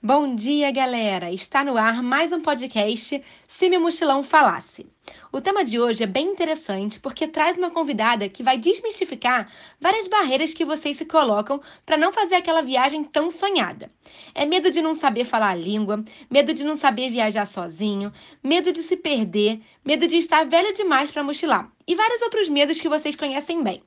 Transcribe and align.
Bom 0.00 0.36
dia, 0.36 0.70
galera! 0.70 1.32
Está 1.32 1.64
no 1.64 1.76
ar 1.76 2.04
mais 2.04 2.30
um 2.30 2.40
podcast 2.40 3.20
Se 3.48 3.68
Meu 3.68 3.80
Mochilão 3.80 4.22
Falasse. 4.22 4.86
O 5.32 5.40
tema 5.40 5.64
de 5.64 5.80
hoje 5.80 6.04
é 6.04 6.06
bem 6.06 6.28
interessante 6.28 7.00
porque 7.00 7.26
traz 7.26 7.58
uma 7.58 7.68
convidada 7.68 8.28
que 8.28 8.44
vai 8.44 8.56
desmistificar 8.56 9.52
várias 9.80 10.06
barreiras 10.06 10.54
que 10.54 10.64
vocês 10.64 10.98
se 10.98 11.04
colocam 11.04 11.60
para 11.84 11.96
não 11.96 12.12
fazer 12.12 12.36
aquela 12.36 12.62
viagem 12.62 13.02
tão 13.02 13.28
sonhada. 13.28 13.90
É 14.36 14.46
medo 14.46 14.70
de 14.70 14.80
não 14.80 14.94
saber 14.94 15.24
falar 15.24 15.50
a 15.50 15.56
língua, 15.56 16.04
medo 16.30 16.54
de 16.54 16.62
não 16.62 16.76
saber 16.76 17.10
viajar 17.10 17.44
sozinho, 17.44 18.12
medo 18.40 18.70
de 18.70 18.84
se 18.84 18.96
perder, 18.96 19.60
medo 19.84 20.06
de 20.06 20.16
estar 20.16 20.46
velho 20.46 20.72
demais 20.74 21.10
para 21.10 21.24
mochilar 21.24 21.72
e 21.88 21.96
vários 21.96 22.22
outros 22.22 22.48
medos 22.48 22.80
que 22.80 22.88
vocês 22.88 23.16
conhecem 23.16 23.64
bem. 23.64 23.82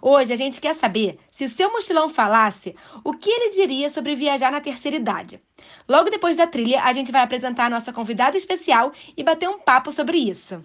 Hoje 0.00 0.32
a 0.32 0.36
gente 0.36 0.60
quer 0.60 0.74
saber 0.74 1.18
se 1.30 1.44
o 1.44 1.48
seu 1.48 1.72
mochilão 1.72 2.08
falasse, 2.08 2.74
o 3.04 3.12
que 3.12 3.30
ele 3.30 3.50
diria 3.50 3.88
sobre 3.88 4.14
viajar 4.14 4.50
na 4.50 4.60
terceira 4.60 4.96
idade. 4.96 5.40
Logo 5.88 6.10
depois 6.10 6.36
da 6.36 6.46
trilha, 6.46 6.82
a 6.82 6.92
gente 6.92 7.12
vai 7.12 7.22
apresentar 7.22 7.66
a 7.66 7.70
nossa 7.70 7.92
convidada 7.92 8.36
especial 8.36 8.92
e 9.16 9.22
bater 9.22 9.48
um 9.48 9.58
papo 9.58 9.92
sobre 9.92 10.18
isso. 10.18 10.62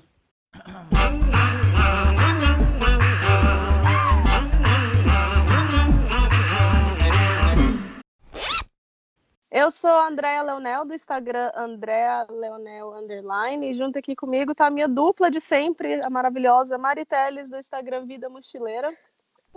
Eu 9.58 9.72
sou 9.72 9.89
a 9.89 10.08
Andréa 10.08 10.42
Leonel, 10.44 10.84
do 10.84 10.94
Instagram 10.94 11.50
Andréa 11.55 12.28
Leonel 12.30 12.94
Underline, 12.94 13.70
e 13.70 13.73
junto 13.73 13.98
aqui 13.98 14.14
comigo 14.14 14.52
está 14.52 14.67
a 14.67 14.70
minha 14.70 14.88
dupla 14.88 15.31
de 15.31 15.39
sempre, 15.39 16.02
a 16.05 16.09
maravilhosa 16.09 16.78
Mariteles, 16.78 17.50
do 17.50 17.58
Instagram 17.58 18.05
Vida 18.05 18.28
Mochileira. 18.28 18.94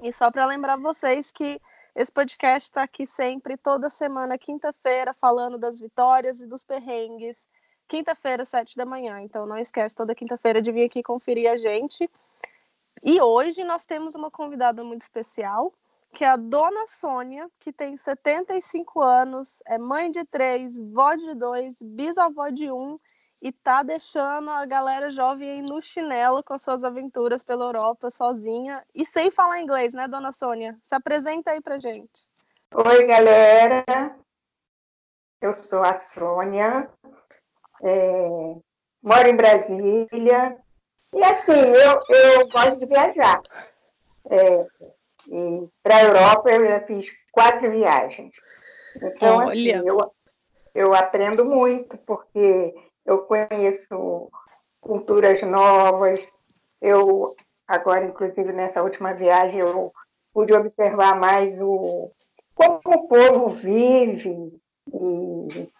E 0.02 0.12
só 0.12 0.30
para 0.30 0.46
lembrar 0.46 0.76
vocês 0.76 1.32
que 1.32 1.60
esse 1.94 2.12
podcast 2.12 2.68
está 2.68 2.84
aqui 2.84 3.04
sempre, 3.04 3.56
toda 3.56 3.90
semana, 3.90 4.38
quinta-feira, 4.38 5.12
falando 5.12 5.58
das 5.58 5.80
vitórias 5.80 6.40
e 6.40 6.46
dos 6.46 6.62
perrengues. 6.62 7.48
Quinta-feira, 7.88 8.44
sete 8.44 8.76
da 8.76 8.86
manhã. 8.86 9.20
Então 9.20 9.46
não 9.46 9.58
esquece, 9.58 9.94
toda 9.94 10.14
quinta-feira 10.14 10.62
de 10.62 10.70
vir 10.70 10.84
aqui 10.84 11.02
conferir 11.02 11.50
a 11.50 11.56
gente. 11.56 12.08
E 13.02 13.20
hoje 13.20 13.64
nós 13.64 13.84
temos 13.84 14.14
uma 14.14 14.30
convidada 14.30 14.84
muito 14.84 15.02
especial, 15.02 15.72
que 16.14 16.24
é 16.24 16.28
a 16.28 16.36
Dona 16.36 16.86
Sônia, 16.86 17.50
que 17.58 17.72
tem 17.72 17.96
75 17.96 19.00
anos, 19.02 19.60
é 19.66 19.78
mãe 19.78 20.10
de 20.10 20.24
três, 20.24 20.78
vó 20.78 21.14
de 21.14 21.34
dois, 21.34 21.76
bisavó 21.82 22.48
de 22.50 22.70
um 22.70 22.98
e 23.40 23.52
tá 23.52 23.82
deixando 23.82 24.50
a 24.50 24.66
galera 24.66 25.10
jovem 25.10 25.50
aí 25.50 25.62
no 25.62 25.80
chinelo 25.80 26.42
com 26.42 26.58
suas 26.58 26.82
aventuras 26.82 27.42
pela 27.42 27.66
Europa 27.66 28.10
sozinha 28.10 28.84
e 28.94 29.04
sem 29.04 29.30
falar 29.30 29.60
inglês, 29.60 29.94
né, 29.94 30.08
dona 30.08 30.32
Sônia? 30.32 30.76
Se 30.82 30.94
apresenta 30.94 31.52
aí 31.52 31.60
pra 31.60 31.78
gente. 31.78 32.28
Oi, 32.74 33.06
galera. 33.06 33.84
Eu 35.40 35.54
sou 35.54 35.84
a 35.84 36.00
Sônia, 36.00 36.90
é, 37.82 38.28
moro 39.00 39.28
em 39.28 39.36
Brasília 39.36 40.58
e 41.14 41.24
assim, 41.24 41.52
eu, 41.52 42.00
eu 42.08 42.48
gosto 42.48 42.76
de 42.76 42.86
viajar. 42.86 43.40
É, 44.30 44.66
para 45.82 45.96
a 45.96 46.02
Europa 46.02 46.50
eu 46.50 46.66
já 46.66 46.80
fiz 46.80 47.12
quatro 47.30 47.70
viagens. 47.70 48.34
Então, 48.96 49.38
Olha. 49.38 49.78
assim, 49.78 49.88
eu, 49.88 50.14
eu 50.74 50.94
aprendo 50.94 51.44
muito, 51.44 51.96
porque 51.98 52.74
eu 53.08 53.20
conheço 53.22 54.30
culturas 54.82 55.40
novas. 55.42 56.30
Eu, 56.80 57.24
agora, 57.66 58.04
inclusive, 58.04 58.52
nessa 58.52 58.82
última 58.82 59.14
viagem, 59.14 59.60
eu 59.60 59.92
pude 60.32 60.52
observar 60.52 61.18
mais 61.18 61.60
o 61.60 62.12
como 62.54 62.80
o 62.84 63.08
povo 63.08 63.48
vive 63.48 64.60
e 64.92 65.70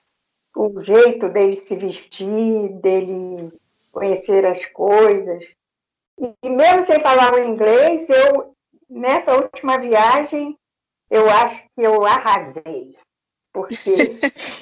o 0.57 0.81
jeito 0.81 1.29
dele 1.29 1.57
se 1.57 1.77
vestir, 1.77 2.73
dele 2.81 3.53
conhecer 3.93 4.47
as 4.47 4.65
coisas. 4.67 5.45
E 6.43 6.49
mesmo 6.49 6.87
sem 6.87 7.01
falar 7.01 7.35
o 7.35 7.45
inglês, 7.45 8.09
eu 8.09 8.55
nessa 8.89 9.37
última 9.37 9.77
viagem 9.79 10.59
eu 11.11 11.29
acho 11.29 11.63
que 11.75 11.83
eu 11.83 12.05
arrasei 12.05 12.97
porque 13.63 14.19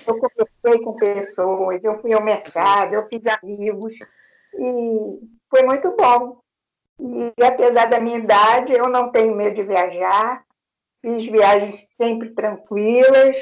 eu 0.06 0.18
conversei 0.18 0.84
com 0.84 0.96
pessoas, 0.96 1.84
eu 1.84 2.00
fui 2.00 2.12
ao 2.12 2.22
mercado, 2.22 2.94
eu 2.94 3.06
fiz 3.08 3.22
amigos, 3.42 3.94
e 4.54 5.20
foi 5.50 5.62
muito 5.62 5.94
bom. 5.96 6.40
E 6.98 7.42
apesar 7.42 7.86
da 7.86 8.00
minha 8.00 8.18
idade, 8.18 8.72
eu 8.72 8.88
não 8.88 9.10
tenho 9.10 9.34
medo 9.34 9.56
de 9.56 9.62
viajar, 9.62 10.44
fiz 11.02 11.26
viagens 11.26 11.86
sempre 11.96 12.30
tranquilas, 12.30 13.36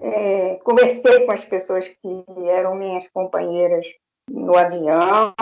é, 0.00 0.54
conversei 0.64 1.26
com 1.26 1.32
as 1.32 1.44
pessoas 1.44 1.88
que 1.88 2.24
eram 2.48 2.74
minhas 2.74 3.08
companheiras 3.08 3.86
no 4.30 4.56
avião, 4.56 5.34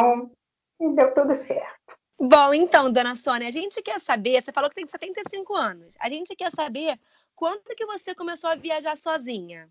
e 0.81 0.89
deu 0.91 1.15
tudo 1.15 1.34
certo. 1.34 1.97
Bom, 2.19 2.55
então, 2.55 2.91
dona 2.91 3.15
Sônia, 3.15 3.49
a 3.49 3.50
gente 3.50 3.83
quer 3.83 4.00
saber, 4.00 4.43
você 4.43 4.50
falou 4.50 4.71
que 4.71 4.77
tem 4.77 4.87
75 4.87 5.55
anos, 5.55 5.95
a 6.00 6.09
gente 6.09 6.34
quer 6.34 6.50
saber 6.50 6.99
quando 7.36 7.76
que 7.76 7.84
você 7.84 8.14
começou 8.14 8.50
a 8.50 8.56
viajar 8.56 8.97
sozinha? 8.97 9.69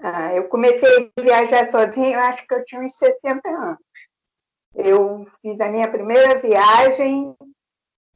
Ah, 0.00 0.34
eu 0.34 0.48
comecei 0.48 1.12
a 1.16 1.22
viajar 1.22 1.70
sozinha, 1.70 2.16
eu 2.16 2.20
acho 2.20 2.46
que 2.46 2.54
eu 2.54 2.64
tinha 2.64 2.80
uns 2.80 2.96
60 2.96 3.48
anos. 3.48 3.78
Eu 4.74 5.26
fiz 5.40 5.60
a 5.60 5.68
minha 5.68 5.90
primeira 5.90 6.40
viagem 6.40 7.34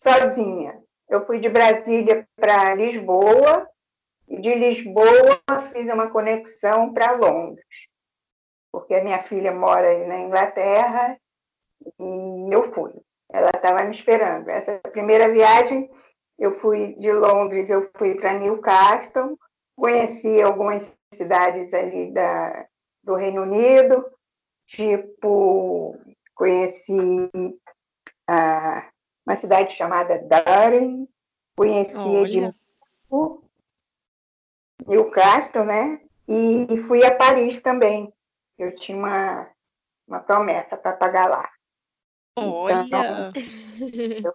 sozinha. 0.02 0.82
Eu 1.08 1.24
fui 1.26 1.38
de 1.38 1.48
Brasília 1.48 2.26
para 2.36 2.74
Lisboa 2.74 3.68
e 4.28 4.40
de 4.40 4.54
Lisboa 4.54 5.40
fiz 5.72 5.88
uma 5.88 6.10
conexão 6.10 6.92
para 6.92 7.12
Londres, 7.12 7.88
porque 8.70 8.94
a 8.94 9.02
minha 9.02 9.22
filha 9.22 9.52
mora 9.52 10.06
na 10.06 10.20
Inglaterra 10.20 11.18
e 11.98 12.54
eu 12.54 12.72
fui. 12.72 12.92
Ela 13.32 13.50
estava 13.54 13.82
me 13.84 13.92
esperando. 13.92 14.48
Essa 14.48 14.78
primeira 14.90 15.28
viagem 15.28 15.90
eu 16.40 16.58
fui 16.58 16.94
de 16.94 17.12
Londres, 17.12 17.68
eu 17.68 17.90
fui 17.98 18.14
para 18.14 18.38
Newcastle, 18.38 19.38
conheci 19.76 20.40
algumas 20.40 20.98
cidades 21.12 21.72
ali 21.74 22.10
da, 22.12 22.66
do 23.04 23.14
Reino 23.14 23.42
Unido, 23.42 24.10
tipo, 24.66 25.94
conheci 26.34 27.30
ah, 28.26 28.88
uma 29.26 29.36
cidade 29.36 29.76
chamada 29.76 30.18
Durham, 30.18 31.06
conheci 31.54 32.08
Edimburgo, 32.08 33.44
Newcastle, 34.86 35.66
né? 35.66 36.00
E 36.26 36.78
fui 36.86 37.04
a 37.04 37.14
Paris 37.14 37.60
também. 37.60 38.10
Eu 38.56 38.74
tinha 38.74 38.96
uma, 38.96 39.50
uma 40.08 40.20
promessa 40.20 40.74
para 40.74 40.96
pagar 40.96 41.28
lá. 41.28 41.50
Olha! 42.38 42.86
Então, 42.86 44.24
eu 44.24 44.34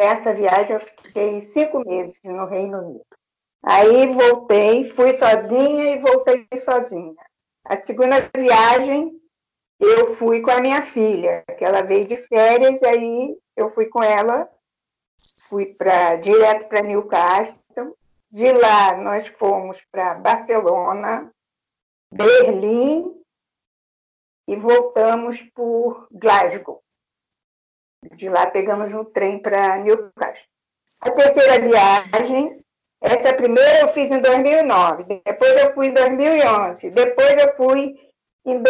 essa 0.00 0.32
viagem 0.32 0.74
eu 0.76 0.80
fiquei 0.80 1.40
cinco 1.42 1.80
meses 1.80 2.18
no 2.24 2.46
Reino 2.46 2.78
Unido. 2.78 3.04
Aí 3.62 4.06
voltei, 4.06 4.86
fui 4.86 5.16
sozinha 5.18 5.94
e 5.94 6.00
voltei 6.00 6.46
sozinha. 6.58 7.14
A 7.64 7.80
segunda 7.82 8.30
viagem 8.34 9.20
eu 9.78 10.14
fui 10.16 10.40
com 10.40 10.50
a 10.50 10.60
minha 10.60 10.82
filha, 10.82 11.44
que 11.58 11.64
ela 11.64 11.82
veio 11.82 12.06
de 12.06 12.16
férias, 12.16 12.82
aí 12.82 13.36
eu 13.56 13.70
fui 13.72 13.86
com 13.86 14.02
ela, 14.02 14.48
fui 15.48 15.66
para 15.66 16.16
direto 16.16 16.68
para 16.68 16.82
Newcastle. 16.82 17.96
De 18.30 18.52
lá 18.52 18.96
nós 18.96 19.26
fomos 19.26 19.84
para 19.90 20.14
Barcelona, 20.14 21.30
Berlim 22.12 23.20
e 24.46 24.56
voltamos 24.56 25.42
por 25.54 26.08
Glasgow. 26.10 26.82
De 28.02 28.28
lá 28.28 28.46
pegamos 28.46 28.92
um 28.94 29.04
trem 29.04 29.38
para 29.38 29.78
Newcastle. 29.78 30.48
A 31.00 31.10
terceira 31.10 31.60
viagem, 31.60 32.64
essa 33.00 33.34
primeira 33.34 33.80
eu 33.80 33.88
fiz 33.88 34.10
em 34.10 34.20
2009, 34.20 35.22
depois 35.24 35.56
eu 35.56 35.74
fui 35.74 35.88
em 35.88 35.92
2011, 35.92 36.90
depois 36.90 37.40
eu 37.40 37.56
fui 37.56 38.10
em 38.46 38.62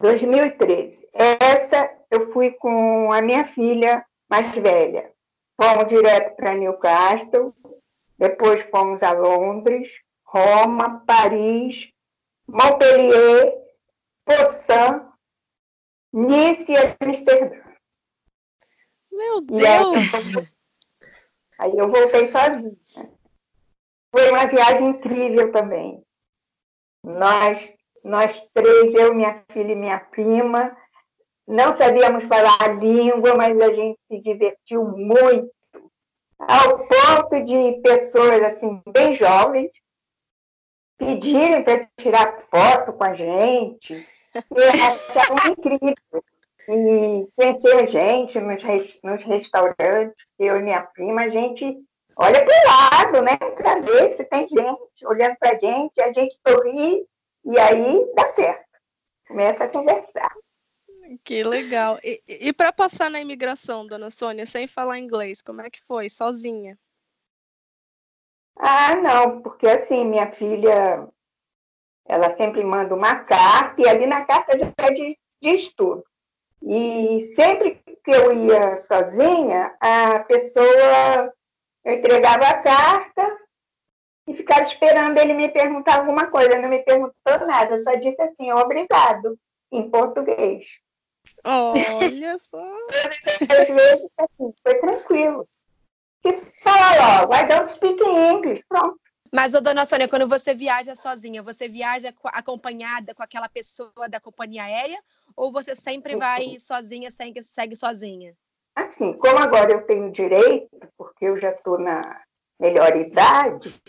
2013. 0.00 1.06
Essa 1.12 1.90
eu 2.10 2.32
fui 2.32 2.52
com 2.52 3.12
a 3.12 3.20
minha 3.20 3.44
filha 3.44 4.04
mais 4.28 4.54
velha. 4.56 5.12
Fomos 5.60 5.86
direto 5.86 6.34
para 6.36 6.54
Newcastle, 6.54 7.54
depois 8.18 8.62
fomos 8.62 9.02
a 9.02 9.12
Londres, 9.12 10.00
Roma, 10.24 11.02
Paris, 11.06 11.90
Montpellier, 12.48 13.54
Poçan, 14.24 15.12
Nice 16.12 16.72
e 16.72 16.76
Amsterdã. 17.00 17.61
Meu 19.22 19.40
Deus! 19.40 20.14
Aí, 20.14 20.48
aí 21.58 21.78
eu 21.78 21.88
voltei 21.88 22.26
sozinha. 22.26 22.76
Foi 24.10 24.30
uma 24.30 24.46
viagem 24.46 24.88
incrível 24.88 25.52
também. 25.52 26.04
Nós, 27.04 27.72
nós 28.04 28.44
três, 28.52 28.94
eu, 28.94 29.14
minha 29.14 29.44
filha 29.50 29.72
e 29.72 29.76
minha 29.76 29.98
prima, 29.98 30.76
não 31.46 31.76
sabíamos 31.76 32.24
falar 32.24 32.56
a 32.60 32.68
língua, 32.68 33.36
mas 33.36 33.58
a 33.60 33.72
gente 33.72 33.98
se 34.10 34.20
divertiu 34.20 34.84
muito, 34.84 35.50
ao 36.38 36.78
ponto 36.86 37.42
de 37.44 37.80
pessoas 37.80 38.42
assim 38.42 38.82
bem 38.88 39.14
jovens 39.14 39.70
pedirem 40.98 41.62
para 41.62 41.88
tirar 41.96 42.40
foto 42.42 42.92
com 42.92 43.04
a 43.04 43.14
gente. 43.14 43.94
E 44.34 44.62
achavam 44.62 45.52
incrível. 45.52 46.24
E 46.68 47.28
conhecer 47.34 47.74
a 47.74 47.86
gente 47.86 48.40
nos, 48.40 48.62
nos 49.02 49.22
restaurantes, 49.24 50.24
eu 50.38 50.56
e 50.56 50.62
minha 50.62 50.82
prima, 50.82 51.22
a 51.22 51.28
gente 51.28 51.76
olha 52.16 52.44
para 52.44 52.54
o 52.54 52.66
lado, 52.66 53.22
né? 53.22 53.36
Para 53.36 53.80
ver 53.80 54.16
se 54.16 54.24
tem 54.24 54.46
gente 54.46 55.06
olhando 55.06 55.36
para 55.38 55.56
a 55.56 55.58
gente, 55.58 56.00
a 56.00 56.12
gente 56.12 56.36
sorri 56.46 57.06
e 57.44 57.58
aí 57.58 58.12
dá 58.14 58.32
certo. 58.32 58.64
Começa 59.26 59.64
a 59.64 59.68
conversar. 59.68 60.32
Que 61.24 61.42
legal. 61.42 61.98
E, 62.02 62.22
e 62.28 62.52
para 62.52 62.72
passar 62.72 63.10
na 63.10 63.20
imigração, 63.20 63.86
dona 63.86 64.10
Sônia, 64.10 64.46
sem 64.46 64.66
falar 64.66 64.98
inglês, 64.98 65.42
como 65.42 65.60
é 65.60 65.68
que 65.68 65.82
foi? 65.82 66.08
Sozinha? 66.08 66.78
Ah, 68.56 68.94
não, 68.96 69.42
porque 69.42 69.66
assim, 69.66 70.04
minha 70.04 70.30
filha, 70.30 71.08
ela 72.06 72.36
sempre 72.36 72.62
manda 72.62 72.94
uma 72.94 73.16
carta, 73.16 73.80
e 73.80 73.88
ali 73.88 74.06
na 74.06 74.24
carta 74.24 74.58
já 74.58 74.72
é 74.78 74.90
de, 74.90 75.18
de 75.40 75.48
estudo. 75.50 76.04
E 76.64 77.20
sempre 77.34 77.82
que 78.04 78.10
eu 78.10 78.32
ia 78.32 78.76
sozinha, 78.76 79.74
a 79.80 80.20
pessoa 80.20 81.32
eu 81.84 81.94
entregava 81.94 82.46
a 82.46 82.62
carta 82.62 83.38
e 84.28 84.34
ficava 84.34 84.62
esperando 84.62 85.18
ele 85.18 85.34
me 85.34 85.48
perguntar 85.48 85.98
alguma 85.98 86.28
coisa. 86.28 86.52
Ele 86.52 86.62
não 86.62 86.68
me 86.68 86.82
perguntou 86.84 87.46
nada, 87.46 87.78
só 87.78 87.94
disse 87.94 88.20
assim, 88.22 88.52
obrigado, 88.52 89.38
em 89.72 89.90
português. 89.90 90.66
Olha 91.44 92.38
só. 92.38 92.64
Às 93.50 93.68
vezes, 93.68 94.06
assim, 94.18 94.54
foi 94.62 94.74
tranquilo. 94.76 95.48
Se 96.22 96.38
fala 96.62 97.20
logo, 97.20 97.34
I 97.34 97.48
don't 97.48 97.68
speak 97.68 98.00
English, 98.00 98.62
pronto. 98.68 99.00
Mas, 99.34 99.54
ô, 99.54 99.60
dona 99.62 99.86
Sônia, 99.86 100.06
quando 100.06 100.28
você 100.28 100.54
viaja 100.54 100.94
sozinha, 100.94 101.42
você 101.42 101.66
viaja 101.66 102.14
acompanhada 102.24 103.14
com 103.14 103.22
aquela 103.22 103.48
pessoa 103.48 104.06
da 104.08 104.20
companhia 104.20 104.64
aérea? 104.64 105.02
Ou 105.36 105.52
você 105.52 105.74
sempre 105.74 106.16
vai 106.16 106.58
sozinha, 106.58 107.10
segue, 107.10 107.42
segue 107.42 107.76
sozinha? 107.76 108.34
Assim, 108.74 109.12
como 109.14 109.38
agora 109.38 109.72
eu 109.72 109.86
tenho 109.86 110.10
direito, 110.10 110.68
porque 110.96 111.26
eu 111.26 111.36
já 111.36 111.50
estou 111.50 111.78
na 111.78 112.22
melhor 112.58 112.96
idade, 112.96 113.80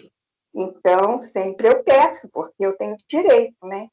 então 0.54 1.18
sempre 1.20 1.68
eu 1.68 1.84
peço, 1.84 2.28
porque 2.30 2.66
eu 2.66 2.76
tenho 2.76 2.96
direito, 3.08 3.66
né? 3.66 3.88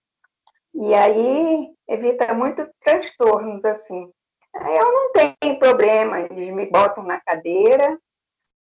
E 0.74 0.94
aí 0.94 1.72
evita 1.88 2.32
muito 2.34 2.68
transtornos, 2.80 3.64
assim. 3.64 4.10
Eu 4.54 4.92
não 4.92 5.12
tenho 5.12 5.58
problema, 5.58 6.20
eles 6.20 6.50
me 6.50 6.66
botam 6.66 7.04
na 7.04 7.20
cadeira 7.20 7.98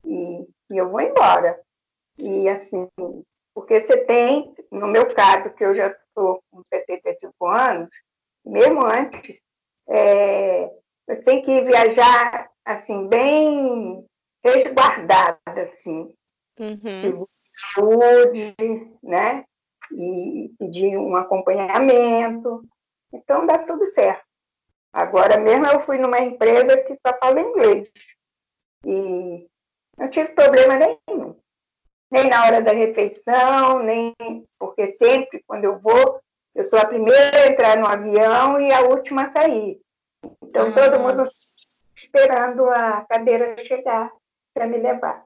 e, 0.05 0.43
e 0.71 0.77
eu 0.77 0.89
vou 0.91 1.01
embora. 1.01 1.61
E 2.19 2.49
assim, 2.49 2.89
porque 3.55 3.81
você 3.81 4.05
tem, 4.05 4.55
no 4.71 4.89
meu 4.89 5.13
caso, 5.15 5.53
que 5.55 5.65
eu 5.65 5.75
já 5.75 5.89
estou 5.89 6.43
com 6.51 6.63
75 6.65 7.47
anos, 7.47 7.89
mesmo 8.47 8.85
antes, 8.85 9.41
é, 9.89 10.71
você 11.07 11.23
tem 11.23 11.43
que 11.43 11.61
viajar 11.63 12.51
assim, 12.65 13.09
bem 13.09 14.07
resguardada, 14.45 15.63
assim. 15.63 16.15
Uhum. 16.59 17.27
Saúde, 17.75 18.55
né? 19.03 19.45
E 19.93 20.53
pedir 20.59 20.97
um 20.97 21.17
acompanhamento. 21.17 22.63
Então 23.13 23.47
dá 23.47 23.59
tudo 23.59 23.87
certo. 23.87 24.25
Agora 24.93 25.39
mesmo 25.39 25.67
eu 25.67 25.81
fui 25.81 25.99
numa 25.99 26.21
empresa 26.21 26.83
que 26.83 26.97
só 27.07 27.17
fala 27.19 27.41
inglês. 27.41 27.89
E 28.85 29.49
não 29.97 30.09
tive 30.09 30.31
problema 30.31 30.77
nenhum. 30.77 31.37
Nem 32.11 32.29
na 32.29 32.45
hora 32.45 32.63
da 32.63 32.73
refeição, 32.73 33.83
nem 33.83 34.15
porque 34.59 34.95
sempre 34.95 35.43
quando 35.47 35.65
eu 35.65 35.79
vou, 35.79 36.21
eu 36.57 36.65
sou 36.65 36.79
a 36.79 36.87
primeira 36.87 37.43
a 37.43 37.49
entrar 37.49 37.77
no 37.77 37.87
avião 37.87 38.59
e 38.59 38.73
a 38.73 38.81
última 38.81 39.27
a 39.27 39.31
sair. 39.31 39.79
Então, 40.43 40.73
todo 40.73 40.99
mundo 40.99 41.31
esperando 41.95 42.65
a 42.71 43.05
cadeira 43.05 43.63
chegar 43.65 44.11
para 44.55 44.67
me 44.67 44.79
levar. 44.79 45.23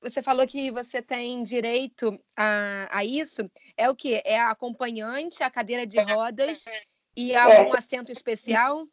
Você 0.00 0.22
falou 0.22 0.46
que 0.46 0.70
você 0.70 1.02
tem 1.02 1.42
direito 1.42 2.16
a, 2.36 2.88
a 2.92 3.04
isso. 3.04 3.50
É 3.76 3.90
o 3.90 3.96
que? 3.96 4.22
É 4.24 4.38
a 4.38 4.50
acompanhante, 4.50 5.42
a 5.42 5.50
cadeira 5.50 5.84
de 5.84 5.98
rodas 5.98 6.64
e 7.16 7.34
algum 7.34 7.74
é. 7.74 7.76
assento 7.76 8.12
especial? 8.12 8.86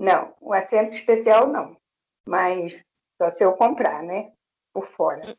Não, 0.00 0.34
o 0.40 0.54
assento 0.54 0.94
especial 0.94 1.46
não. 1.46 1.76
Mas 2.26 2.82
só 3.20 3.30
se 3.30 3.44
eu 3.44 3.52
comprar, 3.52 4.02
né? 4.02 4.32
Por 4.72 4.86
fora. 4.86 5.20
Hum. 5.26 5.34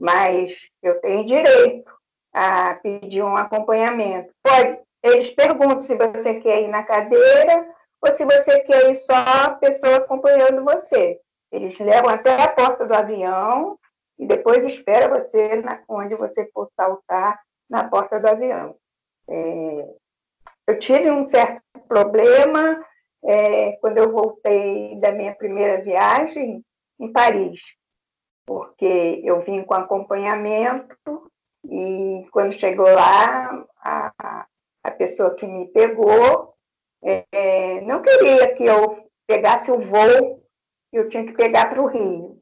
Mas 0.00 0.68
eu 0.82 1.00
tenho 1.00 1.24
direito 1.24 1.95
a 2.36 2.74
pedir 2.74 3.22
um 3.22 3.34
acompanhamento. 3.34 4.30
Pode, 4.42 4.78
eles 5.02 5.30
perguntam 5.30 5.80
se 5.80 5.96
você 5.96 6.38
quer 6.38 6.62
ir 6.62 6.68
na 6.68 6.82
cadeira 6.82 7.66
ou 8.02 8.12
se 8.12 8.26
você 8.26 8.60
quer 8.60 8.90
ir 8.90 8.96
só 8.96 9.14
a 9.14 9.50
pessoa 9.54 9.96
acompanhando 9.96 10.62
você. 10.62 11.18
Eles 11.50 11.78
levam 11.78 12.10
até 12.10 12.34
a 12.34 12.48
porta 12.48 12.84
do 12.86 12.92
avião 12.92 13.78
e 14.18 14.26
depois 14.26 14.66
espera 14.66 15.08
você 15.08 15.56
na, 15.62 15.82
onde 15.88 16.14
você 16.14 16.46
for 16.52 16.68
saltar 16.76 17.40
na 17.70 17.88
porta 17.88 18.20
do 18.20 18.28
avião. 18.28 18.76
É, 19.30 19.94
eu 20.66 20.78
tive 20.78 21.10
um 21.10 21.26
certo 21.26 21.62
problema 21.88 22.84
é, 23.24 23.72
quando 23.80 23.96
eu 23.96 24.12
voltei 24.12 25.00
da 25.00 25.10
minha 25.10 25.34
primeira 25.34 25.82
viagem 25.82 26.62
em 27.00 27.12
Paris, 27.12 27.60
porque 28.44 29.22
eu 29.24 29.40
vim 29.40 29.62
com 29.64 29.72
acompanhamento 29.72 31.30
e 31.70 32.28
quando 32.30 32.52
chegou 32.52 32.86
lá, 32.86 33.64
a, 33.80 34.46
a 34.82 34.90
pessoa 34.90 35.34
que 35.34 35.46
me 35.46 35.68
pegou 35.68 36.54
é, 37.02 37.80
não 37.82 38.02
queria 38.02 38.54
que 38.54 38.64
eu 38.64 39.08
pegasse 39.26 39.70
o 39.70 39.78
voo 39.78 40.42
que 40.90 40.98
eu 40.98 41.08
tinha 41.08 41.24
que 41.24 41.32
pegar 41.32 41.68
para 41.68 41.82
o 41.82 41.86
Rio. 41.86 42.40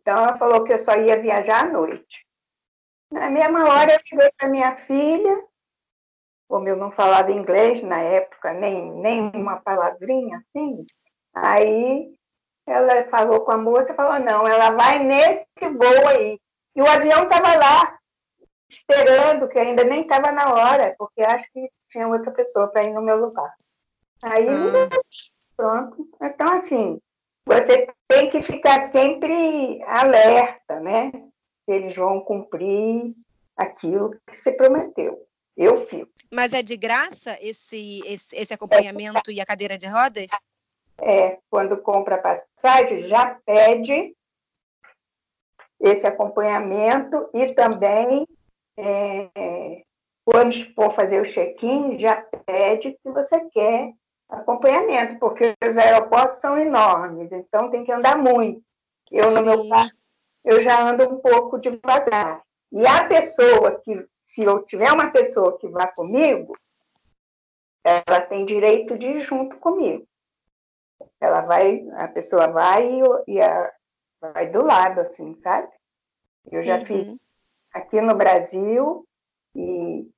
Então, 0.00 0.18
ela 0.18 0.36
falou 0.36 0.62
que 0.64 0.72
eu 0.72 0.78
só 0.78 0.96
ia 0.96 1.20
viajar 1.20 1.64
à 1.64 1.68
noite. 1.68 2.24
Na 3.10 3.28
mesma 3.28 3.58
hora, 3.68 3.92
eu 3.92 3.98
liguei 4.10 4.30
para 4.36 4.48
minha 4.48 4.76
filha, 4.76 5.44
como 6.48 6.68
eu 6.68 6.76
não 6.76 6.92
falava 6.92 7.32
inglês 7.32 7.82
na 7.82 8.00
época, 8.00 8.52
nem, 8.52 8.92
nem 8.92 9.30
uma 9.34 9.60
palavrinha 9.60 10.38
assim, 10.38 10.86
aí 11.34 12.16
ela 12.66 13.04
falou 13.08 13.44
com 13.44 13.52
a 13.52 13.58
moça, 13.58 13.94
falou, 13.94 14.18
não, 14.20 14.46
ela 14.46 14.70
vai 14.70 15.00
nesse 15.00 15.46
voo 15.60 16.08
aí. 16.08 16.40
E 16.76 16.82
o 16.82 16.86
avião 16.86 17.24
estava 17.24 17.56
lá, 17.56 17.98
esperando, 18.68 19.48
que 19.48 19.58
ainda 19.58 19.82
nem 19.82 20.02
estava 20.02 20.30
na 20.30 20.52
hora, 20.52 20.94
porque 20.98 21.22
acho 21.22 21.50
que 21.52 21.70
tinha 21.90 22.06
outra 22.06 22.30
pessoa 22.30 22.68
para 22.68 22.84
ir 22.84 22.92
no 22.92 23.00
meu 23.00 23.16
lugar. 23.16 23.50
Aí, 24.22 24.46
ah. 24.46 24.88
pronto. 25.56 26.08
Então, 26.20 26.52
assim, 26.52 27.00
você 27.46 27.88
tem 28.08 28.28
que 28.28 28.42
ficar 28.42 28.86
sempre 28.88 29.82
alerta, 29.84 30.80
né? 30.80 31.12
Que 31.64 31.72
eles 31.72 31.94
vão 31.94 32.20
cumprir 32.20 33.14
aquilo 33.56 34.10
que 34.26 34.36
você 34.36 34.52
prometeu. 34.52 35.26
Eu 35.56 35.86
fico. 35.86 36.10
Mas 36.32 36.52
é 36.52 36.62
de 36.62 36.76
graça 36.76 37.38
esse, 37.40 38.02
esse, 38.04 38.36
esse 38.36 38.52
acompanhamento 38.52 39.30
é. 39.30 39.34
e 39.34 39.40
a 39.40 39.46
cadeira 39.46 39.78
de 39.78 39.86
rodas? 39.86 40.26
É, 41.00 41.38
quando 41.48 41.76
compra 41.78 42.18
passagem, 42.18 43.02
já 43.02 43.38
pede 43.46 44.15
esse 45.80 46.06
acompanhamento 46.06 47.28
e 47.34 47.46
também 47.54 48.26
é, 48.76 49.82
quando 50.24 50.74
for 50.74 50.90
fazer 50.90 51.20
o 51.20 51.24
check-in, 51.24 51.98
já 51.98 52.16
pede 52.44 52.92
que 53.02 53.10
você 53.10 53.48
quer 53.50 53.92
acompanhamento, 54.28 55.18
porque 55.18 55.54
os 55.66 55.78
aeroportos 55.78 56.40
são 56.40 56.58
enormes, 56.58 57.30
então 57.30 57.70
tem 57.70 57.84
que 57.84 57.92
andar 57.92 58.18
muito. 58.18 58.60
Eu, 59.10 59.30
no 59.30 59.42
meu 59.42 59.68
caso, 59.68 59.94
eu 60.44 60.60
já 60.60 60.80
ando 60.80 61.08
um 61.08 61.20
pouco 61.20 61.58
devagar. 61.58 62.42
E 62.72 62.84
a 62.86 63.06
pessoa 63.06 63.80
que, 63.80 64.04
se 64.24 64.42
eu 64.42 64.64
tiver 64.64 64.90
uma 64.92 65.10
pessoa 65.10 65.56
que 65.58 65.68
vá 65.68 65.86
comigo, 65.86 66.56
ela 67.84 68.20
tem 68.22 68.44
direito 68.44 68.98
de 68.98 69.06
ir 69.06 69.20
junto 69.20 69.56
comigo. 69.58 70.04
Ela 71.20 71.42
vai, 71.42 71.88
a 71.94 72.08
pessoa 72.08 72.48
vai 72.48 72.84
e, 72.84 73.02
e 73.28 73.40
a, 73.40 73.72
vai 74.32 74.50
do 74.50 74.62
lado, 74.62 75.00
assim, 75.00 75.34
sabe? 75.42 75.68
Eu 76.50 76.62
já 76.62 76.78
uhum. 76.78 76.84
fiz 76.84 77.16
aqui 77.72 78.00
no 78.00 78.14
Brasil 78.14 79.06
e 79.54 80.08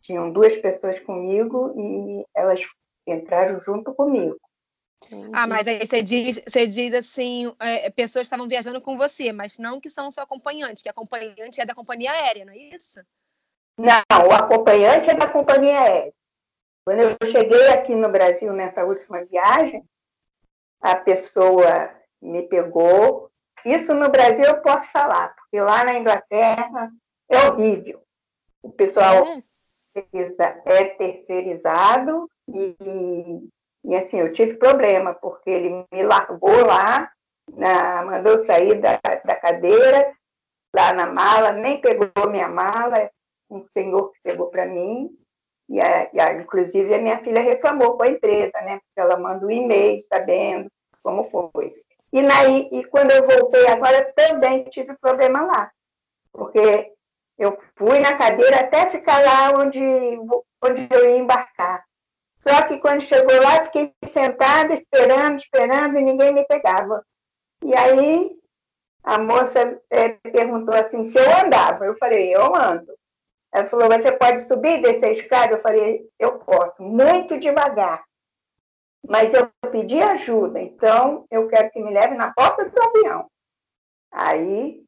tinham 0.00 0.32
duas 0.32 0.56
pessoas 0.56 1.00
comigo 1.00 1.74
e 1.76 2.24
elas 2.34 2.60
entraram 3.06 3.58
junto 3.60 3.94
comigo. 3.94 4.36
Ah, 5.32 5.46
mas 5.46 5.66
aí 5.66 5.84
você 5.84 6.02
diz, 6.02 6.40
você 6.46 6.66
diz 6.66 6.94
assim, 6.94 7.52
é, 7.58 7.90
pessoas 7.90 8.26
estavam 8.26 8.46
viajando 8.46 8.80
com 8.80 8.96
você, 8.96 9.32
mas 9.32 9.58
não 9.58 9.80
que 9.80 9.90
são 9.90 10.10
seu 10.10 10.22
acompanhante, 10.22 10.82
que 10.82 10.88
acompanhante 10.88 11.60
é 11.60 11.66
da 11.66 11.74
companhia 11.74 12.12
aérea, 12.12 12.44
não 12.44 12.52
é 12.52 12.56
isso? 12.56 13.00
Não, 13.76 14.28
o 14.28 14.32
acompanhante 14.32 15.10
é 15.10 15.14
da 15.14 15.28
companhia 15.28 15.80
aérea. 15.80 16.14
Quando 16.84 17.00
eu 17.00 17.16
cheguei 17.30 17.68
aqui 17.68 17.94
no 17.94 18.08
Brasil 18.10 18.52
nessa 18.52 18.84
última 18.84 19.24
viagem, 19.24 19.84
a 20.80 20.96
pessoa 20.96 21.94
me 22.20 22.42
pegou. 22.42 23.30
Isso 23.64 23.94
no 23.94 24.10
Brasil 24.10 24.44
eu 24.44 24.60
posso 24.60 24.90
falar, 24.90 25.34
porque 25.34 25.60
lá 25.60 25.84
na 25.84 25.94
Inglaterra 25.94 26.90
é 27.28 27.48
horrível. 27.48 28.02
O 28.62 28.70
pessoal 28.70 29.26
é, 29.94 30.04
é 30.66 30.84
terceirizado 30.84 32.28
e, 32.48 32.76
e, 33.84 33.96
assim, 33.96 34.18
eu 34.18 34.32
tive 34.32 34.54
problema, 34.54 35.14
porque 35.14 35.50
ele 35.50 35.86
me 35.92 36.02
largou 36.02 36.64
lá, 36.64 37.10
na, 37.52 38.04
mandou 38.04 38.44
sair 38.44 38.80
da, 38.80 38.98
da 39.24 39.36
cadeira, 39.36 40.12
lá 40.74 40.92
na 40.92 41.06
mala, 41.06 41.52
nem 41.52 41.80
pegou 41.80 42.08
minha 42.30 42.48
mala, 42.48 43.10
um 43.50 43.64
senhor 43.72 44.10
que 44.12 44.20
pegou 44.22 44.48
para 44.48 44.66
mim, 44.66 45.10
e, 45.68 45.80
a, 45.80 46.10
e 46.12 46.20
a, 46.20 46.32
inclusive 46.34 46.94
a 46.94 47.00
minha 47.00 47.18
filha 47.18 47.40
reclamou 47.40 47.96
com 47.96 48.02
a 48.02 48.08
empresa, 48.08 48.60
né? 48.62 48.78
Porque 48.78 49.00
ela 49.00 49.16
manda 49.16 49.46
um 49.46 49.50
e-mail 49.50 50.00
sabendo 50.02 50.70
como 51.02 51.24
foi. 51.24 51.74
E, 52.12 52.20
na, 52.20 52.44
e 52.46 52.84
quando 52.84 53.10
eu 53.10 53.26
voltei 53.26 53.66
agora, 53.68 54.12
também 54.14 54.64
tive 54.64 54.94
problema 54.98 55.42
lá, 55.42 55.72
porque 56.30 56.92
eu 57.38 57.58
fui 57.74 58.00
na 58.00 58.16
cadeira 58.16 58.60
até 58.60 58.90
ficar 58.90 59.24
lá 59.24 59.58
onde, 59.58 59.80
onde 60.62 60.86
eu 60.90 61.08
ia 61.08 61.16
embarcar. 61.16 61.82
Só 62.38 62.62
que 62.66 62.78
quando 62.78 63.00
chegou 63.00 63.40
lá, 63.40 63.64
fiquei 63.64 63.94
sentada, 64.12 64.74
esperando, 64.74 65.36
esperando, 65.36 65.98
e 65.98 66.02
ninguém 66.02 66.32
me 66.34 66.44
pegava. 66.44 67.04
E 67.64 67.74
aí 67.74 68.30
a 69.02 69.18
moça 69.18 69.80
é, 69.90 70.10
perguntou 70.10 70.74
assim 70.74 71.04
se 71.04 71.18
eu 71.18 71.44
andava. 71.44 71.86
Eu 71.86 71.96
falei, 71.96 72.34
eu 72.34 72.54
ando. 72.54 72.92
Ela 73.52 73.66
falou, 73.66 73.88
você 73.88 74.12
pode 74.12 74.40
subir 74.42 74.78
e 74.78 74.82
descer 74.82 75.06
a 75.06 75.12
escada? 75.12 75.54
Eu 75.54 75.58
falei, 75.58 76.08
eu 76.18 76.38
posso, 76.38 76.82
muito 76.82 77.38
devagar. 77.38 78.02
Mas 79.08 79.34
eu 79.34 79.50
pedi 79.70 80.00
ajuda, 80.00 80.60
então 80.60 81.26
eu 81.30 81.48
quero 81.48 81.70
que 81.70 81.82
me 81.82 81.92
leve 81.92 82.14
na 82.14 82.32
porta 82.32 82.68
do 82.68 82.82
avião. 82.82 83.30
Aí 84.10 84.84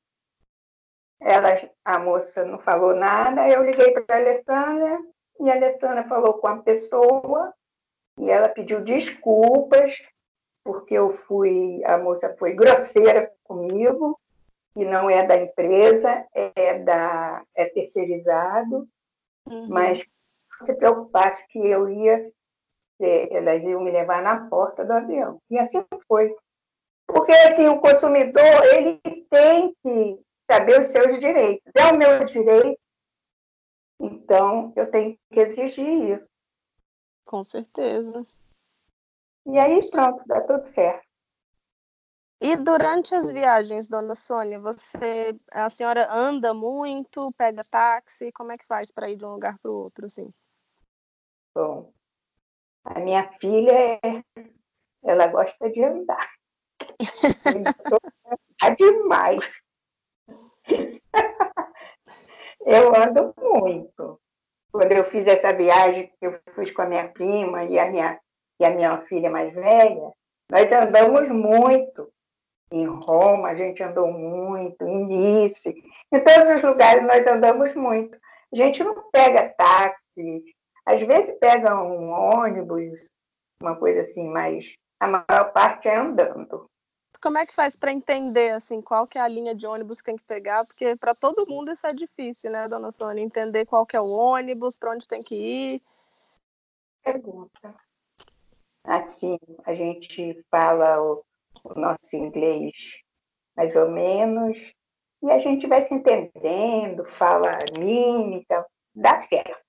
ela, 1.21 1.49
a 1.85 1.99
moça 1.99 2.45
não 2.45 2.59
falou 2.59 2.95
nada, 2.95 3.49
eu 3.49 3.65
liguei 3.65 3.93
para 3.93 4.17
a 4.17 4.19
Alessandra 4.19 5.01
e 5.41 5.51
a 5.51 5.55
Alessandra 5.55 6.05
falou 6.05 6.35
com 6.35 6.47
a 6.47 6.63
pessoa 6.63 7.53
e 8.19 8.31
ela 8.31 8.49
pediu 8.49 8.83
desculpas 8.83 10.01
porque 10.65 10.95
eu 10.95 11.11
fui, 11.11 11.85
a 11.85 11.99
moça 11.99 12.35
foi 12.39 12.55
grosseira 12.55 13.31
comigo 13.45 14.19
e 14.75 14.85
não 14.85 15.11
é 15.11 15.25
da 15.25 15.37
empresa, 15.37 16.27
é 16.33 16.79
da 16.79 17.45
é 17.55 17.67
terceirizado, 17.67 18.89
uhum. 19.47 19.69
mas 19.69 20.05
se 20.63 20.75
preocupasse 20.75 21.47
que 21.49 21.59
eu 21.59 21.89
ia, 21.89 22.33
elas 23.01 23.63
iam 23.65 23.83
me 23.83 23.91
levar 23.91 24.23
na 24.23 24.49
porta 24.49 24.85
do 24.85 24.93
avião. 24.93 25.41
E 25.51 25.59
assim 25.59 25.85
foi. 26.07 26.35
Porque 27.07 27.33
assim, 27.33 27.67
o 27.69 27.81
consumidor 27.81 28.65
ele 28.73 29.01
tem 29.31 29.75
que 29.83 30.21
saber 30.51 30.81
os 30.81 30.89
seus 30.89 31.19
direitos. 31.19 31.71
É 31.77 31.93
o 31.93 31.99
meu 31.99 32.25
direito, 32.25 32.79
então 34.01 34.73
eu 34.77 34.91
tenho 34.91 35.19
que 35.31 35.41
exigir 35.41 36.19
isso. 36.19 36.31
Com 37.25 37.43
certeza. 37.43 38.27
E 39.47 39.59
aí 39.59 39.81
pronto, 39.91 40.23
dá 40.27 40.41
tudo 40.41 40.67
certo. 40.67 41.05
E 42.41 42.57
durante 42.57 43.15
as 43.15 43.31
viagens, 43.31 43.89
dona 43.89 44.15
Sônia, 44.15 44.61
você, 44.61 45.35
a 45.51 45.71
senhora 45.71 46.13
anda 46.13 46.53
muito, 46.53 47.33
pega 47.39 47.63
táxi, 47.65 48.31
como 48.33 48.53
é 48.53 48.59
que 48.59 48.67
faz 48.67 48.91
para 48.91 49.09
ir 49.09 49.17
de 49.17 49.25
um 49.25 49.33
lugar 49.33 49.59
para 49.59 49.71
o 49.71 49.77
outro, 49.77 50.05
assim? 50.05 50.31
Bom, 51.55 51.91
a 52.85 53.01
minha 53.01 53.31
filha, 53.41 54.01
ela 55.03 55.27
gosta 55.29 55.71
de 55.71 55.83
andar. 55.83 56.31
é 58.63 58.71
demais. 58.75 59.51
Eu 62.61 62.95
ando 62.95 63.35
muito. 63.39 64.21
Quando 64.73 64.93
eu 64.93 65.05
fiz 65.05 65.27
essa 65.27 65.53
viagem 65.53 66.11
que 66.19 66.27
eu 66.27 66.41
fiz 66.55 66.71
com 66.73 66.83
a 66.83 66.87
minha 66.87 67.09
prima 67.09 67.65
e 67.65 67.79
a 67.79 67.91
minha, 67.91 68.19
e 68.59 68.65
a 68.65 68.71
minha 68.71 68.99
filha 69.03 69.31
mais 69.31 69.53
velha, 69.55 70.13
nós 70.51 70.73
andamos 70.73 71.29
muito. 71.29 72.11
Em 72.73 72.87
Roma, 72.87 73.51
a 73.51 73.55
gente 73.55 73.83
andou 73.83 74.11
muito, 74.11 74.83
em 74.85 75.07
Nice, 75.07 75.69
em 76.11 76.21
todos 76.21 76.57
os 76.57 76.63
lugares 76.63 77.07
nós 77.07 77.25
andamos 77.27 77.75
muito. 77.75 78.19
A 78.53 78.57
gente 78.57 78.83
não 78.83 79.11
pega 79.13 79.55
táxi, 79.57 80.45
às 80.87 81.03
vezes 81.03 81.39
pega 81.39 81.75
um 81.83 82.11
ônibus, 82.11 83.11
uma 83.61 83.77
coisa 83.77 84.03
assim, 84.03 84.29
mas 84.29 84.75
a 85.01 85.07
maior 85.07 85.53
parte 85.53 85.89
é 85.89 85.97
andando 85.97 86.69
como 87.25 87.39
é 87.39 87.47
que 87.47 87.55
faz 87.55 87.75
para 87.75 87.91
entender 87.91 88.51
assim 88.51 88.83
qual 88.83 89.07
que 89.07 89.17
é 89.17 89.21
a 89.23 89.27
linha 89.27 89.55
de 89.55 89.67
ônibus 89.67 90.03
que 90.03 90.05
tem 90.05 90.17
que 90.17 90.25
pegar? 90.25 90.67
Porque 90.67 90.95
para 90.95 91.15
todo 91.15 91.49
mundo 91.49 91.73
isso 91.73 91.87
é 91.87 91.91
difícil, 91.95 92.51
né, 92.51 92.69
dona 92.69 92.93
Sônia? 92.93 93.23
Entender 93.23 93.65
qual 93.65 93.87
que 93.87 93.97
é 93.97 94.01
o 94.01 94.11
ônibus, 94.11 94.77
para 94.77 94.93
onde 94.93 95.09
tem 95.09 95.23
que 95.23 95.35
ir. 95.35 95.83
Pergunta. 97.03 97.75
Assim, 98.85 99.39
a 99.65 99.75
gente 99.75 100.45
fala 100.51 101.03
o, 101.03 101.25
o 101.65 101.81
nosso 101.81 102.15
inglês 102.15 102.75
mais 103.57 103.75
ou 103.75 103.91
menos, 103.91 104.59
e 105.23 105.31
a 105.31 105.39
gente 105.39 105.67
vai 105.67 105.81
se 105.81 105.95
entendendo, 105.95 107.07
fala 107.07 107.53
mímica, 107.79 108.67
dá 108.95 109.23
certo. 109.23 109.64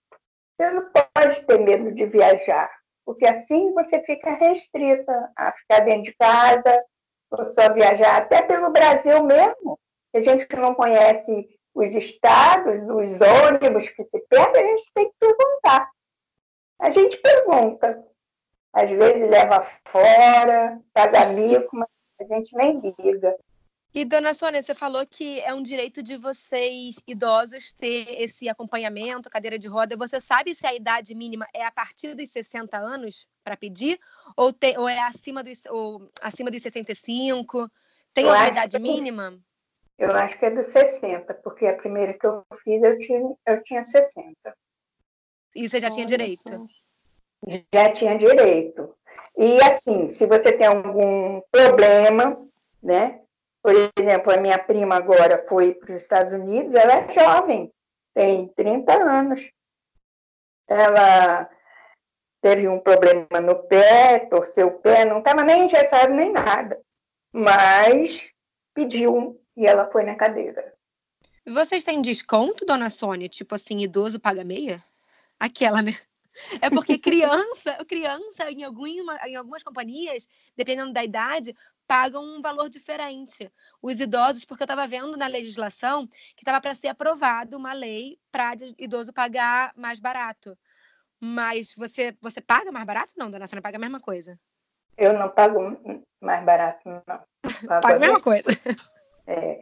Você 0.58 0.70
não 0.70 0.90
pode 0.92 1.46
ter 1.46 1.60
medo 1.60 1.92
de 1.92 2.06
viajar, 2.06 2.72
porque 3.06 3.28
assim 3.28 3.74
você 3.74 4.02
fica 4.04 4.32
restrita 4.32 5.32
a 5.36 5.52
ficar 5.52 5.82
dentro 5.82 6.04
de 6.04 6.14
casa, 6.16 6.84
ou 7.30 7.44
só 7.46 7.74
viajar 7.74 8.18
até 8.18 8.42
pelo 8.42 8.72
Brasil 8.72 9.24
mesmo, 9.24 9.78
que 10.12 10.20
a 10.20 10.24
gente 10.24 10.48
não 10.56 10.74
conhece 10.74 11.48
os 11.74 11.94
estados, 11.94 12.84
os 12.84 13.20
ônibus 13.20 13.90
que 13.90 14.04
se 14.06 14.20
perdem, 14.30 14.64
a 14.64 14.78
gente 14.78 14.94
tem 14.94 15.10
que 15.10 15.16
perguntar. 15.20 15.90
A 16.80 16.90
gente 16.90 17.18
pergunta. 17.18 18.04
Às 18.74 18.90
vezes 18.90 19.30
leva 19.30 19.66
fora, 19.86 20.82
paga 20.94 21.28
mico, 21.28 21.76
mas 21.76 21.88
a 22.20 22.24
gente 22.24 22.56
nem 22.56 22.82
liga. 23.00 23.36
E, 23.96 24.04
dona 24.04 24.34
Sônia, 24.34 24.62
você 24.62 24.75
falou 24.75 25.08
que 25.08 25.40
é 25.40 25.54
um 25.54 25.64
direito 25.64 26.04
de 26.04 26.18
vocês, 26.18 26.98
idosos, 27.08 27.72
ter 27.72 28.22
esse 28.22 28.50
acompanhamento, 28.50 29.30
cadeira 29.30 29.58
de 29.58 29.70
roda. 29.70 29.96
Você 29.96 30.20
sabe 30.20 30.54
se 30.54 30.68
a 30.68 30.75
idade 30.75 31.16
mínima 31.16 31.48
é 31.54 31.64
a 31.66 31.72
partir 31.72 32.14
dos 32.14 32.30
60 32.30 32.78
anos 32.78 33.25
para 33.42 33.56
pedir? 33.56 33.98
Ou, 34.36 34.52
tem, 34.52 34.78
ou 34.78 34.90
é 34.90 35.00
acima 35.00 35.42
dos, 35.42 35.64
ou 35.70 36.10
acima 36.22 36.52
dos 36.52 36.62
65? 36.62 37.72
Tem 38.14 38.25
uma 38.25 38.50
idade 38.50 38.78
mínima? 38.80 39.40
Eu 39.98 40.12
acho 40.12 40.38
que 40.38 40.46
é 40.46 40.52
dos 40.52 40.68
60, 40.74 41.34
porque 41.36 41.66
a 41.66 41.78
primeira 41.78 42.14
que 42.16 42.28
eu 42.28 42.46
fiz 42.66 42.84
eu 42.84 43.00
tinha, 43.00 43.34
eu 43.46 43.64
tinha 43.64 43.82
60. 43.82 44.36
E 45.56 45.70
você 45.70 45.80
já 45.80 45.90
tinha 45.90 46.06
direito? 46.06 46.68
Já 47.74 47.94
tinha 47.94 48.18
direito. 48.18 48.94
E 49.38 49.62
assim, 49.62 50.10
se 50.10 50.28
você 50.28 50.52
tem 50.52 50.68
algum 50.68 51.40
problema, 51.50 52.46
né? 52.84 53.22
Por 53.65 53.74
exemplo, 53.98 54.31
a 54.31 54.38
minha 54.38 54.60
prima 54.60 54.93
agora 54.93 55.43
foi 55.50 55.74
para 55.74 55.95
os 55.95 56.03
Estados 56.03 56.31
Unidos, 56.31 56.75
ela 56.75 56.98
é 56.98 57.12
jovem, 57.12 57.74
tem 58.13 58.48
30 58.50 58.93
anos. 58.93 59.41
Ela 60.67 61.50
teve 62.43 62.67
um 62.67 62.79
problema 62.79 63.41
no 63.41 63.55
pé, 63.63 64.19
torceu 64.19 64.67
o 64.67 64.79
pé, 64.81 65.03
não 65.03 65.17
estava 65.17 65.43
nem 65.43 65.65
engessado 65.65 66.13
nem 66.13 66.31
nada, 66.31 66.79
mas 67.34 68.29
pediu 68.72 69.41
e 69.57 69.65
ela 69.65 69.89
foi 69.89 70.03
na 70.03 70.13
cadeira. 70.13 70.72
Vocês 71.43 71.84
têm 71.84 72.03
desconto, 72.03 72.67
dona 72.67 72.91
Sônia? 72.91 73.27
Tipo 73.27 73.55
assim, 73.55 73.79
idoso 73.79 74.19
paga 74.19 74.43
meia? 74.43 74.79
Aquela, 75.39 75.81
né? 75.81 75.93
É 76.62 76.69
porque 76.69 76.98
criança, 77.00 77.84
criança 77.86 78.51
em, 78.51 78.63
alguma, 78.63 79.17
em 79.25 79.36
algumas 79.36 79.63
companhias, 79.63 80.27
dependendo 80.55 80.93
da 80.93 81.03
idade, 81.03 81.55
pagam 81.88 82.24
um 82.24 82.42
valor 82.42 82.70
diferente. 82.70 83.51
Os 83.82 84.00
idosos, 84.00 84.46
porque 84.46 84.63
eu 84.63 84.65
estava 84.65 84.88
vendo 84.88 85.18
na 85.18 85.27
legislação 85.27 86.08
que 86.08 86.42
estava 86.44 86.62
para 86.62 86.75
ser 86.75 86.88
aprovada 86.88 87.58
uma 87.58 87.74
lei 87.74 88.20
para 88.32 88.54
idoso 88.77 89.13
pagar 89.13 89.72
mais 89.75 90.00
barato. 90.00 90.58
Mas 91.20 91.74
você, 91.75 92.15
você 92.22 92.42
paga 92.42 92.72
mais 92.72 92.86
barato? 92.86 93.13
Não, 93.18 93.32
dona 93.32 93.48
Sônia, 93.48 93.62
paga 93.62 93.77
a 93.77 93.80
mesma 93.80 94.00
coisa. 94.00 94.39
Eu 94.98 95.13
não 95.13 95.30
pago 95.30 95.60
mais 96.22 96.44
barato, 96.44 96.80
não. 96.86 97.04
Pago 97.82 97.96
a 97.96 98.00
mesma 98.00 98.22
coisa. 98.22 98.50
É, 99.27 99.60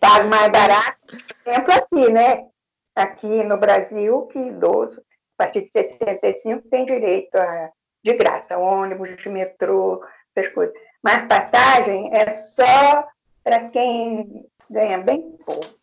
pago 0.00 0.26
mais 0.30 0.50
barato, 0.50 1.18
exemplo 1.44 1.74
aqui, 1.74 2.10
né? 2.10 2.48
Aqui 2.96 3.44
no 3.44 3.58
Brasil, 3.58 4.26
que 4.28 4.38
idoso, 4.38 5.02
a 5.36 5.44
partir 5.44 5.64
de 5.64 5.68
65, 5.68 6.66
tem 6.70 6.86
direito 6.86 7.34
a, 7.34 7.70
de 8.02 8.14
graça, 8.14 8.56
ônibus, 8.56 9.14
de 9.14 9.28
metrô, 9.28 10.02
essas 10.34 10.50
coisas. 10.54 10.74
Mas 11.02 11.26
passagem 11.26 12.10
é 12.14 12.30
só 12.30 13.04
para 13.42 13.68
quem 13.70 14.46
ganha 14.70 14.98
bem 14.98 15.36
pouco. 15.44 15.82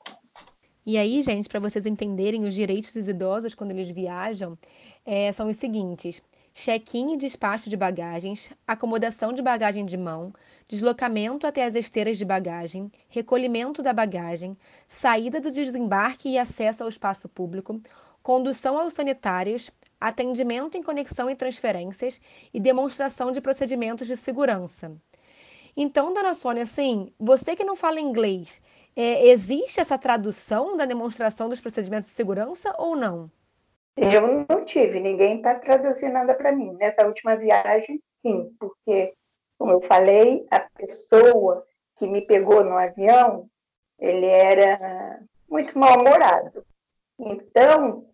E 0.86 0.98
aí, 0.98 1.22
gente, 1.22 1.50
para 1.50 1.60
vocês 1.60 1.86
entenderem 1.86 2.46
os 2.46 2.54
direitos 2.54 2.94
dos 2.94 3.08
idosos 3.08 3.54
quando 3.54 3.72
eles 3.72 3.90
viajam, 3.90 4.58
é, 5.06 5.32
são 5.32 5.48
os 5.48 5.58
seguintes. 5.58 6.22
check-in 6.54 7.14
e 7.14 7.18
despacho 7.18 7.70
de 7.70 7.78
bagagens, 7.78 8.50
acomodação 8.66 9.32
de 9.32 9.42
bagagem 9.42 9.86
de 9.86 9.96
mão, 9.96 10.34
deslocamento 10.68 11.46
até 11.46 11.64
as 11.64 11.76
esteiras 11.76 12.18
de 12.18 12.26
bagagem, 12.26 12.92
recolhimento 13.08 13.84
da 13.84 13.94
bagagem, 13.94 14.58
saída 14.88 15.40
do 15.40 15.52
desembarque 15.52 16.30
e 16.30 16.40
acesso 16.40 16.84
ao 16.84 16.90
espaço 16.90 17.30
público, 17.30 17.80
condução 18.24 18.78
aos 18.78 18.94
sanitários, 18.94 19.70
atendimento 20.02 20.76
em 20.76 20.84
conexão 20.84 21.30
e 21.30 21.36
transferências 21.36 22.20
e 22.54 22.60
demonstração 22.60 23.32
de 23.32 23.42
procedimentos 23.42 24.08
de 24.08 24.18
segurança. 24.18 24.92
Então, 25.76 26.14
dona 26.14 26.34
Sônia, 26.34 26.64
assim, 26.64 27.14
você 27.20 27.56
que 27.56 27.64
não 27.64 27.76
fala 27.76 28.00
inglês, 28.00 28.62
é, 28.96 29.28
existe 29.28 29.80
essa 29.80 29.98
tradução 29.98 30.76
da 30.76 30.86
demonstração 30.86 31.48
dos 31.48 31.62
procedimentos 31.62 32.08
de 32.08 32.14
segurança 32.14 32.74
ou 32.78 32.96
não? 32.96 33.32
Eu 33.96 34.46
não 34.50 34.64
tive, 34.66 35.00
ninguém 35.00 35.38
está 35.38 35.56
traduzindo 35.56 36.14
nada 36.14 36.34
para 36.34 36.52
mim. 36.52 36.74
Nessa 36.74 37.06
última 37.06 37.36
viagem, 37.36 38.02
sim, 38.26 38.56
porque, 38.60 39.14
como 39.58 39.74
eu 39.74 39.82
falei, 39.82 40.48
a 40.50 40.60
pessoa 40.60 41.66
que 41.98 42.08
me 42.08 42.22
pegou 42.22 42.64
no 42.64 42.78
avião, 42.78 43.50
ele 44.00 44.26
era 44.26 45.22
muito 45.50 45.78
mal-humorado. 45.78 46.66
Então, 47.20 48.06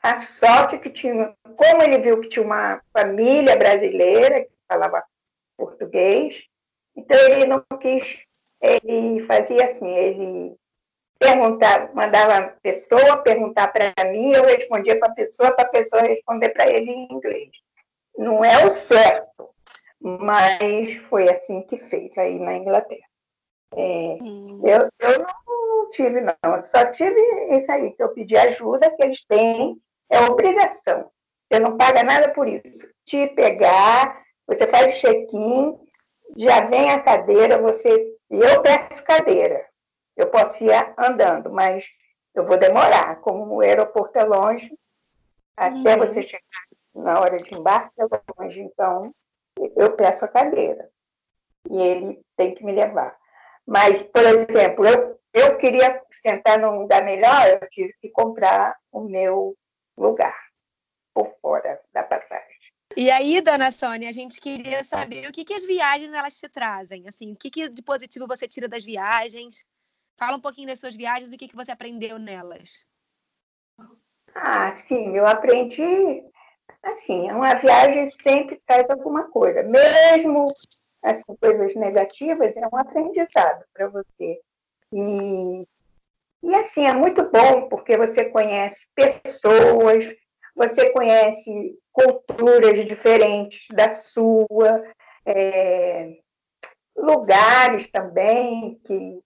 a 0.00 0.16
sorte 0.16 0.78
que 0.78 0.90
tinha, 0.90 1.34
como 1.56 1.82
ele 1.82 1.98
viu 1.98 2.20
que 2.20 2.28
tinha 2.28 2.44
uma 2.44 2.80
família 2.92 3.56
brasileira 3.56 4.44
que 4.44 4.52
falava 4.68 5.02
português, 5.56 6.44
então 6.96 7.18
ele 7.28 7.46
não 7.46 7.64
quis, 7.80 8.20
ele 8.60 9.22
fazia 9.22 9.70
assim, 9.70 9.88
ele 9.88 10.56
perguntava, 11.18 11.92
mandava 11.94 12.36
a 12.36 12.48
pessoa 12.48 13.18
perguntar 13.18 13.68
para 13.68 13.92
mim, 14.10 14.32
eu 14.32 14.44
respondia 14.44 14.98
para 14.98 15.10
a 15.10 15.14
pessoa, 15.14 15.52
para 15.52 15.64
a 15.64 15.70
pessoa 15.70 16.02
responder 16.02 16.50
para 16.50 16.68
ele 16.70 16.90
em 16.90 17.12
inglês. 17.12 17.50
Não 18.16 18.44
é 18.44 18.64
o 18.64 18.70
certo, 18.70 19.50
mas 20.00 20.94
foi 21.08 21.28
assim 21.28 21.62
que 21.62 21.78
fez 21.78 22.16
aí 22.18 22.38
na 22.38 22.54
Inglaterra. 22.54 23.06
É, 23.76 24.18
eu, 24.18 24.88
eu 25.00 25.18
não 25.18 25.90
tive, 25.90 26.20
não, 26.20 26.34
eu 26.44 26.62
só 26.64 26.90
tive 26.90 27.20
isso 27.56 27.72
aí, 27.72 27.90
que 27.92 28.02
eu 28.02 28.10
pedi 28.10 28.36
ajuda, 28.36 28.90
que 28.90 29.02
eles 29.02 29.24
têm, 29.26 29.80
é 30.10 30.20
obrigação. 30.20 31.10
Você 31.50 31.58
não 31.58 31.76
paga 31.76 32.02
nada 32.02 32.30
por 32.30 32.46
isso. 32.48 32.88
Te 33.04 33.26
pegar, 33.28 34.22
você 34.46 34.66
faz 34.66 34.98
check-in, 34.98 35.78
já 36.36 36.60
vem 36.66 36.90
a 36.90 37.00
cadeira, 37.00 37.58
você. 37.58 38.14
Eu 38.30 38.62
peço 38.62 39.02
cadeira. 39.04 39.66
Eu 40.16 40.28
posso 40.28 40.62
ir 40.62 40.72
andando, 40.98 41.50
mas 41.50 41.88
eu 42.34 42.44
vou 42.46 42.56
demorar. 42.56 43.20
Como 43.20 43.56
o 43.56 43.60
aeroporto 43.60 44.18
é 44.18 44.24
longe, 44.24 44.76
até 45.56 45.94
uhum. 45.94 46.06
você 46.06 46.22
chegar 46.22 46.44
na 46.94 47.20
hora 47.20 47.36
de 47.36 47.54
embarque 47.54 48.00
é 48.00 48.04
longe, 48.38 48.60
então 48.60 49.14
eu 49.76 49.92
peço 49.96 50.24
a 50.24 50.28
cadeira. 50.28 50.88
E 51.70 51.80
ele 51.80 52.24
tem 52.36 52.54
que 52.54 52.64
me 52.64 52.72
levar. 52.72 53.16
Mas, 53.66 54.02
por 54.04 54.22
exemplo, 54.22 54.86
eu, 54.86 55.18
eu 55.32 55.56
queria 55.56 56.00
sentar 56.22 56.58
num 56.58 56.80
lugar 56.80 57.04
melhor, 57.04 57.48
eu 57.48 57.68
tive 57.70 57.94
que 58.00 58.10
comprar 58.10 58.76
o 58.92 59.00
meu 59.00 59.56
lugar 59.96 60.36
por 61.14 61.34
fora 61.40 61.80
da 61.92 62.02
passagem. 62.02 62.53
E 62.96 63.10
aí, 63.10 63.40
dona 63.40 63.72
Sônia, 63.72 64.08
a 64.08 64.12
gente 64.12 64.40
queria 64.40 64.84
saber 64.84 65.28
o 65.28 65.32
que, 65.32 65.44
que 65.44 65.54
as 65.54 65.64
viagens 65.64 66.12
elas 66.12 66.38
te 66.38 66.48
trazem, 66.48 67.08
assim, 67.08 67.32
o 67.32 67.36
que, 67.36 67.50
que 67.50 67.68
de 67.68 67.82
positivo 67.82 68.26
você 68.26 68.46
tira 68.46 68.68
das 68.68 68.84
viagens? 68.84 69.64
Fala 70.16 70.36
um 70.36 70.40
pouquinho 70.40 70.68
das 70.68 70.78
suas 70.78 70.94
viagens 70.94 71.32
e 71.32 71.34
o 71.34 71.38
que, 71.38 71.48
que 71.48 71.56
você 71.56 71.72
aprendeu 71.72 72.20
nelas. 72.20 72.86
Ah, 74.32 74.72
sim, 74.74 75.16
eu 75.16 75.26
aprendi, 75.26 76.24
assim, 76.84 77.30
uma 77.32 77.54
viagem 77.54 78.08
sempre 78.22 78.62
traz 78.64 78.88
alguma 78.88 79.28
coisa, 79.28 79.64
mesmo 79.64 80.46
assim, 81.02 81.36
coisas 81.40 81.74
negativas, 81.74 82.56
é 82.56 82.66
um 82.72 82.76
aprendizado 82.76 83.64
para 83.74 83.88
você. 83.88 84.40
E, 84.92 85.66
e 86.44 86.54
assim, 86.54 86.86
é 86.86 86.92
muito 86.92 87.28
bom, 87.28 87.68
porque 87.68 87.96
você 87.96 88.26
conhece 88.26 88.86
pessoas, 88.94 90.06
você 90.54 90.90
conhece 90.90 91.78
culturas 91.92 92.84
diferentes 92.84 93.66
da 93.72 93.94
sua, 93.94 94.84
é, 95.26 96.18
lugares 96.96 97.90
também 97.90 98.80
que 98.84 99.20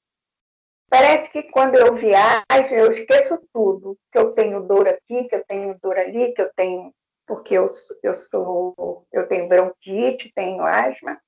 parece 0.89 1.31
que 1.31 1.43
quando 1.45 1.77
eu 1.77 1.95
viajo 1.95 2.75
eu 2.75 2.89
esqueço 2.91 3.41
tudo. 3.53 3.99
Que 4.11 4.19
eu 4.19 4.33
tenho 4.33 4.61
dor 4.61 4.89
aqui 4.89 5.25
que 5.29 5.35
eu 5.35 5.45
tenho 5.47 5.79
dor 5.81 5.99
ali 5.99 6.33
que 6.33 6.43
eu 6.43 6.51
tenho 6.55 6.93
porque 7.27 7.55
eu, 7.55 7.71
eu 8.03 8.15
sou 8.15 9.07
eu 9.13 9.29
tenho 9.29 9.49
bronquite 9.49 10.33
tenho 10.35 10.65
asma. 10.65 11.21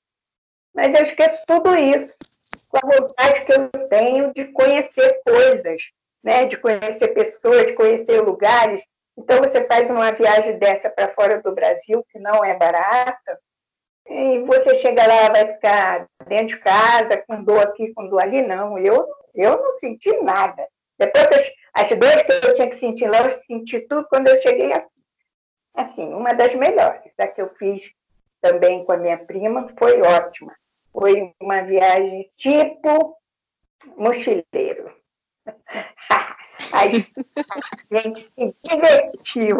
Mas 0.75 0.95
eu 0.95 1.03
esqueço 1.03 1.43
tudo 1.47 1.75
isso 1.77 2.17
com 2.69 2.79
a 2.79 2.99
vontade 2.99 3.45
que 3.45 3.53
eu 3.53 3.89
tenho 3.89 4.33
de 4.33 4.47
conhecer 4.53 5.21
coisas 5.27 5.83
né? 6.23 6.47
De 6.47 6.57
conhecer 6.57 7.09
pessoas 7.09 7.67
de 7.67 7.73
conhecer 7.73 8.21
lugares 8.21 8.83
então, 9.21 9.39
você 9.39 9.63
faz 9.65 9.91
uma 9.91 10.11
viagem 10.13 10.59
dessa 10.59 10.89
para 10.89 11.09
fora 11.09 11.43
do 11.43 11.55
Brasil, 11.55 12.03
que 12.11 12.19
não 12.19 12.43
é 12.43 12.57
barata, 12.57 13.39
e 14.09 14.39
você 14.41 14.77
chega 14.77 15.07
lá, 15.07 15.29
vai 15.29 15.53
ficar 15.53 16.07
dentro 16.27 16.57
de 16.57 16.59
casa, 16.59 17.23
com 17.29 17.45
dor 17.45 17.63
aqui, 17.63 17.93
com 17.93 18.09
dor 18.09 18.23
ali. 18.23 18.41
Não, 18.41 18.79
eu, 18.79 19.07
eu 19.35 19.63
não 19.63 19.77
senti 19.77 20.11
nada. 20.23 20.67
Depois, 20.99 21.53
as, 21.75 21.89
dores 21.91 22.23
que 22.23 22.33
eu 22.33 22.55
tinha 22.55 22.71
que 22.71 22.77
sentir 22.77 23.09
lá, 23.09 23.19
eu 23.19 23.31
senti 23.31 23.81
tudo 23.81 24.09
quando 24.09 24.29
eu 24.29 24.41
cheguei 24.41 24.73
aqui. 24.73 24.89
Assim, 25.75 26.15
uma 26.15 26.33
das 26.33 26.55
melhores. 26.55 27.13
A 27.19 27.29
que 27.29 27.43
eu 27.43 27.51
fiz 27.57 27.93
também 28.41 28.85
com 28.87 28.93
a 28.93 28.97
minha 28.97 29.19
prima 29.19 29.69
foi 29.79 30.01
ótima. 30.01 30.57
Foi 30.93 31.35
uma 31.39 31.61
viagem 31.61 32.31
tipo 32.37 33.17
mochileiro. 33.99 34.97
A 36.73 36.89
gente 36.89 38.21
se 38.21 38.57
divertiu. 38.63 39.59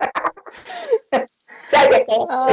Sabe 1.70 1.96
aquela, 1.96 2.46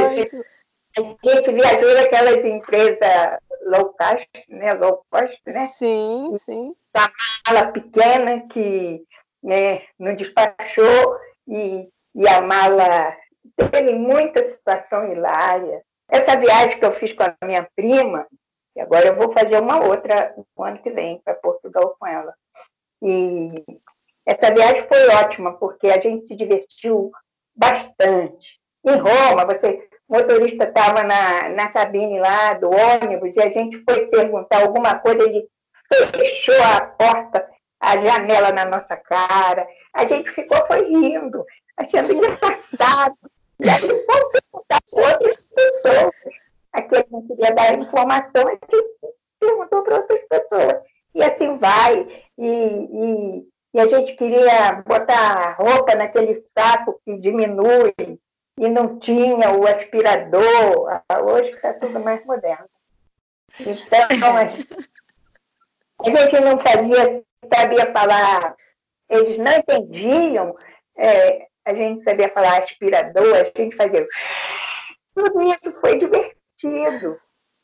a 0.96 1.00
gente 1.00 1.52
viajou 1.52 1.94
naquelas 1.94 2.44
empresas 2.44 3.38
low 3.66 3.94
cost, 3.94 4.28
né? 4.48 4.74
Low 4.74 5.04
cost, 5.10 5.40
né? 5.46 5.66
Sim, 5.68 6.36
sim. 6.38 6.74
A 6.94 7.10
mala 7.46 7.72
pequena 7.72 8.46
que 8.48 9.04
né, 9.42 9.82
não 9.98 10.14
despachou 10.14 11.18
e, 11.48 11.88
e 12.14 12.28
a 12.28 12.40
mala 12.40 13.16
teve 13.56 13.94
muita 13.94 14.46
situação 14.48 15.10
hilária. 15.10 15.82
Essa 16.08 16.36
viagem 16.36 16.78
que 16.78 16.84
eu 16.84 16.92
fiz 16.92 17.12
com 17.12 17.22
a 17.22 17.34
minha 17.44 17.66
prima, 17.74 18.26
e 18.76 18.80
agora 18.80 19.06
eu 19.06 19.16
vou 19.16 19.32
fazer 19.32 19.58
uma 19.58 19.82
outra 19.84 20.34
no 20.36 20.64
ano 20.64 20.78
que 20.82 20.90
vem 20.90 21.20
para 21.24 21.34
Portugal 21.34 21.96
com 21.98 22.06
ela. 22.06 22.34
E 23.02 23.64
essa 24.26 24.52
viagem 24.54 24.86
foi 24.86 25.08
ótima, 25.08 25.52
porque 25.52 25.88
a 25.88 26.00
gente 26.00 26.26
se 26.26 26.36
divertiu 26.36 27.10
bastante. 27.54 28.60
Em 28.84 28.96
Roma, 28.96 29.44
você, 29.44 29.88
o 30.08 30.16
motorista 30.16 30.64
estava 30.64 31.02
na, 31.02 31.48
na 31.48 31.68
cabine 31.68 32.18
lá 32.18 32.54
do 32.54 32.70
ônibus 32.70 33.36
e 33.36 33.40
a 33.40 33.50
gente 33.50 33.82
foi 33.88 34.06
perguntar 34.06 34.62
alguma 34.62 34.98
coisa, 34.98 35.22
ele 35.22 35.48
fechou 36.16 36.62
a 36.62 36.80
porta, 36.80 37.48
a 37.80 37.96
janela 37.96 38.52
na 38.52 38.64
nossa 38.64 38.96
cara. 38.96 39.66
A 39.92 40.04
gente 40.04 40.30
ficou 40.30 40.66
foi 40.66 40.84
rindo, 40.88 41.44
achando 41.76 42.12
engraçado. 42.12 43.16
E 43.60 43.68
aí 43.68 43.80
foi 43.80 44.30
perguntar 44.30 44.80
para 44.90 45.12
outras 45.12 45.46
pessoas. 45.46 46.12
Aqui 46.72 46.96
a 46.96 47.04
gente 47.10 47.28
queria 47.28 47.54
dar 47.54 47.78
informação, 47.78 48.48
a 48.48 48.52
gente 48.52 48.84
perguntou 49.38 49.82
para 49.82 49.96
outras 49.96 50.20
pessoas. 50.28 50.76
E 51.14 51.22
assim 51.22 51.58
vai. 51.58 52.24
E, 52.38 52.48
e 52.48 53.52
e 53.74 53.80
a 53.80 53.86
gente 53.86 54.14
queria 54.14 54.82
botar 54.86 55.54
roupa 55.54 55.94
naquele 55.94 56.44
saco 56.56 57.00
que 57.04 57.18
diminui 57.18 57.94
e 58.58 58.68
não 58.68 58.98
tinha 58.98 59.50
o 59.50 59.66
aspirador. 59.66 61.00
Hoje 61.24 61.50
está 61.50 61.72
tudo 61.72 62.00
mais 62.00 62.24
moderno. 62.26 62.68
Então, 63.60 64.36
a 64.36 66.10
gente 66.10 66.40
não 66.40 66.58
fazia, 66.58 67.22
sabia 67.52 67.92
falar, 67.92 68.54
eles 69.08 69.38
não 69.38 69.52
entendiam, 69.52 70.56
é, 70.96 71.46
a 71.64 71.74
gente 71.74 72.02
sabia 72.02 72.28
falar 72.28 72.58
aspirador, 72.58 73.36
a 73.36 73.44
gente 73.44 73.76
fazia. 73.76 74.06
Tudo 75.14 75.42
isso 75.42 75.72
foi 75.80 75.98
divertido. 75.98 77.18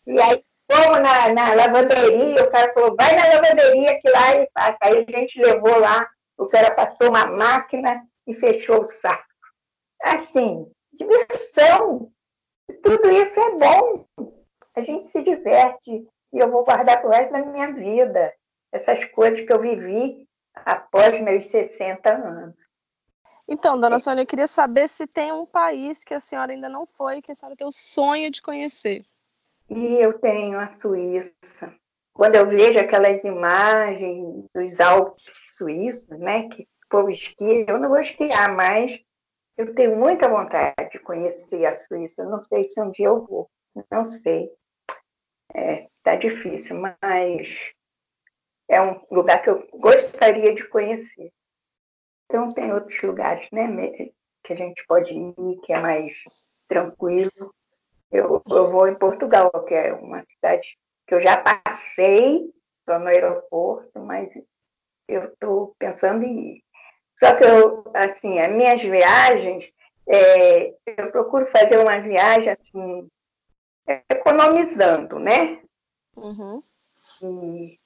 E 0.06 0.20
aí 0.20 0.42
Fomos 0.70 1.00
na, 1.00 1.32
na 1.32 1.54
lavanderia, 1.54 2.44
o 2.44 2.50
cara 2.50 2.72
falou, 2.74 2.94
vai 2.94 3.16
na 3.16 3.34
lavanderia 3.34 4.00
que 4.00 4.10
lá 4.10 4.34
ele. 4.34 4.48
Aí 4.54 5.06
a 5.08 5.18
gente 5.18 5.40
levou 5.40 5.78
lá, 5.78 6.06
o 6.36 6.46
cara 6.46 6.74
passou 6.74 7.08
uma 7.08 7.26
máquina 7.26 8.06
e 8.26 8.34
fechou 8.34 8.82
o 8.82 8.86
saco. 8.86 9.24
Assim, 10.02 10.70
diversão. 10.92 12.12
Tudo 12.82 13.10
isso 13.10 13.40
é 13.40 13.50
bom. 13.56 14.06
A 14.76 14.80
gente 14.82 15.10
se 15.10 15.22
diverte 15.22 16.06
e 16.32 16.38
eu 16.38 16.50
vou 16.50 16.64
guardar 16.64 17.00
para 17.00 17.08
o 17.08 17.12
resto 17.12 17.32
da 17.32 17.44
minha 17.44 17.72
vida 17.72 18.34
essas 18.70 19.04
coisas 19.06 19.44
que 19.44 19.52
eu 19.52 19.60
vivi 19.60 20.28
após 20.54 21.18
meus 21.20 21.44
60 21.46 22.10
anos. 22.10 22.54
Então, 23.48 23.80
dona 23.80 23.98
Sônia, 23.98 24.22
eu 24.22 24.26
queria 24.26 24.46
saber 24.46 24.88
se 24.88 25.06
tem 25.06 25.32
um 25.32 25.46
país 25.46 26.04
que 26.04 26.12
a 26.12 26.20
senhora 26.20 26.52
ainda 26.52 26.68
não 26.68 26.84
foi, 26.84 27.22
que 27.22 27.32
a 27.32 27.34
senhora 27.34 27.56
tem 27.56 27.66
o 27.66 27.72
sonho 27.72 28.30
de 28.30 28.42
conhecer. 28.42 29.02
E 29.68 30.02
eu 30.02 30.18
tenho 30.18 30.58
a 30.58 30.72
Suíça. 30.80 31.74
Quando 32.12 32.36
eu 32.36 32.48
vejo 32.48 32.78
aquelas 32.78 33.22
imagens 33.22 34.44
dos 34.54 34.80
Alpes 34.80 35.24
suíços, 35.56 36.18
né, 36.18 36.48
que 36.48 36.62
o 36.62 36.88
povo 36.88 37.10
esquia, 37.10 37.64
eu 37.68 37.78
não 37.78 37.88
vou 37.88 37.98
esquiar, 37.98 38.54
mas 38.54 38.98
eu 39.56 39.74
tenho 39.74 39.96
muita 39.96 40.28
vontade 40.28 40.90
de 40.90 40.98
conhecer 41.00 41.66
a 41.66 41.78
Suíça. 41.78 42.24
não 42.24 42.42
sei 42.42 42.68
se 42.68 42.80
um 42.80 42.90
dia 42.90 43.06
eu 43.06 43.24
vou, 43.26 43.50
não 43.90 44.10
sei. 44.10 44.50
É, 45.54 45.88
tá 46.02 46.16
difícil, 46.16 46.76
mas 46.76 47.72
é 48.68 48.80
um 48.80 49.00
lugar 49.10 49.42
que 49.42 49.50
eu 49.50 49.66
gostaria 49.74 50.54
de 50.54 50.66
conhecer. 50.68 51.32
Então, 52.26 52.50
tem 52.50 52.72
outros 52.72 53.00
lugares 53.02 53.48
né, 53.50 53.66
que 54.44 54.52
a 54.52 54.56
gente 54.56 54.84
pode 54.86 55.14
ir, 55.14 55.60
que 55.62 55.72
é 55.72 55.80
mais 55.80 56.14
tranquilo. 56.68 57.54
Eu, 58.10 58.42
eu 58.48 58.70
vou 58.70 58.88
em 58.88 58.94
Portugal, 58.94 59.50
que 59.66 59.74
é 59.74 59.92
uma 59.92 60.24
cidade 60.24 60.78
que 61.06 61.14
eu 61.14 61.20
já 61.20 61.36
passei, 61.36 62.52
estou 62.80 62.98
no 62.98 63.08
aeroporto, 63.08 64.00
mas 64.00 64.28
eu 65.06 65.24
estou 65.24 65.74
pensando 65.78 66.24
em 66.24 66.56
ir. 66.56 66.64
Só 67.18 67.34
que 67.34 67.44
eu, 67.44 67.84
assim, 67.94 68.38
as 68.38 68.52
minhas 68.52 68.82
viagens, 68.82 69.72
é, 70.06 70.74
eu 70.86 71.10
procuro 71.10 71.46
fazer 71.46 71.78
uma 71.78 71.98
viagem 72.00 72.52
assim, 72.52 73.08
economizando, 74.08 75.18
né? 75.18 75.62
Uhum. 76.16 76.62
E 77.22 77.78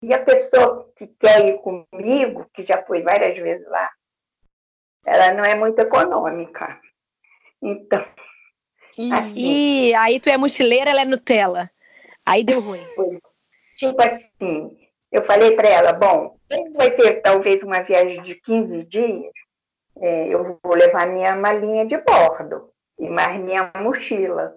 e 0.00 0.14
a 0.14 0.24
pessoa 0.24 0.90
que 0.96 1.08
quer 1.08 1.48
ir 1.48 1.58
comigo, 1.58 2.48
que 2.54 2.64
já 2.64 2.84
foi 2.84 3.02
várias 3.02 3.36
vezes 3.36 3.66
lá, 3.68 3.90
ela 5.04 5.34
não 5.34 5.44
é 5.44 5.54
muito 5.54 5.78
econômica. 5.80 6.80
Então. 7.60 8.04
E 9.34 9.94
aí 9.94 10.18
tu 10.18 10.28
é 10.28 10.36
mochileira, 10.36 10.90
ela 10.90 11.02
é 11.02 11.04
Nutella. 11.04 11.70
Aí 12.26 12.42
deu 12.42 12.60
ruim. 12.60 12.82
Tipo 13.76 14.02
assim, 14.02 14.76
eu 15.12 15.22
falei 15.22 15.54
para 15.54 15.68
ela, 15.68 15.92
bom, 15.92 16.36
vai 16.74 16.92
ser 16.94 17.22
talvez 17.22 17.62
uma 17.62 17.80
viagem 17.82 18.20
de 18.22 18.34
15 18.34 18.82
dias, 18.84 19.32
é, 20.00 20.28
eu 20.28 20.58
vou 20.62 20.74
levar 20.74 21.06
minha 21.06 21.36
malinha 21.36 21.86
de 21.86 21.96
bordo 21.98 22.72
e 22.98 23.08
mais 23.08 23.40
minha 23.40 23.70
mochila. 23.76 24.56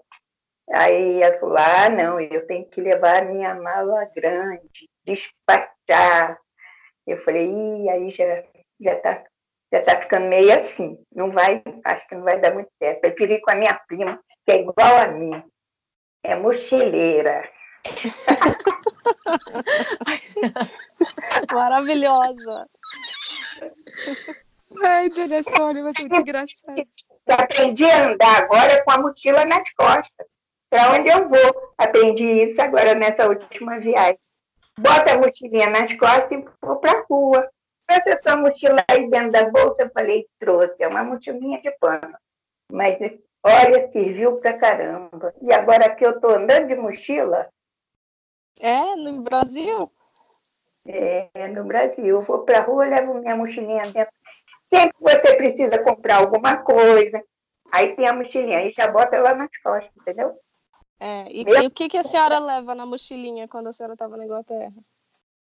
Aí 0.72 1.22
ela 1.22 1.38
falou, 1.40 1.58
ah, 1.58 1.90
não, 1.90 2.20
eu 2.20 2.48
tenho 2.48 2.66
que 2.66 2.82
levar 2.82 3.26
minha 3.26 3.54
mala 3.56 4.06
grande, 4.16 4.90
despachar. 5.06 6.40
Eu 7.06 7.18
falei, 7.18 7.48
Ih, 7.48 7.90
aí 7.90 8.10
já 8.12 8.44
já 8.80 8.94
está 8.94 9.24
já 9.72 9.82
tá 9.82 10.02
ficando 10.02 10.28
meio 10.28 10.54
assim. 10.54 10.98
Não 11.14 11.32
vai, 11.32 11.64
acho 11.86 12.08
que 12.08 12.16
não 12.16 12.24
vai 12.24 12.40
dar 12.40 12.54
muito 12.54 12.70
certo. 12.78 13.06
Ir 13.06 13.42
com 13.42 13.52
a 13.52 13.56
minha 13.56 13.74
prima, 13.88 14.20
que 14.46 14.52
é 14.52 14.62
igual 14.62 14.98
a 14.98 15.08
mim. 15.08 15.44
É 16.24 16.36
mochileira. 16.36 17.50
Maravilhosa. 21.52 22.70
Ai, 24.84 25.10
Dona 25.10 25.42
Sônia, 25.44 25.84
você 25.84 26.04
é 26.04 26.08
muito 26.08 26.22
engraçada. 26.22 26.86
Eu 27.28 27.36
aprendi 27.36 27.84
a 27.86 28.10
andar 28.10 28.44
agora 28.44 28.84
com 28.84 28.92
a 28.92 28.98
mochila 29.00 29.46
nas 29.46 29.70
costas. 29.74 30.28
Para 30.70 30.94
onde 30.94 31.10
eu 31.10 31.28
vou? 31.28 31.74
Aprendi 31.78 32.24
isso 32.24 32.62
agora 32.62 32.96
nessa 32.96 33.28
última 33.28 33.78
viagem 33.80 34.20
bota 34.82 35.14
a 35.14 35.18
mochilinha 35.18 35.70
nas 35.70 35.94
costas 35.94 36.32
e 36.32 36.46
vou 36.62 36.78
para 36.78 36.92
a 36.92 37.06
rua. 37.10 37.50
Essa 37.92 38.18
sua 38.18 38.38
mochila 38.38 38.84
aí 38.90 39.10
dentro 39.10 39.32
da 39.32 39.50
bolsa, 39.50 39.84
eu 39.84 39.92
falei, 39.92 40.28
trouxe, 40.40 40.76
é 40.80 40.88
uma 40.88 41.04
mochilinha 41.04 41.62
de 41.62 41.72
pano. 41.72 42.18
Mas, 42.72 42.98
olha, 43.44 43.92
serviu 43.92 44.40
pra 44.40 44.58
caramba. 44.58 45.34
E 45.42 45.54
agora 45.54 45.94
que 45.94 46.06
eu 46.06 46.12
estou 46.12 46.32
andando 46.32 46.68
de 46.68 46.76
mochila. 46.76 47.50
É, 48.60 48.96
no 48.96 49.22
Brasil? 49.22 49.92
É, 50.86 51.48
no 51.50 51.66
Brasil. 51.66 52.06
Eu 52.06 52.22
vou 52.22 52.40
para 52.40 52.60
a 52.60 52.64
rua, 52.64 52.86
levo 52.86 53.16
minha 53.16 53.36
mochilinha 53.36 53.84
dentro. 53.92 54.14
Sempre 54.70 54.94
que 54.94 55.04
você 55.04 55.36
precisa 55.36 55.84
comprar 55.84 56.18
alguma 56.18 56.58
coisa, 56.64 57.22
aí 57.72 57.94
tem 57.96 58.08
a 58.08 58.14
mochilinha, 58.14 58.60
aí 58.60 58.72
já 58.72 58.88
bota 58.88 59.18
ela 59.18 59.34
nas 59.36 59.50
costas, 59.62 59.92
entendeu? 60.00 60.40
É, 60.98 61.30
e, 61.30 61.44
e, 61.44 61.68
o 61.68 61.72
que, 61.72 61.90
que 61.90 61.98
a 61.98 62.04
senhora 62.04 62.40
leva 62.40 62.74
na 62.74 62.86
mochilinha 62.86 63.48
quando 63.50 63.68
a 63.68 63.74
senhora 63.74 63.94
estava 63.94 64.16
na 64.16 64.24
Inglaterra? 64.24 64.74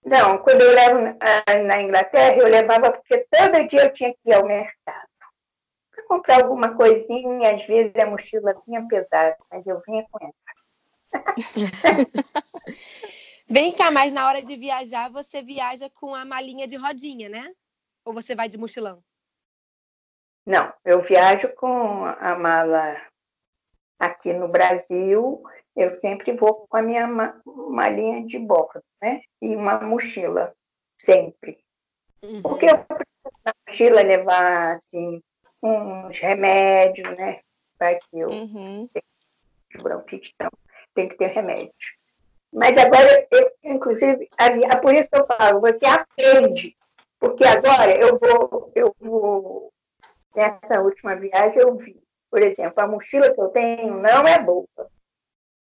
Não, 0.03 0.37
quando 0.39 0.61
eu 0.61 0.73
levo 0.73 1.17
na, 1.65 1.81
Inglaterra, 1.81 2.37
eu 2.37 2.47
levava 2.47 2.91
porque 2.91 3.25
todo 3.29 3.67
dia 3.67 3.83
eu 3.83 3.93
tinha 3.93 4.13
que 4.13 4.19
ir 4.25 4.33
ao 4.33 4.45
mercado. 4.45 5.07
Para 5.91 6.05
comprar 6.05 6.43
alguma 6.43 6.75
coisinha, 6.75 7.53
às 7.53 7.65
vezes 7.65 7.95
a 7.95 8.05
mochila 8.05 8.61
vinha 8.65 8.87
pesada, 8.87 9.37
mas 9.51 9.65
eu 9.67 9.81
vinha 9.85 10.05
com 10.09 10.19
ela. 10.23 10.33
Vem 13.51 13.71
cá, 13.71 13.89
mas 13.89 14.13
na 14.13 14.27
hora 14.27 14.43
de 14.43 14.55
viajar, 14.55 15.09
você 15.09 15.41
viaja 15.41 15.89
com 15.89 16.13
a 16.13 16.23
malinha 16.23 16.67
de 16.67 16.75
rodinha, 16.75 17.27
né? 17.27 17.51
Ou 18.05 18.13
você 18.13 18.35
vai 18.35 18.47
de 18.47 18.59
mochilão? 18.59 19.03
Não, 20.45 20.71
eu 20.85 21.01
viajo 21.01 21.49
com 21.55 22.05
a 22.05 22.35
mala 22.35 22.95
Aqui 23.99 24.33
no 24.33 24.47
Brasil, 24.47 25.43
eu 25.75 25.89
sempre 25.89 26.31
vou 26.31 26.65
com 26.69 26.77
a 26.77 26.81
minha 26.81 27.05
malinha 27.45 28.25
de 28.25 28.39
bordo, 28.39 28.81
né? 29.01 29.19
E 29.41 29.55
uma 29.55 29.79
mochila, 29.81 30.53
sempre. 30.97 31.59
Uhum. 32.23 32.41
Porque 32.41 32.65
eu 32.65 32.77
preciso 32.77 33.43
na 33.45 33.53
mochila 33.67 34.01
levar, 34.01 34.75
assim, 34.77 35.21
uns 35.61 36.17
remédios, 36.19 37.09
né? 37.17 37.41
Para 37.77 37.95
que 37.95 38.19
eu 38.19 38.29
uhum. 38.29 38.89
bronquite, 39.81 40.33
então 40.35 40.49
tem 40.93 41.09
que 41.09 41.15
ter 41.15 41.27
remédio. 41.27 41.99
Mas 42.53 42.77
agora, 42.77 43.27
eu, 43.31 43.51
inclusive, 43.63 44.29
é 44.37 44.75
por 44.77 44.93
isso 44.93 45.09
que 45.09 45.19
eu 45.19 45.27
falo, 45.27 45.59
você 45.59 45.85
aprende. 45.85 46.75
Porque 47.19 47.45
agora 47.45 47.91
eu 47.97 48.17
vou, 48.17 48.71
eu 48.73 48.95
vou, 48.99 49.73
nessa 50.33 50.81
última 50.81 51.15
viagem 51.15 51.59
eu 51.59 51.75
vi 51.75 52.01
por 52.29 52.41
exemplo, 52.41 52.81
a 52.81 52.87
mochila 52.87 53.33
que 53.33 53.41
eu 53.41 53.49
tenho 53.49 53.95
não 53.95 54.27
é 54.27 54.39
boa. 54.39 54.67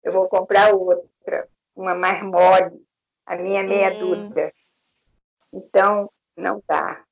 Eu 0.04 0.12
vou 0.12 0.28
comprar 0.28 0.74
outra, 0.74 1.48
uma 1.76 1.96
mais 1.96 2.22
mole, 2.24 2.86
a 3.26 3.36
minha 3.36 3.64
meia 3.64 3.94
hum. 3.94 4.30
dúzia. 4.30 4.54
Então, 5.54 6.12
não 6.36 6.62
dá. 6.68 7.04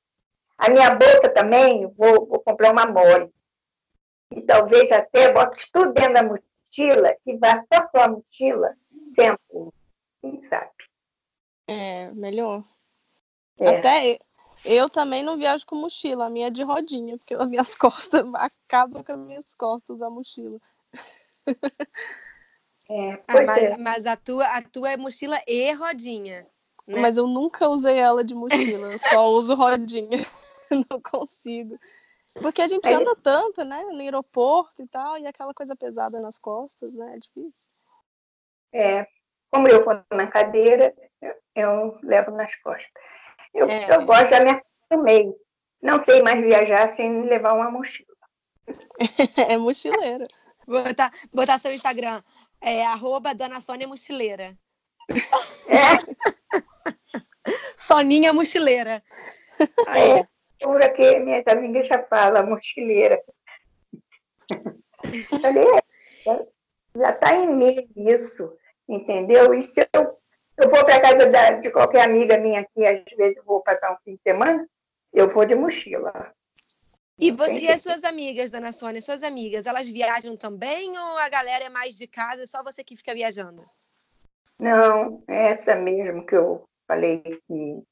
A 0.56 0.68
minha 0.68 0.94
bolsa 0.94 1.28
também, 1.28 1.86
vou, 1.96 2.26
vou 2.26 2.40
comprar 2.40 2.72
uma 2.72 2.86
mole. 2.86 3.32
E 4.32 4.42
talvez 4.42 4.90
até 4.92 5.32
bote 5.32 5.70
tudo 5.72 5.92
dentro 5.92 6.14
da 6.14 6.22
mochila, 6.22 7.16
que 7.24 7.36
vá 7.36 7.60
só 7.72 7.86
com 7.88 7.98
a 7.98 8.08
mochila, 8.08 8.74
tempo. 9.16 9.74
Quem 10.20 10.42
sabe? 10.42 10.70
É, 11.66 12.10
melhor. 12.12 12.64
É. 13.58 13.78
Até 13.78 14.18
eu 14.64 14.88
também 14.88 15.22
não 15.22 15.36
viajo 15.36 15.66
com 15.66 15.76
mochila, 15.76 16.26
a 16.26 16.30
minha 16.30 16.48
é 16.48 16.50
de 16.50 16.62
rodinha, 16.62 17.16
porque 17.18 17.34
as 17.34 17.48
minhas 17.48 17.74
costas 17.76 18.24
acabam 18.34 19.02
com 19.02 19.12
as 19.12 19.18
minhas 19.18 19.54
costas 19.54 20.02
a 20.02 20.10
mochila. 20.10 20.58
É, 22.90 23.12
ah, 23.28 23.42
mas, 23.46 23.62
é. 23.62 23.76
mas, 23.78 24.06
a, 24.06 24.16
tua, 24.16 24.44
a 24.46 24.60
tua 24.62 24.90
é 24.90 24.96
mochila 24.96 25.40
e 25.46 25.72
rodinha. 25.72 26.46
Né? 26.86 27.00
Mas 27.00 27.16
eu 27.16 27.26
nunca 27.26 27.68
usei 27.68 27.96
ela 27.96 28.24
de 28.24 28.34
mochila, 28.34 28.92
eu 28.92 28.98
só 28.98 29.28
uso 29.30 29.54
rodinha. 29.54 30.18
não 30.90 31.00
consigo. 31.00 31.78
Porque 32.40 32.62
a 32.62 32.68
gente 32.68 32.88
é. 32.88 32.94
anda 32.94 33.14
tanto, 33.16 33.64
né? 33.64 33.82
No 33.84 34.00
aeroporto 34.00 34.82
e 34.82 34.86
tal, 34.86 35.18
e 35.18 35.26
aquela 35.26 35.52
coisa 35.52 35.74
pesada 35.74 36.20
nas 36.20 36.38
costas, 36.38 36.94
né? 36.94 37.16
É 37.16 37.18
difícil. 37.18 37.70
É, 38.72 39.06
como 39.50 39.66
eu 39.66 39.84
vou 39.84 40.00
na 40.12 40.26
cadeira, 40.28 40.94
eu, 41.20 41.34
eu 41.56 41.98
levo 42.02 42.30
nas 42.30 42.54
costas. 42.56 43.02
Eu, 43.54 43.68
é. 43.68 43.94
eu 43.94 44.04
gosto 44.04 44.30
da 44.30 44.40
minha 44.40 44.62
no 44.90 45.02
meio. 45.02 45.34
Não 45.82 46.04
sei 46.04 46.22
mais 46.22 46.40
viajar 46.40 46.92
sem 46.94 47.22
levar 47.22 47.54
uma 47.54 47.70
mochila. 47.70 48.08
é 49.48 49.56
mochileira. 49.56 50.28
Vou 50.66 50.82
botar, 50.82 51.12
botar 51.32 51.58
seu 51.58 51.72
Instagram. 51.72 52.22
É 52.60 52.84
arroba 52.84 53.34
Dona 53.34 53.60
Sônia 53.60 53.88
Mochileira. 53.88 54.56
É. 55.68 55.96
Soninha 57.78 58.32
Mochileira. 58.32 59.02
É, 59.88 60.26
por 60.62 60.82
aqui, 60.82 61.18
minhas 61.18 61.46
amigas 61.46 61.86
já 61.86 62.02
falam 62.04 62.46
mochileira. 62.46 63.22
Falei, 65.40 65.66
é, 66.26 66.46
já 66.96 67.10
está 67.10 67.34
em 67.34 67.54
mim 67.54 67.88
isso, 67.96 68.52
entendeu? 68.88 69.54
E 69.54 69.62
se 69.62 69.88
eu 69.92 70.19
eu 70.60 70.70
vou 70.70 70.84
para 70.84 71.00
casa 71.00 71.26
da, 71.26 71.50
de 71.52 71.70
qualquer 71.70 72.04
amiga 72.04 72.38
minha 72.38 72.60
aqui, 72.60 72.86
às 72.86 73.02
vezes 73.16 73.36
eu 73.36 73.44
vou 73.44 73.62
passar 73.62 73.92
um 73.92 73.96
fim 74.04 74.14
de 74.14 74.22
semana, 74.22 74.66
eu 75.12 75.28
vou 75.28 75.44
de 75.44 75.54
mochila. 75.54 76.32
E 77.18 77.30
você 77.30 77.58
e 77.58 77.68
as 77.70 77.82
suas 77.82 78.02
amigas, 78.02 78.50
dona 78.50 78.72
Sônia, 78.72 79.02
suas 79.02 79.22
amigas, 79.22 79.66
elas 79.66 79.86
viajam 79.88 80.36
também 80.36 80.90
ou 80.98 81.18
a 81.18 81.28
galera 81.28 81.64
é 81.64 81.68
mais 81.68 81.94
de 81.94 82.06
casa, 82.06 82.46
só 82.46 82.62
você 82.62 82.82
que 82.82 82.96
fica 82.96 83.12
viajando? 83.12 83.64
Não, 84.58 85.22
é 85.28 85.52
essa 85.52 85.74
mesmo 85.74 86.24
que 86.24 86.34
eu 86.34 86.64
falei 86.86 87.20
que 87.20 87.82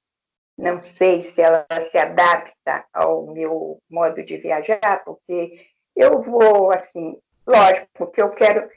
não 0.56 0.80
sei 0.80 1.20
se 1.20 1.40
ela 1.40 1.66
se 1.90 1.96
adapta 1.96 2.84
ao 2.92 3.26
meu 3.26 3.78
modo 3.88 4.24
de 4.24 4.36
viajar, 4.38 5.04
porque 5.04 5.66
eu 5.94 6.20
vou, 6.20 6.72
assim, 6.72 7.16
lógico, 7.46 8.10
que 8.10 8.20
eu 8.20 8.30
quero, 8.30 8.68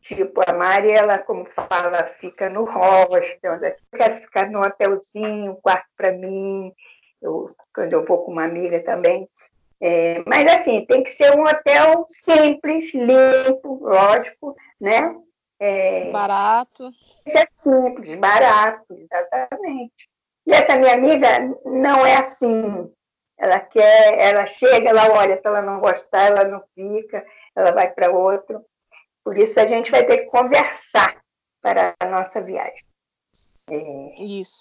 tipo, 0.00 0.40
a 0.46 0.52
Mari, 0.52 0.90
ela, 0.90 1.18
como 1.18 1.44
fala, 1.46 2.04
fica 2.06 2.48
no 2.48 2.64
hostel, 2.64 3.54
eu 3.62 3.76
quero 3.96 4.16
ficar 4.16 4.50
num 4.50 4.60
hotelzinho, 4.60 5.52
um 5.52 5.56
quarto 5.56 5.86
para 5.96 6.12
mim, 6.12 6.72
eu, 7.20 7.46
quando 7.74 7.92
eu 7.92 8.04
vou 8.04 8.24
com 8.24 8.32
uma 8.32 8.44
amiga 8.44 8.82
também. 8.82 9.28
É, 9.80 10.22
mas, 10.26 10.46
assim, 10.52 10.84
tem 10.84 11.02
que 11.02 11.10
ser 11.10 11.34
um 11.36 11.44
hotel 11.44 12.04
simples, 12.08 12.92
limpo, 12.92 13.78
lógico, 13.82 14.54
né? 14.80 15.14
É, 15.58 16.10
barato. 16.10 16.90
É 17.26 17.46
simples, 17.54 18.16
barato, 18.16 18.94
exatamente. 18.94 20.08
E 20.46 20.52
essa 20.52 20.76
minha 20.76 20.94
amiga 20.94 21.28
não 21.64 22.04
é 22.04 22.16
assim. 22.16 22.90
Ela 23.38 23.60
quer, 23.60 24.18
ela 24.18 24.46
chega, 24.46 24.90
ela 24.90 25.12
olha, 25.12 25.36
se 25.36 25.46
ela 25.46 25.62
não 25.62 25.80
gostar, 25.80 26.26
ela 26.26 26.44
não 26.44 26.62
fica, 26.74 27.24
ela 27.54 27.72
vai 27.72 27.90
para 27.90 28.10
outro. 28.10 28.64
Por 29.30 29.38
isso 29.38 29.60
a 29.60 29.66
gente 29.68 29.92
vai 29.92 30.04
ter 30.04 30.24
que 30.24 30.26
conversar 30.26 31.22
para 31.62 31.94
a 32.00 32.06
nossa 32.06 32.42
viagem. 32.42 32.82
É... 33.70 34.24
Isso. 34.24 34.58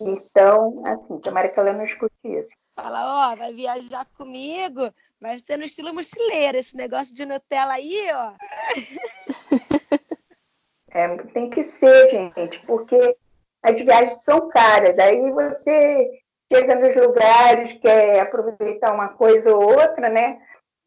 Então, 0.00 0.82
assim, 0.86 1.20
tomara 1.20 1.50
que 1.50 1.60
ela 1.60 1.74
não 1.74 1.84
escute 1.84 2.14
isso. 2.24 2.52
Fala, 2.74 3.32
ó, 3.32 3.36
vai 3.36 3.52
viajar 3.52 4.06
comigo, 4.16 4.90
vai 5.20 5.38
ser 5.40 5.58
no 5.58 5.66
estilo 5.66 5.92
mochileiro, 5.92 6.56
esse 6.56 6.74
negócio 6.74 7.14
de 7.14 7.26
Nutella 7.26 7.74
aí, 7.74 8.08
ó. 8.14 8.32
É, 10.94 11.08
tem 11.32 11.48
que 11.50 11.64
ser, 11.64 12.10
gente, 12.10 12.60
porque 12.66 13.16
as 13.62 13.78
viagens 13.78 14.22
são 14.24 14.48
caras. 14.48 14.98
Aí 14.98 15.30
você 15.30 16.22
chega 16.52 16.74
nos 16.74 16.94
lugares, 16.96 17.72
quer 17.74 18.20
aproveitar 18.20 18.92
uma 18.92 19.08
coisa 19.08 19.54
ou 19.54 19.62
outra, 19.64 20.10
né? 20.10 20.38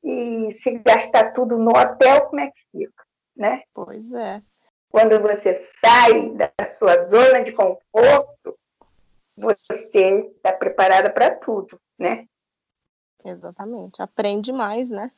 E 0.06 0.54
se 0.54 0.78
gastar 0.78 1.34
tudo 1.34 1.58
no 1.58 1.72
hotel, 1.72 2.28
como 2.28 2.40
é 2.40 2.52
que 2.52 2.62
fica, 2.72 3.04
né? 3.36 3.64
Pois 3.74 4.14
é. 4.14 4.40
Quando 4.90 5.20
você 5.20 5.56
sai 5.84 6.30
da 6.36 6.52
sua 6.78 7.08
zona 7.08 7.44
de 7.44 7.52
conforto, 7.52 8.56
você 9.36 9.74
está 9.92 10.54
preparada 10.54 11.10
para 11.10 11.36
tudo, 11.36 11.80
né? 11.98 12.26
Exatamente. 13.26 14.00
Aprende 14.00 14.54
mais, 14.54 14.92
né? 14.92 15.12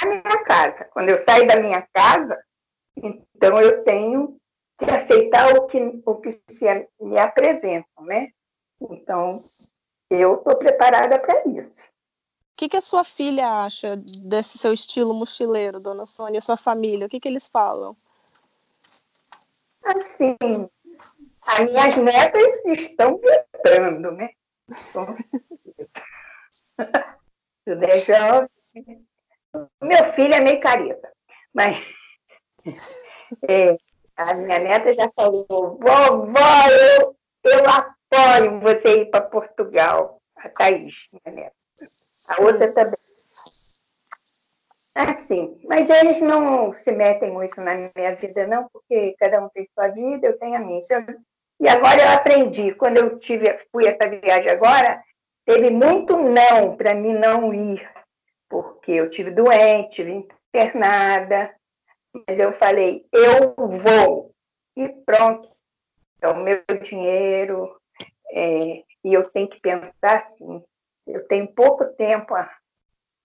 A 0.00 0.06
minha 0.06 0.44
casa. 0.44 0.84
Quando 0.84 1.08
eu 1.08 1.18
saio 1.18 1.46
da 1.48 1.56
minha 1.56 1.86
casa, 1.92 2.40
então 2.96 3.60
eu 3.60 3.82
tenho 3.82 4.38
que 4.78 4.88
aceitar 4.88 5.52
o 5.56 5.66
que, 5.66 6.00
o 6.06 6.14
que 6.20 6.30
se 6.30 6.88
me 7.00 7.18
apresentam, 7.18 8.04
né? 8.04 8.28
Então, 8.80 9.40
eu 10.08 10.36
estou 10.36 10.56
preparada 10.56 11.18
para 11.18 11.44
isso. 11.48 11.97
Que, 12.58 12.68
que 12.68 12.76
a 12.76 12.80
sua 12.80 13.04
filha 13.04 13.48
acha 13.62 13.96
desse 13.96 14.58
seu 14.58 14.72
estilo 14.72 15.14
mochileiro, 15.14 15.78
dona 15.78 16.04
Sônia, 16.04 16.40
sua 16.40 16.56
família? 16.56 17.06
O 17.06 17.08
que, 17.08 17.20
que 17.20 17.28
eles 17.28 17.46
falam? 17.48 17.96
Assim, 19.84 20.36
as 21.42 21.64
minhas 21.64 21.96
netas 21.98 22.64
estão 22.66 23.20
vibrando, 23.54 24.10
né? 24.10 24.30
Jovem. 28.04 28.50
Meu 29.80 30.12
filho 30.14 30.34
é 30.34 30.40
meio 30.40 30.60
careta, 30.60 31.12
mas 31.54 31.80
é, 33.48 33.78
a 34.16 34.34
minha 34.34 34.58
neta 34.58 34.92
já 34.94 35.08
falou, 35.12 35.46
vovó, 35.48 36.68
eu, 37.00 37.16
eu 37.44 37.64
apoio 37.70 38.60
você 38.60 39.02
ir 39.02 39.06
para 39.10 39.20
Portugal. 39.20 40.20
A 40.36 40.48
Thaís, 40.48 41.08
minha 41.12 41.36
neta. 41.36 41.57
A 42.28 42.42
outra 42.42 42.72
também. 42.72 42.98
Assim, 44.94 45.60
mas 45.64 45.88
eles 45.88 46.20
não 46.20 46.72
se 46.74 46.90
metem 46.90 47.30
muito 47.30 47.60
na 47.60 47.74
minha 47.74 48.16
vida, 48.16 48.46
não, 48.46 48.68
porque 48.68 49.14
cada 49.18 49.40
um 49.40 49.48
tem 49.48 49.68
sua 49.72 49.88
vida, 49.88 50.26
eu 50.26 50.38
tenho 50.38 50.56
a 50.56 50.58
minha. 50.58 50.80
E 51.60 51.68
agora 51.68 52.02
eu 52.02 52.08
aprendi, 52.08 52.74
quando 52.74 52.96
eu 52.96 53.18
tive, 53.18 53.58
fui 53.70 53.86
essa 53.86 54.08
viagem 54.08 54.50
agora, 54.50 55.02
teve 55.44 55.70
muito 55.70 56.16
não 56.16 56.76
para 56.76 56.94
mim 56.94 57.12
não 57.12 57.54
ir, 57.54 57.88
porque 58.48 58.92
eu 58.92 59.08
tive 59.08 59.30
doente, 59.30 59.96
tive 59.96 60.28
internada, 60.48 61.54
mas 62.26 62.38
eu 62.38 62.52
falei, 62.52 63.06
eu 63.12 63.54
vou. 63.56 64.32
E 64.76 64.88
pronto. 65.04 65.48
É 66.20 66.28
o 66.28 66.36
meu 66.36 66.62
dinheiro. 66.82 67.76
É, 68.30 68.82
e 69.04 69.14
eu 69.14 69.28
tenho 69.30 69.48
que 69.48 69.60
pensar 69.60 70.24
assim, 70.24 70.62
eu 71.08 71.26
tenho 71.26 71.52
pouco 71.54 71.84
tempo 71.94 72.34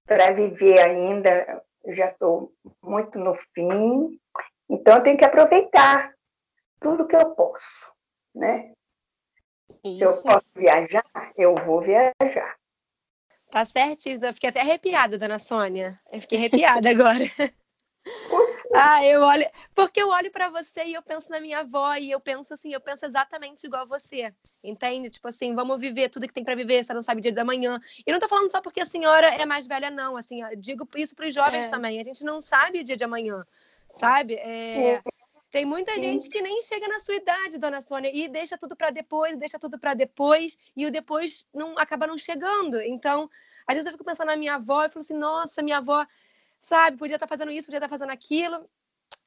para 0.06 0.32
viver 0.32 0.80
ainda, 0.80 1.64
eu 1.84 1.96
já 1.96 2.06
estou 2.06 2.54
muito 2.82 3.20
no 3.20 3.36
fim, 3.36 4.20
então 4.70 4.98
eu 4.98 5.04
tenho 5.04 5.18
que 5.18 5.26
aproveitar 5.26 6.14
tudo 6.80 7.08
que 7.08 7.16
eu 7.16 7.36
posso, 7.36 7.92
né? 8.34 8.74
Isso. 9.84 9.98
Se 9.98 10.04
eu 10.04 10.24
posso 10.24 10.46
viajar, 10.56 11.06
eu 11.38 11.56
vou 11.56 11.82
viajar. 11.82 12.58
Tá. 13.52 13.64
Eu 14.28 14.34
fiquei 14.34 14.50
até 14.50 14.62
arrepiada, 14.62 15.18
dona 15.18 15.38
Sônia. 15.38 16.00
Eu 16.12 16.22
fiquei 16.22 16.40
arrepiada 16.40 16.90
agora. 16.90 17.26
Ah, 18.74 19.06
eu 19.06 19.22
olho, 19.24 19.46
porque 19.74 20.02
eu 20.02 20.10
olho 20.10 20.32
para 20.32 20.50
você 20.50 20.84
e 20.86 20.94
eu 20.94 21.02
penso 21.02 21.30
na 21.30 21.40
minha 21.40 21.60
avó 21.60 21.96
e 21.96 22.12
eu 22.12 22.20
penso 22.20 22.54
assim, 22.54 22.74
eu 22.74 22.82
penso 22.82 23.06
exatamente 23.06 23.66
igual 23.66 23.84
a 23.84 23.86
você, 23.86 24.34
entende? 24.64 25.10
Tipo 25.10 25.28
assim, 25.28 25.56
vamos 25.56 25.80
viver 25.80 26.10
tudo 26.10 26.28
que 26.28 26.34
tem 26.34 26.44
para 26.44 26.56
viver, 26.56 26.84
você 26.84 26.94
não 26.94 27.02
sabe 27.02 27.20
o 27.20 27.22
dia 27.22 27.32
da 27.32 27.46
manhã. 27.46 27.80
E 28.06 28.12
não 28.12 28.20
tô 28.20 28.28
falando 28.28 28.50
só 28.50 28.62
porque 28.62 28.82
a 28.82 28.86
senhora 28.86 29.28
é 29.28 29.46
mais 29.46 29.68
velha, 29.68 29.90
não, 29.90 30.18
assim, 30.18 30.42
digo 30.58 30.88
isso 30.96 31.16
para 31.16 31.28
os 31.28 31.34
jovens 31.34 31.68
é. 31.68 31.70
também, 31.70 32.00
a 32.00 32.04
gente 32.04 32.24
não 32.24 32.42
sabe 32.42 32.80
o 32.80 32.84
dia 32.84 32.98
de 32.98 33.04
amanhã, 33.04 33.46
sabe? 33.92 34.36
É, 34.36 35.02
tem 35.54 35.66
muita 35.66 36.00
gente 36.00 36.30
que 36.30 36.42
nem 36.42 36.64
chega 36.64 36.88
na 36.88 37.00
sua 37.00 37.14
idade, 37.14 37.60
dona 37.60 37.80
Sônia, 37.80 38.10
e 38.12 38.28
deixa 38.28 38.58
tudo 38.58 38.76
para 38.76 38.90
depois, 38.90 39.38
deixa 39.38 39.60
tudo 39.60 39.78
para 39.78 39.94
depois, 39.94 40.58
e 40.76 40.84
o 40.86 40.92
depois 40.92 41.46
não 41.54 41.78
acaba 41.78 42.08
não 42.08 42.18
chegando. 42.18 42.82
Então, 42.82 43.30
às 43.68 43.76
vezes 43.76 43.86
eu 43.86 43.92
fico 43.92 44.04
pensando 44.04 44.30
na 44.30 44.36
minha 44.36 44.56
avó 44.56 44.84
e 44.84 44.90
falo 44.90 45.02
assim, 45.02 45.14
nossa, 45.14 45.62
minha 45.62 45.78
avó 45.78 46.06
sabe? 46.64 46.98
Podia 46.98 47.18
estar 47.18 47.28
tá 47.28 47.30
fazendo 47.30 47.52
isso, 47.52 47.68
podia 47.68 47.78
estar 47.78 47.90
tá 47.90 47.94
fazendo 47.94 48.12
aquilo. 48.12 48.68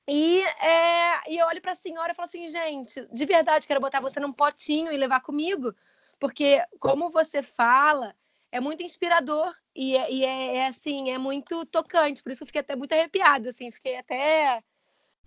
E, 0.09 0.41
é, 0.43 1.31
e 1.31 1.39
eu 1.39 1.47
olho 1.47 1.61
para 1.61 1.73
a 1.73 1.77
senhora 1.77 2.13
e 2.13 2.15
falo 2.15 2.27
assim, 2.27 2.49
gente, 2.49 3.07
de 3.13 3.27
verdade, 3.27 3.67
quero 3.67 3.81
botar 3.81 4.01
você 4.01 4.19
num 4.19 4.33
potinho 4.33 4.91
e 4.91 4.97
levar 4.97 5.21
comigo, 5.21 5.75
porque 6.19 6.65
como 6.81 7.11
você 7.11 7.43
fala, 7.43 8.15
é 8.51 8.61
muito 8.61 8.83
inspirador 8.83 9.53
e, 9.75 9.97
é, 9.97 10.11
e 10.11 10.25
é, 10.25 10.57
é, 10.57 10.67
assim, 10.69 11.11
é 11.11 11.19
muito 11.19 11.67
tocante, 11.67 12.23
por 12.23 12.33
isso 12.33 12.45
eu 12.45 12.47
fiquei 12.47 12.61
até 12.61 12.75
muito 12.75 12.93
arrepiada, 12.93 13.51
assim, 13.51 13.71
fiquei 13.71 13.97
até... 13.97 14.63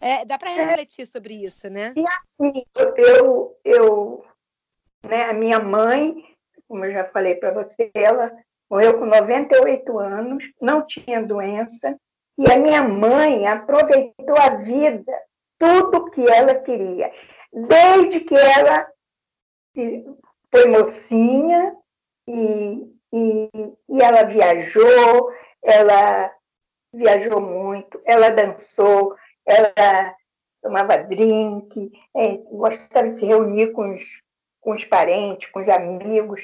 É, 0.02 0.24
dá 0.24 0.38
para 0.38 0.52
refletir 0.52 1.06
sobre 1.06 1.46
isso, 1.46 1.70
né? 1.70 1.94
E 1.94 2.06
assim, 2.08 2.64
eu, 2.96 3.60
eu 3.66 4.26
né, 5.04 5.26
a 5.26 5.34
minha 5.34 5.60
mãe, 5.60 6.16
como 6.70 6.86
eu 6.86 6.94
já 6.94 7.04
falei 7.04 7.36
para 7.36 7.52
você, 7.52 7.92
ela 7.94 8.32
morreu 8.70 9.00
com 9.00 9.06
98 9.06 10.00
anos, 10.00 10.44
não 10.62 10.86
tinha 10.86 11.24
doença, 11.24 11.98
e 12.38 12.52
a 12.52 12.58
minha 12.58 12.84
mãe 12.84 13.48
aproveitou 13.48 14.38
a 14.38 14.56
vida, 14.56 15.12
tudo 15.58 16.10
que 16.12 16.26
ela 16.28 16.56
queria, 16.56 17.12
desde 17.52 18.22
que 18.22 18.36
ela 18.36 18.88
foi 20.52 20.68
mocinha 20.68 21.76
e, 22.28 22.88
e, 23.14 23.50
e 23.90 24.02
ela 24.02 24.24
viajou, 24.24 25.32
ela 25.64 26.32
viajou 26.94 27.42
muito, 27.42 28.02
ela 28.06 28.30
dançou, 28.30 29.16
ela 29.46 30.16
tomava 30.62 30.98
drink, 30.98 31.92
é, 32.16 32.38
gostava 32.38 33.10
de 33.10 33.20
se 33.20 33.26
reunir 33.26 33.72
com 33.72 33.94
os, 33.94 34.22
com 34.62 34.74
os 34.74 34.86
parentes, 34.86 35.50
com 35.52 35.60
os 35.60 35.70
amigos. 35.70 36.42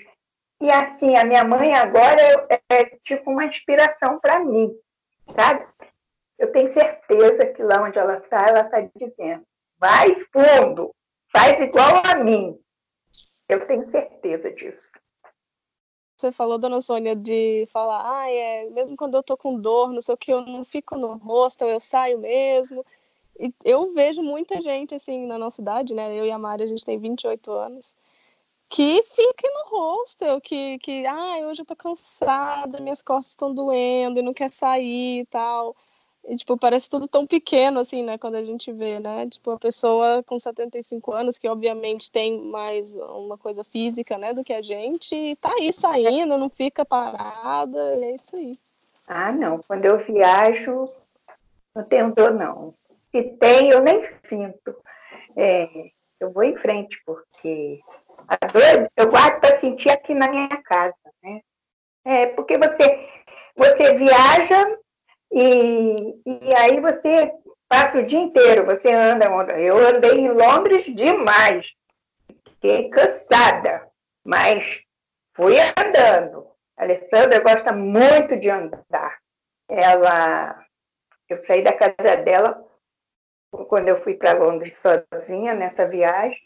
E 0.62 0.72
assim, 0.72 1.16
a 1.16 1.26
minha 1.26 1.44
mãe 1.44 1.74
agora 1.74 2.48
é, 2.50 2.62
é 2.70 2.86
tipo 3.04 3.30
uma 3.30 3.46
inspiração 3.46 4.20
para 4.20 4.40
mim, 4.40 4.74
sabe? 5.36 5.68
Eu 6.38 6.52
tenho 6.52 6.68
certeza 6.70 7.46
que 7.48 7.64
lá 7.64 7.82
onde 7.82 7.98
ela 7.98 8.18
está, 8.18 8.48
ela 8.48 8.62
está 8.62 8.82
dizendo: 8.96 9.46
vai 9.78 10.16
fundo, 10.32 10.94
faz 11.32 11.60
igual 11.60 12.02
a 12.06 12.16
mim. 12.16 12.58
Eu 13.48 13.68
tenho 13.68 13.90
certeza 13.92 14.52
disso. 14.52 14.90
Você 16.18 16.32
falou, 16.32 16.58
dona 16.58 16.80
Sônia, 16.80 17.14
de 17.14 17.68
falar, 17.72 18.22
ah, 18.22 18.32
é, 18.32 18.70
mesmo 18.70 18.96
quando 18.96 19.16
eu 19.16 19.24
tô 19.24 19.36
com 19.36 19.60
dor, 19.60 19.92
não 19.92 20.02
sei 20.02 20.16
o 20.16 20.18
que, 20.18 20.32
eu 20.32 20.42
não 20.42 20.64
fico 20.64 20.98
no 20.98 21.18
rosto, 21.18 21.66
eu 21.66 21.80
saio 21.80 22.18
mesmo. 22.18 22.86
E 23.38 23.54
eu 23.66 23.94
vejo 23.94 24.24
muita 24.24 24.62
gente, 24.62 24.96
assim, 24.96 25.26
na 25.28 25.38
nossa 25.38 25.62
idade, 25.62 25.94
né? 25.94 26.16
Eu 26.16 26.26
e 26.26 26.32
a 26.32 26.40
Mari, 26.40 26.64
a 26.64 26.68
gente 26.68 26.86
tem 26.86 26.98
28 26.98 27.52
anos 27.52 27.94
que 28.76 29.02
fiquem 29.04 29.50
no 29.54 29.70
hostel, 29.70 30.42
que, 30.42 30.78
que 30.80 31.06
ah, 31.06 31.38
hoje 31.48 31.62
eu 31.62 31.66
tô 31.66 31.78
cansada, 31.78 32.82
minhas 32.82 33.02
costas 33.02 33.32
estão 33.32 33.54
doendo 33.54 34.20
e 34.20 34.22
não 34.22 34.34
quer 34.34 34.52
sair 34.52 35.22
e 35.22 35.26
tal. 35.28 35.74
E, 36.28 36.36
tipo, 36.36 36.58
parece 36.58 36.90
tudo 36.90 37.08
tão 37.08 37.26
pequeno, 37.26 37.80
assim, 37.80 38.04
né? 38.04 38.18
Quando 38.18 38.36
a 38.36 38.44
gente 38.44 38.74
vê, 38.74 39.00
né? 39.00 39.30
Tipo, 39.30 39.52
a 39.52 39.60
pessoa 39.60 40.22
com 40.24 40.38
75 40.38 41.14
anos, 41.14 41.38
que 41.38 41.48
obviamente 41.48 42.12
tem 42.12 42.42
mais 42.42 42.98
uma 42.98 43.38
coisa 43.38 43.64
física, 43.64 44.18
né? 44.18 44.34
Do 44.34 44.44
que 44.44 44.52
a 44.52 44.62
gente, 44.62 45.38
tá 45.38 45.54
aí 45.58 45.72
saindo, 45.72 46.38
não 46.38 46.50
fica 46.50 46.84
parada, 46.84 47.80
é 48.04 48.16
isso 48.16 48.36
aí. 48.36 48.60
Ah, 49.08 49.32
não. 49.32 49.62
Quando 49.66 49.86
eu 49.86 50.00
viajo, 50.00 50.90
não 51.74 51.84
tenho 51.86 52.14
dor, 52.14 52.34
não. 52.34 52.74
Se 53.10 53.24
tem, 53.24 53.70
eu 53.70 53.82
nem 53.82 54.04
sinto. 54.28 54.76
É, 55.38 55.70
eu 56.20 56.34
vou 56.34 56.44
em 56.44 56.58
frente, 56.58 57.02
porque 57.06 57.80
a 58.28 58.48
dor 58.48 58.90
eu 58.96 59.10
guardo 59.10 59.40
para 59.40 59.58
sentir 59.58 59.90
aqui 59.90 60.14
na 60.14 60.30
minha 60.30 60.50
casa, 60.64 60.96
né? 61.24 61.42
É, 62.04 62.28
porque 62.28 62.58
você, 62.58 63.10
você 63.56 63.96
viaja 63.96 64.78
e, 65.32 66.16
e 66.26 66.54
aí 66.56 66.80
você 66.80 67.32
passa 67.68 68.00
o 68.00 68.06
dia 68.06 68.20
inteiro, 68.20 68.66
você 68.66 68.92
anda, 68.92 69.30
anda. 69.30 69.60
Eu 69.60 69.78
andei 69.78 70.20
em 70.20 70.30
Londres 70.30 70.86
demais. 70.86 71.74
Fiquei 72.50 72.90
cansada, 72.90 73.88
mas 74.24 74.82
fui 75.36 75.56
andando. 75.60 76.48
A 76.78 76.84
Alessandra 76.84 77.40
gosta 77.40 77.72
muito 77.74 78.38
de 78.38 78.50
andar. 78.50 79.18
Ela, 79.68 80.64
eu 81.30 81.38
saí 81.40 81.64
da 81.64 81.74
casa 81.74 82.18
dela 82.18 82.64
quando 83.68 83.88
eu 83.88 84.02
fui 84.04 84.16
para 84.16 84.38
Londres 84.38 84.78
sozinha 84.78 85.54
nessa 85.54 85.88
viagem. 85.88 86.45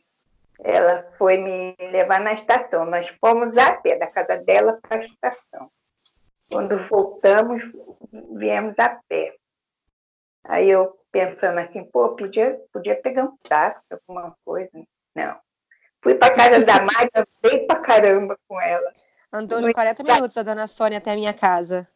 Ela 0.64 1.10
foi 1.18 1.38
me 1.38 1.76
levar 1.92 2.20
na 2.20 2.34
estação. 2.34 2.86
Nós 2.86 3.08
fomos 3.22 3.58
a 3.58 3.74
pé 3.74 3.98
da 3.98 4.08
casa 4.08 4.38
dela 4.38 4.80
para 4.82 5.02
a 5.02 5.06
estação. 5.06 5.72
Quando 6.52 6.78
voltamos, 6.88 7.64
viemos 8.36 8.78
a 8.80 9.00
pé. 9.08 9.36
Aí 10.44 10.70
eu 10.70 10.90
pensando 11.12 11.60
assim, 11.60 11.84
pô, 11.84 12.16
podia, 12.16 12.60
podia 12.74 12.96
pegar 12.96 13.26
um 13.26 13.38
táxi, 13.48 13.86
alguma 13.92 14.36
coisa. 14.44 14.72
Não. 15.16 15.38
Fui 16.02 16.16
para 16.16 16.34
casa 16.34 16.66
da 16.66 16.82
Mari, 16.82 17.10
andei 17.14 17.66
para 17.66 17.82
caramba 17.82 18.38
com 18.48 18.60
ela. 18.60 18.92
Andou 19.32 19.60
uns 19.60 19.72
40 19.72 20.04
minutos 20.04 20.38
a 20.38 20.44
dona 20.44 20.66
Sônia 20.66 20.98
até 20.98 21.12
a 21.12 21.16
minha 21.16 21.34
casa. 21.34 21.88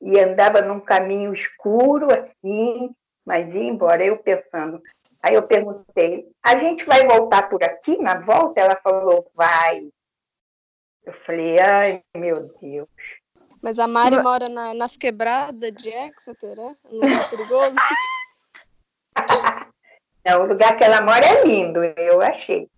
E 0.00 0.18
andava 0.18 0.60
num 0.60 0.80
caminho 0.80 1.32
escuro, 1.32 2.08
assim, 2.12 2.94
mas 3.24 3.54
ia 3.54 3.62
embora. 3.62 4.04
Eu 4.04 4.18
pensando. 4.18 4.82
Aí 5.22 5.34
eu 5.34 5.42
perguntei, 5.42 6.30
a 6.42 6.56
gente 6.56 6.84
vai 6.84 7.06
voltar 7.06 7.48
por 7.48 7.62
aqui 7.62 7.98
na 7.98 8.18
volta? 8.20 8.60
Ela 8.60 8.76
falou, 8.76 9.30
vai. 9.34 9.90
Eu 11.04 11.12
falei, 11.12 11.58
ai, 11.58 12.02
meu 12.16 12.54
Deus. 12.60 12.88
Mas 13.62 13.78
a 13.78 13.86
Mari 13.86 14.18
mora 14.22 14.48
na, 14.48 14.72
nas 14.72 14.96
quebradas 14.96 15.72
de 15.74 15.90
Exeter, 15.90 16.56
né? 16.56 16.76
No 16.90 17.00
lugar 17.00 17.30
perigoso. 17.30 17.74
Não, 20.24 20.42
o 20.42 20.46
lugar 20.46 20.76
que 20.76 20.84
ela 20.84 21.00
mora 21.00 21.24
é 21.24 21.44
lindo, 21.44 21.82
eu 21.82 22.20
achei. 22.20 22.68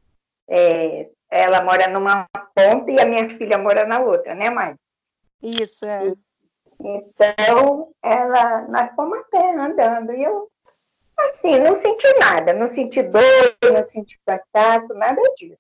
É, 0.49 1.09
ela 1.31 1.63
mora 1.63 1.89
numa 1.89 2.29
ponta 2.55 2.91
e 2.91 3.01
a 3.01 3.07
minha 3.07 3.29
filha 3.37 3.59
mora 3.59 3.87
na 3.87 4.01
outra, 4.01 4.35
né, 4.35 4.51
mãe? 4.51 4.75
Isso, 5.43 5.85
é. 5.85 6.13
Então, 6.81 7.93
ela, 8.03 8.63
nós 8.69 8.95
fomos 8.95 9.19
até 9.21 9.55
andando. 9.57 10.13
E 10.13 10.23
eu, 10.23 10.51
assim, 11.31 11.59
não 11.59 11.77
senti 11.77 12.07
nada. 12.19 12.53
Não 12.53 12.69
senti 12.69 13.03
dor, 13.03 13.23
não 13.63 13.89
senti 13.89 14.21
cansaço, 14.27 14.93
nada 14.95 15.21
disso. 15.37 15.59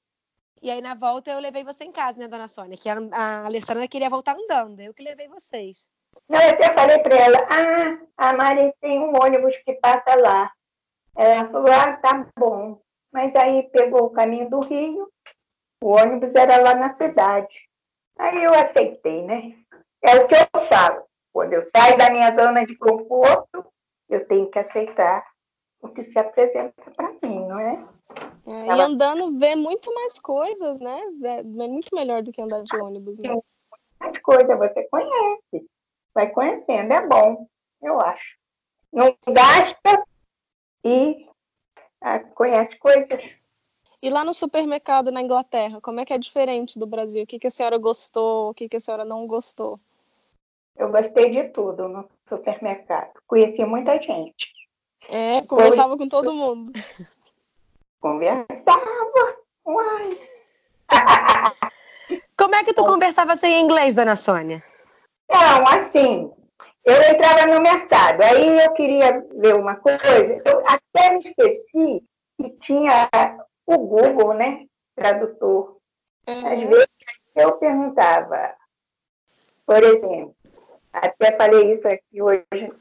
E 0.60 0.70
aí, 0.70 0.80
na 0.80 0.94
volta, 0.94 1.30
eu 1.30 1.40
levei 1.40 1.64
você 1.64 1.84
em 1.84 1.90
casa, 1.90 2.18
né, 2.18 2.28
dona 2.28 2.46
Sônia? 2.46 2.78
Que 2.78 2.88
a, 2.88 2.96
a 3.12 3.46
Alessandra 3.46 3.88
queria 3.88 4.08
voltar 4.08 4.36
andando. 4.36 4.80
Eu 4.80 4.94
que 4.94 5.02
levei 5.02 5.26
vocês. 5.26 5.88
Não, 6.28 6.40
eu 6.40 6.50
até 6.50 6.72
falei 6.72 6.98
para 6.98 7.16
ela, 7.16 7.38
ah, 7.50 7.98
a 8.16 8.32
Mari 8.32 8.72
tem 8.80 9.00
um 9.00 9.12
ônibus 9.20 9.56
que 9.58 9.72
passa 9.74 10.14
lá. 10.14 10.52
Ela 11.16 11.48
falou, 11.48 11.72
ah, 11.72 11.96
tá 11.96 12.26
bom. 12.38 12.80
Mas 13.12 13.34
aí 13.34 13.64
pegou 13.64 14.04
o 14.04 14.10
caminho 14.10 14.48
do 14.48 14.60
Rio, 14.60 15.10
o 15.82 15.88
ônibus 15.88 16.34
era 16.34 16.58
lá 16.58 16.74
na 16.74 16.94
cidade. 16.94 17.68
Aí 18.18 18.42
eu 18.42 18.54
aceitei, 18.54 19.22
né? 19.22 19.54
É 20.00 20.16
o 20.16 20.26
que 20.26 20.34
eu 20.34 20.62
falo. 20.66 21.04
Quando 21.32 21.54
eu 21.54 21.62
saio 21.74 21.98
da 21.98 22.10
minha 22.10 22.34
zona 22.34 22.64
de 22.64 22.76
conforto, 22.76 23.66
eu 24.08 24.26
tenho 24.26 24.50
que 24.50 24.58
aceitar 24.58 25.26
que 25.92 26.02
se 26.02 26.18
apresenta 26.18 26.90
para 26.96 27.12
mim, 27.22 27.46
não 27.46 27.58
é? 27.58 27.84
É, 28.50 28.66
Ela... 28.68 28.76
E 28.76 28.80
andando 28.82 29.38
vê 29.38 29.54
muito 29.54 29.92
mais 29.94 30.18
coisas, 30.18 30.80
né? 30.80 31.00
É 31.24 31.42
muito 31.42 31.94
melhor 31.94 32.22
do 32.22 32.32
que 32.32 32.42
andar 32.42 32.62
de 32.62 32.76
ônibus. 32.76 33.18
Né? 33.18 33.34
Mais 34.00 34.18
coisa, 34.18 34.56
você 34.56 34.82
conhece. 34.84 35.68
Vai 36.14 36.30
conhecendo, 36.30 36.92
é 36.92 37.06
bom, 37.06 37.46
eu 37.80 38.00
acho. 38.00 38.36
Não 38.92 39.16
gasta 39.26 40.04
e 40.84 41.26
ah, 42.00 42.18
conhece 42.18 42.78
coisas. 42.78 43.22
E 44.02 44.10
lá 44.10 44.24
no 44.24 44.34
supermercado 44.34 45.12
na 45.12 45.22
Inglaterra, 45.22 45.80
como 45.80 46.00
é 46.00 46.04
que 46.04 46.12
é 46.12 46.18
diferente 46.18 46.78
do 46.78 46.86
Brasil? 46.86 47.22
O 47.22 47.26
que, 47.26 47.38
que 47.38 47.46
a 47.46 47.50
senhora 47.50 47.78
gostou? 47.78 48.50
O 48.50 48.54
que, 48.54 48.68
que 48.68 48.76
a 48.76 48.80
senhora 48.80 49.04
não 49.04 49.26
gostou? 49.26 49.78
Eu 50.76 50.90
gostei 50.90 51.30
de 51.30 51.44
tudo 51.50 51.88
no 51.88 52.08
supermercado. 52.28 53.12
Conheci 53.26 53.64
muita 53.64 54.00
gente. 54.02 54.52
É, 55.08 55.42
conversava 55.42 55.96
com 55.96 56.08
todo 56.08 56.32
mundo. 56.32 56.72
Conversava. 58.00 59.36
Uai. 59.66 60.10
Como 62.36 62.54
é 62.54 62.64
que 62.64 62.74
tu 62.74 62.84
conversava 62.84 63.36
sem 63.36 63.60
inglês, 63.60 63.94
dona 63.94 64.16
Sônia? 64.16 64.62
Não, 65.30 65.66
assim, 65.68 66.30
eu 66.84 67.02
entrava 67.02 67.46
no 67.46 67.60
mercado, 67.60 68.20
aí 68.22 68.64
eu 68.64 68.72
queria 68.72 69.24
ver 69.36 69.54
uma 69.54 69.76
coisa, 69.76 70.42
eu 70.44 70.62
até 70.66 71.10
me 71.10 71.20
esqueci 71.20 72.04
que 72.36 72.50
tinha 72.58 73.08
o 73.64 73.78
Google, 73.78 74.34
né? 74.34 74.66
Tradutor. 74.96 75.78
Uhum. 76.26 76.52
Às 76.52 76.62
vezes 76.64 76.88
eu 77.36 77.52
perguntava, 77.52 78.54
por 79.64 79.82
exemplo, 79.82 80.34
até 80.92 81.36
falei 81.36 81.72
isso 81.72 81.86
aqui 81.88 82.20
hoje 82.20 82.72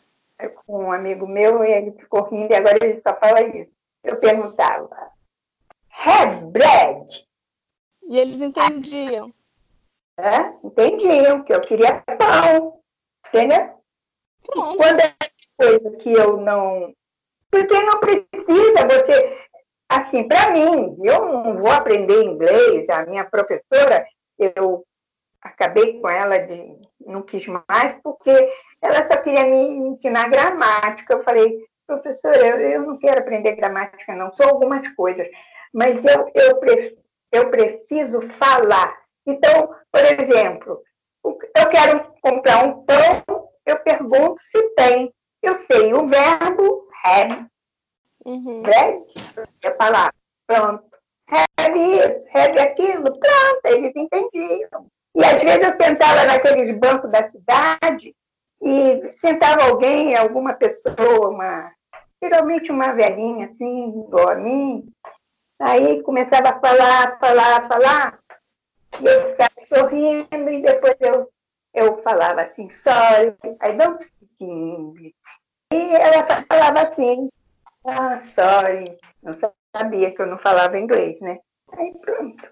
com 0.50 0.86
um 0.86 0.92
amigo 0.92 1.28
meu, 1.28 1.64
e 1.64 1.72
ele 1.72 1.92
ficou 1.92 2.24
rindo, 2.24 2.52
e 2.52 2.56
agora 2.56 2.78
ele 2.82 3.02
só 3.06 3.16
fala 3.16 3.42
isso. 3.42 3.72
Eu 4.04 4.18
perguntava, 4.18 5.12
have 6.06 6.46
bread? 6.46 7.28
E 8.04 8.20
eles 8.20 8.42
entendiam. 8.42 9.34
É, 10.18 10.54
entendiam 10.64 11.44
que 11.44 11.54
eu 11.54 11.62
queria 11.62 12.04
pão, 12.18 12.82
entendeu? 13.28 13.82
Pronto. 14.46 14.78
Quando 14.78 15.00
é 15.00 15.14
coisa 15.58 15.98
que 15.98 16.12
eu 16.12 16.38
não. 16.38 16.94
Porque 17.50 17.82
não 17.82 18.00
precisa 18.00 18.88
você 18.90 19.42
assim, 19.92 20.28
para 20.28 20.52
mim, 20.52 20.98
eu 21.04 21.26
não 21.26 21.58
vou 21.58 21.70
aprender 21.70 22.24
inglês, 22.24 22.88
a 22.90 23.06
minha 23.06 23.26
professora, 23.26 24.08
eu 24.40 24.86
acabei 25.42 26.00
com 26.00 26.08
ela 26.08 26.38
de 26.38 26.78
não 27.06 27.22
quis 27.22 27.46
mais, 27.48 27.96
porque 28.02 28.32
ela 28.82 29.08
só 29.08 29.18
queria 29.18 29.46
me 29.46 29.90
ensinar 29.90 30.30
gramática. 30.30 31.14
Eu 31.14 31.24
falei, 31.24 31.64
professora, 31.86 32.38
eu, 32.38 32.60
eu 32.60 32.82
não 32.82 32.98
quero 32.98 33.20
aprender 33.20 33.56
gramática, 33.56 34.16
não, 34.16 34.34
só 34.34 34.44
algumas 34.44 34.88
coisas, 34.90 35.28
mas 35.74 36.04
eu, 36.04 36.32
eu, 36.34 36.60
eu 37.32 37.50
preciso 37.50 38.22
falar. 38.22 38.98
Então, 39.26 39.74
por 39.92 40.02
exemplo, 40.02 40.82
eu 41.24 41.70
quero 41.70 42.12
comprar 42.22 42.66
um 42.66 42.84
pão, 42.84 43.50
eu 43.66 43.78
pergunto 43.80 44.42
se 44.42 44.70
tem. 44.76 45.14
Eu 45.42 45.56
sei 45.56 45.92
o 45.94 46.06
verbo 46.06 46.88
have, 47.04 47.48
Uhum. 48.26 48.62
Bread, 48.62 49.04
a 49.66 49.72
palavra. 49.72 50.14
Pronto. 50.46 50.84
Have 51.28 51.80
isso, 51.80 52.28
have 52.38 52.60
aquilo, 52.60 53.04
pronto, 53.04 53.66
eles 53.66 53.96
entendiam. 53.96 54.86
E 55.16 55.24
às 55.24 55.42
vezes 55.42 55.64
eu 55.64 55.78
sentava 55.78 56.26
naqueles 56.26 56.78
bancos 56.78 57.10
da 57.10 57.30
cidade 57.30 58.14
e 58.62 59.12
sentava 59.12 59.64
alguém, 59.64 60.16
alguma 60.16 60.54
pessoa, 60.54 61.30
uma, 61.30 61.72
geralmente 62.22 62.72
uma 62.72 62.94
velhinha 62.94 63.48
assim, 63.48 63.90
igual 64.06 64.30
a 64.30 64.36
mim. 64.36 64.88
Aí 65.60 66.02
começava 66.04 66.50
a 66.50 66.60
falar, 66.60 67.20
falar, 67.20 67.68
falar, 67.68 68.20
e 69.00 69.06
eu 69.06 69.30
ficava 69.30 69.52
sorrindo, 69.68 70.50
e 70.50 70.62
depois 70.62 70.96
eu, 71.00 71.30
eu 71.74 72.02
falava 72.02 72.42
assim, 72.42 72.70
sorry, 72.70 73.36
I 73.64 73.74
don't 73.74 74.04
speak. 74.04 75.16
E 75.74 75.96
ela 75.96 76.46
falava 76.48 76.82
assim, 76.82 77.30
ah, 77.86 78.20
sorry. 78.22 78.86
Não 79.24 79.34
sabia 79.76 80.14
que 80.14 80.22
eu 80.22 80.28
não 80.28 80.38
falava 80.38 80.78
inglês, 80.78 81.20
né? 81.22 81.40
Aí 81.74 81.94
pronto. 82.02 82.50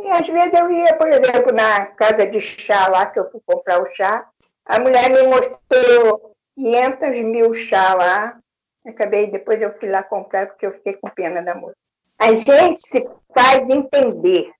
E 0.00 0.08
às 0.10 0.26
vezes 0.26 0.52
eu 0.52 0.70
ia, 0.70 0.96
por 0.96 1.08
exemplo, 1.08 1.52
na 1.52 1.86
casa 1.86 2.26
de 2.26 2.40
chá 2.40 2.88
lá, 2.88 3.06
que 3.06 3.18
eu 3.18 3.30
fui 3.30 3.40
comprar 3.46 3.80
o 3.80 3.94
chá. 3.94 4.28
A 4.66 4.80
mulher 4.80 5.10
me 5.10 5.22
mostrou 5.24 6.34
500 6.54 7.20
mil 7.20 7.54
chá 7.54 7.94
lá. 7.94 8.40
Acabei, 8.86 9.30
depois 9.30 9.60
eu 9.60 9.76
fui 9.78 9.88
lá 9.88 10.02
comprar 10.02 10.46
porque 10.46 10.66
eu 10.66 10.72
fiquei 10.72 10.94
com 10.94 11.08
pena 11.10 11.42
da 11.42 11.54
moça. 11.54 11.76
A 12.18 12.32
gente 12.32 12.80
se 12.80 13.06
faz 13.34 13.68
entender. 13.68 14.52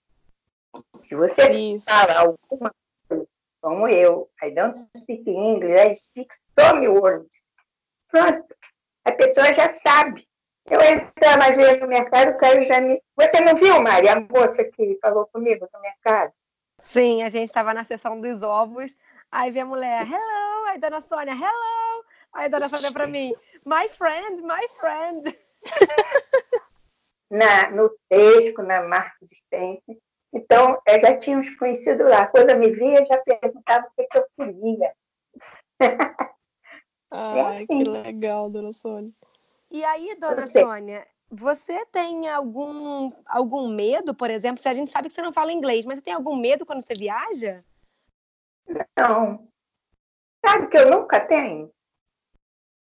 Se 1.02 1.14
você 1.14 1.50
Isso. 1.50 1.86
fala 1.86 2.20
alguma 2.20 2.72
coisa, 3.08 3.26
como 3.60 3.86
eu, 3.88 4.28
I 4.42 4.50
don't 4.50 4.78
speak 4.96 5.30
English, 5.30 5.90
I 5.90 5.94
speak 5.94 6.34
some 6.58 6.88
words. 6.88 7.44
pronto, 8.08 8.44
a 9.04 9.12
pessoa 9.12 9.52
já 9.52 9.72
sabe. 9.74 10.26
Eu 10.66 10.80
entrava 10.80 11.50
às 11.50 11.56
vezes 11.56 11.80
no 11.80 11.86
mercado, 11.86 12.30
o 12.30 12.38
cara 12.38 12.62
já 12.62 12.80
me. 12.80 13.00
Você 13.16 13.40
não 13.40 13.54
viu, 13.54 13.82
Mari, 13.82 14.08
a 14.08 14.20
moça 14.20 14.64
que 14.64 14.98
falou 15.00 15.26
comigo 15.26 15.68
no 15.72 15.80
mercado? 15.80 16.32
Sim, 16.82 17.22
a 17.22 17.28
gente 17.28 17.48
estava 17.48 17.74
na 17.74 17.84
sessão 17.84 18.20
dos 18.20 18.42
ovos, 18.42 18.94
aí 19.34 19.50
vi 19.50 19.60
a 19.60 19.66
mulher, 19.66 20.06
hello, 20.06 20.66
aí 20.66 20.78
dona 20.78 21.00
Sônia, 21.00 21.34
hello, 21.34 22.04
aí 22.32 22.46
a 22.46 22.48
dona 22.48 22.68
Sônia 22.68 22.92
para 22.92 23.06
mim, 23.08 23.34
my 23.66 23.88
friend, 23.88 24.40
my 24.42 24.68
friend. 24.78 25.36
Na, 27.30 27.68
no 27.70 27.90
Tesco, 28.08 28.62
na 28.62 28.82
Marcos 28.82 29.28
Spencer. 29.28 29.98
Então, 30.32 30.80
eu 30.86 31.00
já 31.00 31.16
tinha 31.16 31.36
uns 31.36 31.50
conhecidos 31.56 32.08
lá. 32.08 32.28
Quando 32.28 32.50
eu 32.50 32.58
me 32.58 32.70
via, 32.70 33.04
já 33.04 33.18
perguntava 33.18 33.86
o 33.86 33.90
que, 33.96 34.06
que 34.06 34.18
eu 34.18 34.26
queria. 34.36 34.92
Ai, 37.10 37.38
é 37.38 37.62
assim. 37.62 37.66
que 37.66 37.84
legal, 37.84 38.48
dona 38.50 38.72
Sônia. 38.72 39.10
E 39.70 39.82
aí, 39.84 40.14
dona 40.16 40.46
Sônia, 40.46 41.06
você 41.28 41.84
tem 41.86 42.28
algum, 42.28 43.10
algum 43.26 43.68
medo, 43.68 44.14
por 44.14 44.30
exemplo, 44.30 44.62
se 44.62 44.68
a 44.68 44.74
gente 44.74 44.90
sabe 44.90 45.08
que 45.08 45.14
você 45.14 45.22
não 45.22 45.32
fala 45.32 45.52
inglês, 45.52 45.84
mas 45.84 45.98
você 45.98 46.04
tem 46.04 46.14
algum 46.14 46.36
medo 46.36 46.64
quando 46.64 46.82
você 46.82 46.94
viaja? 46.94 47.64
Não. 48.96 49.48
Sabe 50.44 50.68
que 50.68 50.76
eu 50.76 50.90
nunca 50.90 51.20
tenho? 51.20 51.70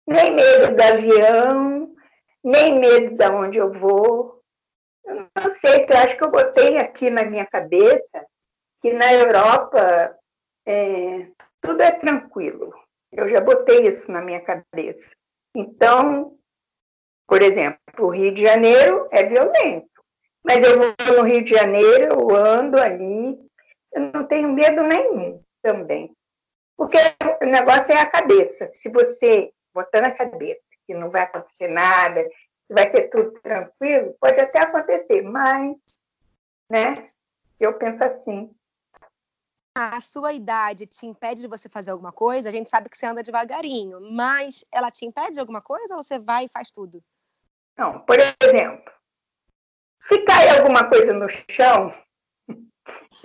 Nem 0.07 0.33
medo 0.33 0.75
do 0.75 0.81
avião, 0.81 1.95
nem 2.43 2.79
medo 2.79 3.15
de 3.15 3.27
onde 3.29 3.57
eu 3.57 3.71
vou. 3.71 4.41
Eu 5.05 5.27
não 5.35 5.49
sei, 5.59 5.85
eu 5.87 5.97
acho 5.97 6.17
que 6.17 6.23
eu 6.23 6.31
botei 6.31 6.77
aqui 6.77 7.09
na 7.09 7.23
minha 7.23 7.45
cabeça 7.45 8.25
que 8.81 8.93
na 8.93 9.13
Europa 9.13 10.15
é, 10.65 11.27
tudo 11.61 11.81
é 11.81 11.91
tranquilo. 11.91 12.73
Eu 13.11 13.29
já 13.29 13.41
botei 13.41 13.87
isso 13.87 14.09
na 14.11 14.21
minha 14.21 14.41
cabeça. 14.41 15.11
Então, 15.55 16.37
por 17.27 17.41
exemplo, 17.41 17.79
o 17.99 18.09
Rio 18.09 18.33
de 18.33 18.41
Janeiro 18.41 19.07
é 19.11 19.23
violento, 19.23 19.89
mas 20.43 20.63
eu 20.63 20.77
vou 20.77 21.17
no 21.17 21.23
Rio 21.23 21.43
de 21.43 21.49
Janeiro, 21.49 22.13
eu 22.13 22.35
ando 22.35 22.79
ali, 22.79 23.37
eu 23.91 24.01
não 24.13 24.25
tenho 24.25 24.53
medo 24.53 24.83
nenhum 24.83 25.43
também. 25.61 26.15
Porque 26.77 26.97
o 27.41 27.45
negócio 27.45 27.91
é 27.91 27.99
a 27.99 28.09
cabeça. 28.09 28.69
Se 28.73 28.89
você 28.89 29.51
botar 29.73 30.01
na 30.01 30.11
cabeça 30.11 30.61
que 30.87 30.93
não 30.93 31.09
vai 31.09 31.23
acontecer 31.23 31.67
nada, 31.67 32.23
que 32.23 32.73
vai 32.73 32.89
ser 32.89 33.09
tudo 33.09 33.31
tranquilo, 33.41 34.15
pode 34.19 34.39
até 34.39 34.59
acontecer, 34.59 35.21
mas, 35.21 35.75
né, 36.69 36.95
eu 37.59 37.77
penso 37.77 38.03
assim, 38.03 38.53
a 39.75 40.01
sua 40.01 40.33
idade 40.33 40.85
te 40.85 41.05
impede 41.05 41.41
de 41.41 41.47
você 41.47 41.69
fazer 41.69 41.91
alguma 41.91 42.11
coisa, 42.11 42.49
a 42.49 42.51
gente 42.51 42.69
sabe 42.69 42.89
que 42.89 42.97
você 42.97 43.05
anda 43.05 43.23
devagarinho, 43.23 43.99
mas 44.11 44.65
ela 44.71 44.91
te 44.91 45.05
impede 45.05 45.33
de 45.33 45.39
alguma 45.39 45.61
coisa 45.61 45.95
ou 45.95 46.03
você 46.03 46.19
vai 46.19 46.45
e 46.45 46.49
faz 46.49 46.71
tudo? 46.71 47.03
Não, 47.77 47.99
por 48.01 48.17
exemplo, 48.19 48.91
se 50.01 50.17
cai 50.25 50.49
alguma 50.57 50.89
coisa 50.89 51.13
no 51.13 51.27
chão, 51.29 51.93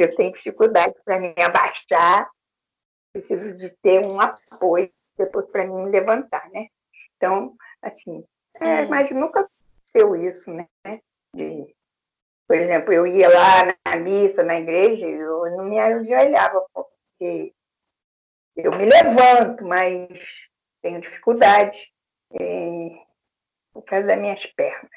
eu 0.02 0.14
tenho 0.14 0.32
dificuldade 0.32 0.94
para 1.04 1.18
me 1.18 1.34
abaixar, 1.38 2.30
preciso 3.12 3.54
de 3.54 3.70
ter 3.70 4.04
um 4.04 4.20
apoio 4.20 4.90
depois 5.16 5.46
para 5.46 5.66
me 5.66 5.90
levantar, 5.90 6.50
né? 6.50 6.68
Então, 7.16 7.56
assim, 7.80 8.24
é, 8.60 8.82
hum. 8.82 8.88
mas 8.88 9.10
nunca 9.10 9.40
aconteceu 9.40 10.16
isso, 10.16 10.50
né? 10.52 10.68
De 11.34 11.74
por 12.46 12.56
exemplo, 12.56 12.92
eu 12.92 13.06
ia 13.06 13.28
lá 13.28 13.74
na 13.86 13.96
missa, 13.96 14.42
na 14.42 14.58
igreja, 14.58 15.06
eu 15.06 15.50
não 15.56 15.64
me 15.64 15.78
ajoelhava, 15.78 16.62
porque 16.72 17.54
eu 18.54 18.70
me 18.72 18.84
levanto, 18.84 19.64
mas 19.64 20.46
tenho 20.82 21.00
dificuldade 21.00 21.90
é, 22.38 23.04
por 23.72 23.82
causa 23.84 24.06
das 24.06 24.18
minhas 24.18 24.44
pernas. 24.46 24.90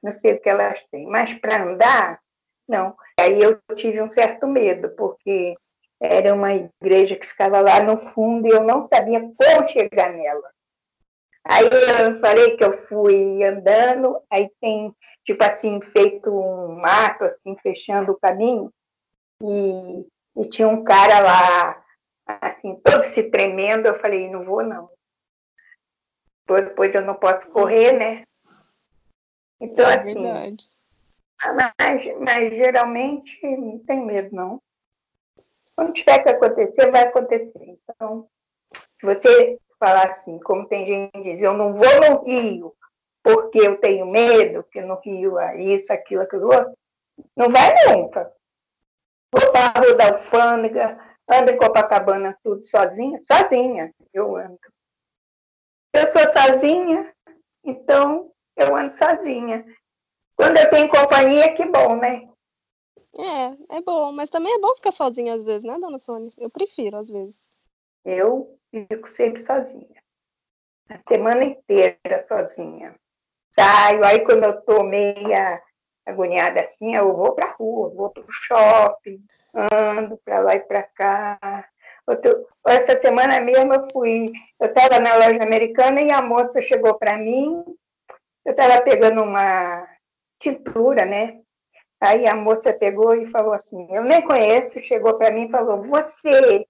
Não 0.00 0.12
sei 0.12 0.34
o 0.34 0.40
que 0.40 0.48
elas 0.48 0.84
têm, 0.84 1.06
mas 1.06 1.34
para 1.34 1.64
andar, 1.64 2.20
não. 2.68 2.96
Aí 3.18 3.40
eu 3.40 3.58
tive 3.74 4.00
um 4.02 4.12
certo 4.12 4.46
medo, 4.46 4.90
porque 4.90 5.56
era 6.00 6.34
uma 6.34 6.52
igreja 6.54 7.16
que 7.16 7.26
ficava 7.26 7.60
lá 7.60 7.82
no 7.82 7.96
fundo 8.12 8.46
e 8.46 8.50
eu 8.50 8.62
não 8.62 8.86
sabia 8.86 9.20
como 9.20 9.68
chegar 9.68 10.12
nela. 10.12 10.50
Aí 11.44 11.64
eu 11.64 12.20
falei 12.20 12.56
que 12.56 12.64
eu 12.64 12.86
fui 12.86 13.42
andando, 13.42 14.20
aí 14.30 14.50
tem, 14.60 14.94
tipo 15.24 15.42
assim, 15.42 15.80
feito 15.80 16.30
um 16.30 16.76
mato, 16.76 17.24
assim, 17.24 17.56
fechando 17.62 18.12
o 18.12 18.18
caminho, 18.18 18.70
e, 19.42 20.06
e 20.36 20.48
tinha 20.50 20.68
um 20.68 20.84
cara 20.84 21.20
lá, 21.20 21.84
assim, 22.26 22.76
todo 22.84 23.02
se 23.04 23.22
tremendo, 23.30 23.86
eu 23.86 23.98
falei, 23.98 24.28
não 24.28 24.44
vou 24.44 24.62
não. 24.62 24.90
Depois 26.46 26.94
eu 26.94 27.02
não 27.02 27.14
posso 27.14 27.48
correr, 27.50 27.92
né? 27.92 28.24
Então, 29.60 29.88
é 29.88 29.98
assim, 29.98 30.14
verdade. 30.14 30.68
Mas, 31.40 32.04
mas 32.18 32.54
geralmente 32.54 33.40
não 33.56 33.78
tem 33.80 34.04
medo, 34.04 34.34
não. 34.34 34.62
Quando 35.76 35.92
tiver 35.92 36.18
que 36.20 36.28
acontecer, 36.28 36.90
vai 36.90 37.04
acontecer. 37.04 37.78
Então, 37.88 38.28
se 38.96 39.06
você 39.06 39.58
falar 39.78 40.08
assim, 40.08 40.38
como 40.40 40.66
tem 40.66 40.84
gente 40.84 41.12
que 41.12 41.22
diz, 41.22 41.40
eu 41.40 41.54
não 41.54 41.72
vou 41.74 42.00
no 42.00 42.24
Rio 42.24 42.74
porque 43.22 43.58
eu 43.58 43.78
tenho 43.78 44.06
medo, 44.06 44.64
que 44.64 44.80
no 44.80 44.98
Rio 45.00 45.38
é 45.38 45.60
isso, 45.60 45.92
aquilo, 45.92 46.22
aquilo 46.22 46.46
outro, 46.46 46.72
não 47.36 47.50
vai 47.50 47.74
nunca. 47.86 48.32
Vou 49.30 49.52
para 49.52 49.66
a 49.66 49.80
Rua 49.80 49.94
da 49.94 50.12
Alfândega, 50.12 50.98
ando 51.28 51.50
em 51.50 51.56
Copacabana 51.56 52.38
tudo 52.42 52.64
sozinha, 52.64 53.20
sozinha, 53.24 53.92
eu 54.14 54.34
ando. 54.36 54.58
Eu 55.92 56.10
sou 56.10 56.32
sozinha, 56.32 57.12
então 57.62 58.32
eu 58.56 58.74
ando 58.74 58.94
sozinha. 58.94 59.64
Quando 60.38 60.56
eu 60.56 60.70
tenho 60.70 60.88
companhia, 60.88 61.52
que 61.52 61.64
bom, 61.64 61.96
né? 61.96 62.28
É, 63.18 63.76
é 63.78 63.80
bom, 63.80 64.12
mas 64.12 64.30
também 64.30 64.54
é 64.54 64.60
bom 64.60 64.72
ficar 64.76 64.92
sozinha 64.92 65.34
às 65.34 65.42
vezes, 65.42 65.64
né, 65.64 65.76
dona 65.80 65.98
Sônia? 65.98 66.30
Eu 66.38 66.48
prefiro 66.48 66.96
às 66.96 67.10
vezes. 67.10 67.34
Eu 68.04 68.56
fico 68.70 69.08
sempre 69.08 69.42
sozinha. 69.42 70.00
A 70.88 71.00
semana 71.08 71.42
inteira 71.42 72.24
sozinha. 72.28 72.94
Saio, 73.50 74.04
aí 74.04 74.24
quando 74.24 74.44
eu 74.44 74.60
estou 74.60 74.84
meia 74.84 75.60
agoniada 76.06 76.60
assim, 76.60 76.94
eu 76.94 77.16
vou 77.16 77.32
para 77.32 77.46
a 77.46 77.52
rua, 77.54 77.90
vou 77.90 78.10
para 78.10 78.22
o 78.22 78.30
shopping, 78.30 79.20
ando 79.72 80.16
para 80.18 80.38
lá 80.38 80.54
e 80.54 80.60
para 80.60 80.84
cá. 80.84 81.68
Outro, 82.06 82.46
essa 82.64 83.00
semana 83.00 83.40
mesmo 83.40 83.74
eu 83.74 83.90
fui, 83.90 84.30
eu 84.60 84.68
estava 84.68 85.00
na 85.00 85.16
loja 85.16 85.42
americana 85.42 86.00
e 86.00 86.12
a 86.12 86.22
moça 86.22 86.62
chegou 86.62 86.94
para 86.94 87.18
mim, 87.18 87.64
eu 88.44 88.52
estava 88.52 88.80
pegando 88.82 89.20
uma 89.20 89.97
tintura, 90.38 91.04
né? 91.04 91.40
Aí 92.00 92.26
a 92.26 92.34
moça 92.34 92.72
pegou 92.72 93.14
e 93.14 93.26
falou 93.26 93.52
assim, 93.52 93.92
eu 93.92 94.04
nem 94.04 94.22
conheço, 94.22 94.80
chegou 94.80 95.14
para 95.14 95.32
mim 95.32 95.46
e 95.46 95.50
falou, 95.50 95.82
você 95.82 96.66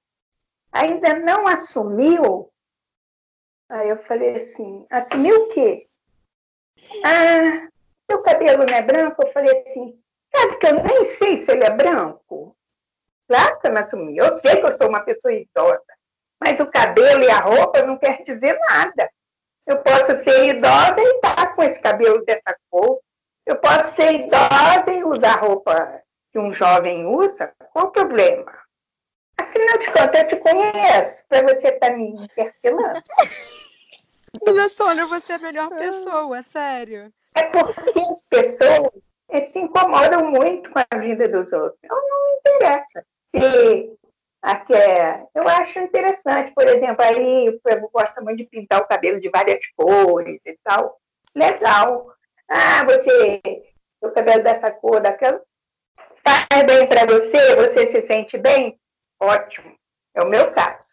ainda 0.72 1.14
não 1.14 1.46
assumiu? 1.46 2.50
Aí 3.68 3.90
eu 3.90 3.98
falei 3.98 4.30
assim, 4.40 4.86
assumiu 4.90 5.36
o 5.36 5.48
quê? 5.50 5.86
Ah, 7.04 7.68
seu 8.10 8.22
cabelo 8.22 8.64
não 8.64 8.74
é 8.74 8.80
branco? 8.80 9.22
Eu 9.22 9.32
falei 9.32 9.60
assim, 9.60 10.00
sabe 10.34 10.56
que 10.56 10.66
eu 10.66 10.82
nem 10.82 11.04
sei 11.04 11.42
se 11.42 11.52
ele 11.52 11.64
é 11.64 11.70
branco? 11.70 12.56
Claro 13.28 13.60
que 13.60 13.66
eu 13.66 13.72
não 13.72 13.82
assumi. 13.82 14.16
Eu 14.16 14.34
sei 14.38 14.56
que 14.56 14.66
eu 14.66 14.76
sou 14.76 14.88
uma 14.88 15.00
pessoa 15.00 15.34
idosa, 15.34 15.82
mas 16.40 16.58
o 16.60 16.66
cabelo 16.66 17.22
e 17.22 17.30
a 17.30 17.40
roupa 17.40 17.82
não 17.82 17.98
quer 17.98 18.22
dizer 18.22 18.58
nada. 18.70 19.10
Eu 19.66 19.82
posso 19.82 20.16
ser 20.22 20.46
idosa 20.46 20.98
e 20.98 21.16
estar 21.16 21.54
com 21.54 21.62
esse 21.62 21.78
cabelo 21.78 22.24
dessa 22.24 22.56
cor. 22.70 22.98
Eu 23.48 23.56
posso 23.56 23.94
ser 23.94 24.12
idosa 24.12 24.92
e 24.92 25.02
usar 25.02 25.36
roupa 25.36 26.02
que 26.30 26.38
um 26.38 26.52
jovem 26.52 27.06
usa. 27.06 27.50
Qual 27.72 27.86
o 27.86 27.90
problema? 27.90 28.52
Afinal 29.38 29.78
de 29.78 29.86
contas, 29.86 30.20
eu 30.20 30.26
te 30.26 30.36
conheço, 30.36 31.24
para 31.26 31.42
você 31.44 31.68
estar 31.68 31.88
tá 31.88 31.96
me 31.96 32.10
interpelando. 32.10 33.00
Dona 34.44 34.68
Sônia, 34.68 35.06
você 35.06 35.32
é 35.32 35.36
a 35.36 35.38
melhor 35.38 35.70
pessoa, 35.70 36.42
sério. 36.42 37.10
É 37.34 37.44
porque 37.44 37.98
as 37.98 38.22
pessoas 38.24 38.90
se 39.50 39.58
incomodam 39.58 40.30
muito 40.30 40.70
com 40.70 40.80
a 40.80 40.98
vida 40.98 41.26
dos 41.26 41.50
outros. 41.50 41.80
Então, 41.82 41.96
não 41.96 42.26
me 42.26 42.34
interessa. 42.34 43.06
Se 43.34 43.98
aqui 44.42 44.74
é, 44.74 45.24
eu 45.34 45.48
acho 45.48 45.78
interessante, 45.78 46.52
por 46.52 46.68
exemplo, 46.68 47.02
aí 47.02 47.48
o 47.48 47.58
povo 47.60 47.88
gosta 47.90 48.20
muito 48.20 48.36
de 48.36 48.44
pintar 48.44 48.82
o 48.82 48.86
cabelo 48.86 49.18
de 49.18 49.30
várias 49.30 49.64
cores 49.74 50.38
e 50.44 50.58
tal. 50.62 51.00
Legal. 51.34 52.17
Ah, 52.48 52.84
você, 52.84 53.40
o 54.00 54.10
cabelo 54.10 54.42
dessa 54.42 54.70
cor, 54.70 55.00
daquela. 55.00 55.42
Faz 56.24 56.66
bem 56.66 56.86
para 56.88 57.06
você? 57.06 57.56
Você 57.56 57.90
se 57.90 58.06
sente 58.06 58.38
bem? 58.38 58.78
ótimo. 59.20 59.76
É 60.14 60.22
o 60.22 60.28
meu 60.28 60.52
caso. 60.52 60.88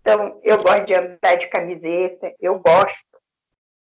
Então, 0.00 0.40
eu 0.42 0.62
gosto 0.62 0.86
de 0.86 0.94
andar 0.94 1.36
de 1.36 1.48
camiseta, 1.48 2.32
eu 2.40 2.58
gosto. 2.58 3.04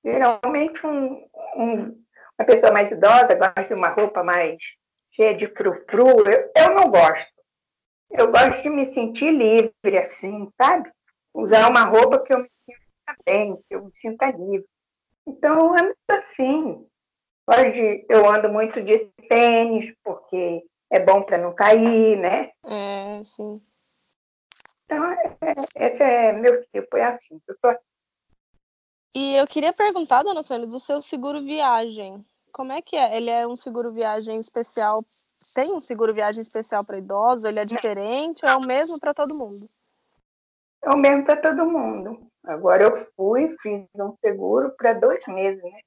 Geralmente, 0.03 0.86
um, 0.86 1.28
um, 1.55 2.03
uma 2.38 2.45
pessoa 2.45 2.72
mais 2.72 2.91
idosa 2.91 3.36
gosta 3.36 3.64
de 3.64 3.74
uma 3.74 3.89
roupa 3.89 4.24
mais 4.24 4.58
cheia 5.12 5.36
de 5.36 5.47
frufru. 5.47 6.24
Eu, 6.30 6.51
eu 6.55 6.76
não 6.76 6.89
gosto. 6.89 7.32
Eu 8.10 8.32
gosto 8.32 8.64
de 8.64 8.70
me 8.70 8.93
sentir 8.93 9.32
livre, 9.32 9.97
assim, 9.97 10.49
sabe? 10.60 10.89
Usar 11.34 11.70
uma 11.70 11.84
roupa 11.84 12.24
que 12.24 12.34
eu 12.34 12.39
me 12.39 12.49
sinta 12.66 13.18
bem, 13.26 13.55
que 13.68 13.76
eu 13.76 13.86
me 13.86 13.93
sinta 13.93 14.32
livre. 14.32 14.68
Então, 15.28 15.60
eu 15.60 15.74
ando 15.74 15.95
assim. 16.10 16.88
Hoje 17.50 18.06
eu 18.10 18.30
ando 18.30 18.52
muito 18.52 18.82
de 18.82 19.06
tênis, 19.30 19.95
porque 20.04 20.66
é 20.89 21.00
bom 21.00 21.22
para 21.24 21.38
não 21.38 21.56
cair, 21.56 22.18
né? 22.18 22.52
É, 22.66 23.24
sim. 23.24 23.62
Então, 24.84 25.12
é, 25.12 25.54
esse 25.76 26.04
é 26.04 26.34
meu 26.34 26.62
tipo, 26.66 26.98
é 26.98 27.04
assim. 27.04 27.39
Eu 27.48 27.56
sou 27.62 27.70
assim. 27.70 27.88
E 29.16 29.36
eu 29.36 29.48
queria 29.48 29.72
perguntar, 29.72 30.24
dona 30.24 30.43
Sônia, 30.43 30.68
do 30.68 30.80
seu 30.80 31.02
seguro 31.02 31.41
viagem. 31.41 32.24
Como 32.52 32.74
é 32.74 32.82
que 32.82 32.98
é? 32.98 33.16
Ele 33.16 33.30
é 33.30 33.48
um 33.48 33.56
seguro 33.56 33.93
viagem 33.93 34.39
especial? 34.39 35.06
Tem 35.54 35.74
um 35.74 35.82
seguro 35.82 36.14
viagem 36.14 36.41
especial 36.41 36.84
para 36.84 36.98
idosos? 36.98 37.45
Ele 37.45 37.60
é 37.60 37.66
diferente 37.66 38.45
ou 38.45 38.52
é 38.52 38.56
o 38.56 38.62
mesmo 38.62 39.00
para 39.00 39.14
todo 39.14 39.34
mundo? 39.34 39.70
É 40.84 40.89
o 40.89 40.98
mesmo 40.98 41.24
para 41.24 41.38
todo 41.38 41.66
mundo. 41.66 42.30
Agora 42.43 42.84
eu 42.84 42.91
fui, 43.16 43.56
fiz 43.62 43.88
um 43.95 44.16
seguro 44.24 44.74
para 44.78 44.93
dois 44.93 45.26
meses, 45.28 45.64
né? 45.64 45.80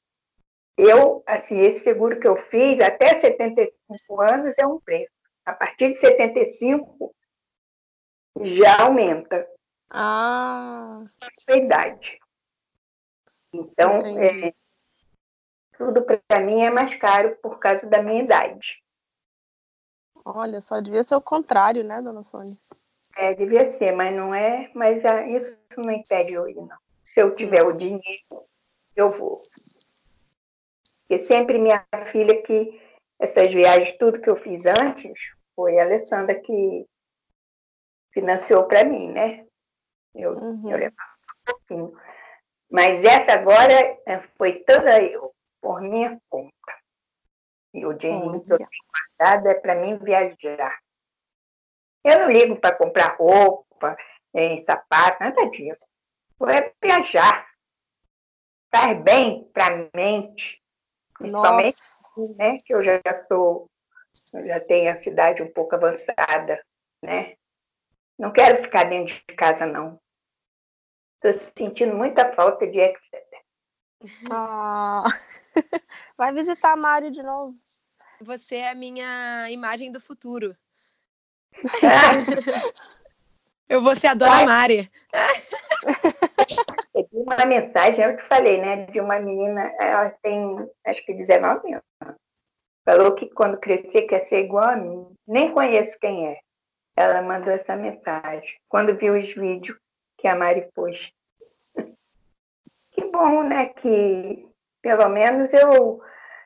Eu, 0.81 1.23
assim, 1.27 1.59
esse 1.61 1.81
seguro 1.81 2.19
que 2.19 2.27
eu 2.27 2.37
fiz, 2.37 2.81
até 2.81 3.19
75 3.21 4.21
anos 4.21 4.57
é 4.59 4.67
um 4.67 4.81
preço. 4.81 5.13
A 5.45 5.53
partir 5.53 5.91
de 5.91 5.97
75, 5.97 7.15
já 8.41 8.83
aumenta. 8.83 9.47
Ah. 9.91 11.05
A 11.49 11.57
idade. 11.57 12.19
Então, 13.53 13.99
é, 14.19 14.55
tudo 15.77 16.05
para 16.05 16.41
mim 16.41 16.63
é 16.63 16.71
mais 16.71 16.95
caro 16.95 17.37
por 17.43 17.59
causa 17.59 17.87
da 17.89 18.03
minha 18.03 18.23
idade. 18.23 18.83
Olha, 20.25 20.61
só 20.61 20.79
devia 20.79 21.03
ser 21.03 21.17
o 21.17 21.23
contrário, 21.23 21.83
né, 21.83 22.01
dona 22.01 22.23
Sônia? 22.23 22.57
É, 23.17 23.35
devia 23.35 23.71
ser, 23.73 23.93
mas 23.93 24.15
não 24.15 24.35
é. 24.35 24.71
Mas 24.75 25.05
ah, 25.05 25.27
isso 25.27 25.59
não 25.77 25.91
impede 25.91 26.33
ir, 26.33 26.55
não. 26.55 26.79
Se 27.03 27.21
eu 27.21 27.35
tiver 27.35 27.63
o 27.63 27.73
dinheiro, 27.73 28.47
eu 28.95 29.11
vou. 29.11 29.43
Porque 31.11 31.25
sempre 31.25 31.59
minha 31.59 31.85
filha 32.07 32.41
que 32.41 32.81
essas 33.19 33.53
viagens, 33.53 33.99
tudo 33.99 34.21
que 34.21 34.31
eu 34.31 34.37
fiz 34.37 34.65
antes, 34.65 35.33
foi 35.57 35.77
a 35.77 35.83
Alessandra 35.83 36.41
que 36.41 36.87
financiou 38.15 38.69
para 38.69 38.85
mim, 38.85 39.11
né? 39.11 39.45
Eu, 40.15 40.39
uhum. 40.39 40.71
eu 40.71 40.79
levava 40.79 41.11
um 41.41 41.53
pouquinho. 41.53 42.01
Mas 42.71 43.03
essa 43.03 43.33
agora 43.33 43.73
é, 44.07 44.21
foi 44.39 44.63
toda 44.63 45.03
eu, 45.03 45.35
por 45.61 45.81
minha 45.81 46.17
conta. 46.29 46.53
E 47.75 47.85
o 47.85 47.93
dinheiro 47.93 48.45
que 48.45 48.53
eu 48.53 48.59
tenho 48.59 48.69
guardado 49.19 49.49
é 49.49 49.55
para 49.55 49.75
mim 49.75 49.99
viajar. 49.99 50.79
Eu 52.05 52.21
não 52.21 52.31
ligo 52.31 52.55
para 52.55 52.77
comprar 52.77 53.17
roupa, 53.17 53.97
nem 54.33 54.65
sapato, 54.65 55.25
nada 55.25 55.51
disso. 55.51 55.85
É 56.49 56.73
viajar. 56.81 57.51
Faz 58.73 59.03
bem 59.03 59.51
para 59.53 59.75
a 59.75 59.89
mente. 59.93 60.60
Principalmente, 61.21 61.79
né, 62.37 62.59
que 62.65 62.75
eu 62.75 62.83
já 62.83 62.99
sou, 63.29 63.71
já 64.45 64.59
tenho 64.61 64.91
a 64.91 64.97
cidade 64.97 65.43
um 65.43 65.53
pouco 65.53 65.75
avançada, 65.75 66.65
né? 67.03 67.35
Não 68.19 68.33
quero 68.33 68.63
ficar 68.63 68.85
dentro 68.85 69.15
de 69.15 69.35
casa, 69.37 69.67
não. 69.67 70.01
Estou 71.23 71.53
sentindo 71.57 71.95
muita 71.95 72.33
falta 72.33 72.67
de 72.67 72.79
Exeter. 72.79 73.43
Ah. 74.31 75.05
Vai 76.17 76.33
visitar 76.33 76.73
a 76.73 76.77
Mari 76.77 77.11
de 77.11 77.23
novo. 77.23 77.55
Você 78.23 78.57
é 78.57 78.71
a 78.71 78.75
minha 78.75 79.51
imagem 79.51 79.93
do 79.93 80.01
futuro. 80.01 80.57
Eu 83.69 83.83
vou 83.83 83.95
ser 83.95 84.09
a 84.09 84.15
Dona 84.15 84.47
Mari. 84.47 84.91
uma 87.23 87.45
mensagem, 87.47 88.05
eu 88.05 88.17
te 88.17 88.23
falei, 88.25 88.61
né? 88.61 88.87
De 88.87 89.01
uma 89.01 89.19
menina, 89.19 89.73
ela 89.79 90.11
tem 90.23 90.69
acho 90.85 91.05
que 91.05 91.13
19 91.13 91.75
anos. 91.75 92.19
Falou 92.85 93.15
que 93.15 93.29
quando 93.31 93.61
crescer 93.61 94.03
quer 94.03 94.27
ser 94.27 94.45
igual 94.45 94.65
a 94.71 94.77
mim. 94.77 95.15
Nem 95.27 95.53
conheço 95.53 95.99
quem 96.01 96.29
é. 96.29 96.41
Ela 96.97 97.23
mandou 97.23 97.53
essa 97.53 97.77
mensagem. 97.77 98.59
Quando 98.69 98.97
viu 98.97 99.15
os 99.15 99.33
vídeos 99.35 99.79
que 100.19 100.27
a 100.27 100.35
Mari 100.35 100.69
pôs. 100.75 101.13
Que 102.93 103.05
bom, 103.05 103.45
né? 103.45 103.67
Que 103.67 104.49
pelo 104.83 105.09
menos 105.09 105.53
eu 105.53 106.03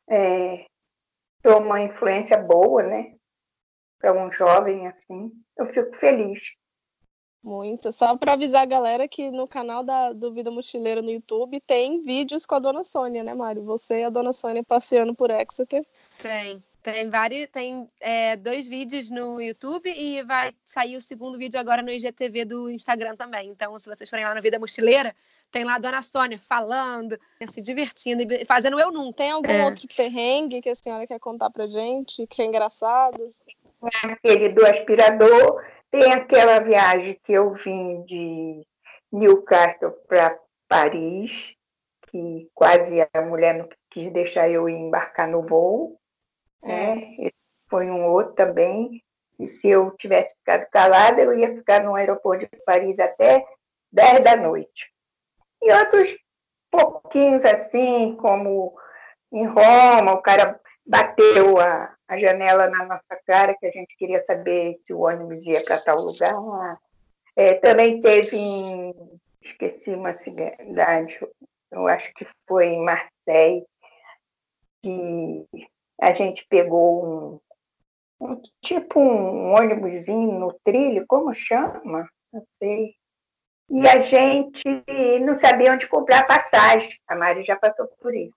é, 0.09 0.67
sou 1.43 1.59
uma 1.59 1.81
influência 1.81 2.37
boa, 2.37 2.83
né? 2.83 3.15
Para 3.99 4.13
um 4.13 4.31
jovem 4.31 4.87
assim. 4.87 5.33
Eu 5.57 5.67
fico 5.73 5.97
feliz. 5.97 6.43
Muito. 7.45 7.93
Só 7.93 8.17
para 8.17 8.33
avisar 8.33 8.63
a 8.63 8.67
galera 8.67 9.07
que 9.07 9.31
no 9.31 9.47
canal 9.47 9.85
da, 9.85 10.15
do 10.15 10.33
Vida 10.33 10.51
Mochileira 10.51 11.03
no 11.03 11.11
YouTube 11.11 11.61
tem 11.61 12.01
vídeos 12.01 12.47
com 12.47 12.55
a 12.55 12.59
dona 12.59 12.83
Sônia, 12.83 13.23
né, 13.23 13.35
Mário? 13.35 13.63
Você 13.65 14.01
e 14.01 14.05
a 14.05 14.09
dona 14.09 14.33
Sônia 14.33 14.65
passeando 14.65 15.15
por 15.15 15.31
Exeter. 15.31 15.87
Tem. 16.19 16.63
Tem 16.83 17.09
vários, 17.09 17.49
tem 17.49 17.89
é, 17.99 18.37
dois 18.37 18.69
vídeos 18.69 19.11
no 19.11 19.41
YouTube 19.41 19.91
e 19.91 20.23
vai 20.23 20.53
sair 20.67 20.97
o 20.97 21.01
segundo 21.01 21.39
vídeo 21.39 21.59
agora 21.59 21.81
no 21.81 21.91
IGTV 21.91 22.45
do 22.45 22.71
Instagram 22.71 23.17
também. 23.17 23.49
Então, 23.49 23.79
se 23.79 23.89
vocês 23.89 24.09
forem 24.09 24.25
lá 24.25 24.35
na 24.35 24.41
Vida 24.43 24.59
Mochileira, 24.59 25.15
tem 25.51 25.65
lá 25.65 25.77
a 25.77 25.79
Dona 25.79 26.03
Sônia 26.03 26.39
falando, 26.39 27.19
se 27.49 27.63
divertindo 27.63 28.23
e 28.23 28.45
fazendo 28.45 28.79
eu 28.79 28.91
nunca. 28.91 29.17
Tem 29.19 29.31
algum 29.31 29.51
é. 29.51 29.65
outro 29.65 29.87
perrengue 29.95 30.61
que 30.61 30.69
a 30.69 30.75
senhora 30.75 31.07
quer 31.07 31.19
contar 31.19 31.49
pra 31.49 31.67
gente, 31.67 32.27
que 32.27 32.43
é 32.43 32.45
engraçado? 32.45 33.35
Aquele 34.03 34.51
do 34.51 34.67
aspirador, 34.67 35.63
tem 35.95 36.13
aquela 36.13 36.59
viagem 36.59 37.17
que 37.23 37.33
eu 37.33 37.53
vim 37.55 38.03
de 38.03 38.67
Newcastle 39.13 39.93
para 40.09 40.37
Paris, 40.69 41.55
que 42.11 42.51
quase 42.53 43.01
a 43.13 43.23
mulher 43.23 43.55
não 43.55 43.69
quis 43.89 44.09
deixar 44.09 44.51
eu 44.51 44.69
embarcar 44.69 45.29
no 45.29 45.41
voo. 45.41 45.97
Né? 46.61 46.97
Esse 47.17 47.35
foi 47.71 47.89
um 47.89 48.07
outro 48.07 48.35
também. 48.35 49.05
E 49.39 49.47
se 49.47 49.69
eu 49.69 49.93
tivesse 49.93 50.35
ficado 50.37 50.69
calada, 50.69 51.23
eu 51.23 51.33
ia 51.33 51.55
ficar 51.55 51.85
no 51.85 51.95
aeroporto 51.95 52.45
de 52.45 52.63
Paris 52.65 52.99
até 52.99 53.47
10 53.93 54.25
da 54.25 54.35
noite. 54.35 54.93
E 55.63 55.73
outros 55.73 56.17
pouquinhos 56.73 57.45
assim, 57.45 58.17
como 58.17 58.77
em 59.33 59.47
Roma, 59.47 60.13
o 60.15 60.23
cara 60.23 60.61
bateu 60.87 61.59
a, 61.59 61.95
a 62.09 62.19
janela 62.19 62.69
na 62.69 62.87
nossa 62.87 63.21
cara, 63.27 63.57
que 63.59 63.67
a 63.67 63.71
gente 63.71 63.97
queria 63.97 64.25
saber 64.25 64.79
se 64.85 64.93
o 64.93 65.01
ônibus 65.01 65.45
ia 65.47 65.63
para 65.63 65.81
tal 65.81 65.99
lugar. 65.99 66.79
É, 67.37 67.55
também 67.55 68.01
teve 68.01 68.37
em, 68.37 68.95
esqueci 69.43 69.91
uma 69.91 70.17
cidade, 70.19 71.19
eu 71.71 71.89
acho 71.89 72.13
que 72.15 72.27
foi 72.47 72.67
em 72.67 72.85
Marseille, 72.85 73.67
que 74.83 75.47
a 76.01 76.13
gente 76.13 76.47
pegou 76.49 77.05
um, 77.05 77.41
um 78.21 78.43
tipo 78.61 79.01
um 79.01 79.55
ônibusinho 79.55 80.39
no 80.39 80.53
trilho, 80.65 81.05
como 81.09 81.35
chama? 81.35 82.09
Não 82.33 82.45
sei. 82.59 82.95
E 83.71 83.89
a 83.89 84.01
gente 84.03 84.63
não 85.23 85.41
sabia 85.41 85.73
onde 85.73 85.89
comprar 85.89 86.27
passagem. 86.27 86.91
A 87.09 87.17
Mari 87.17 87.43
já 87.43 87.57
passou 87.57 87.89
por 88.01 88.15
isso. 88.15 88.37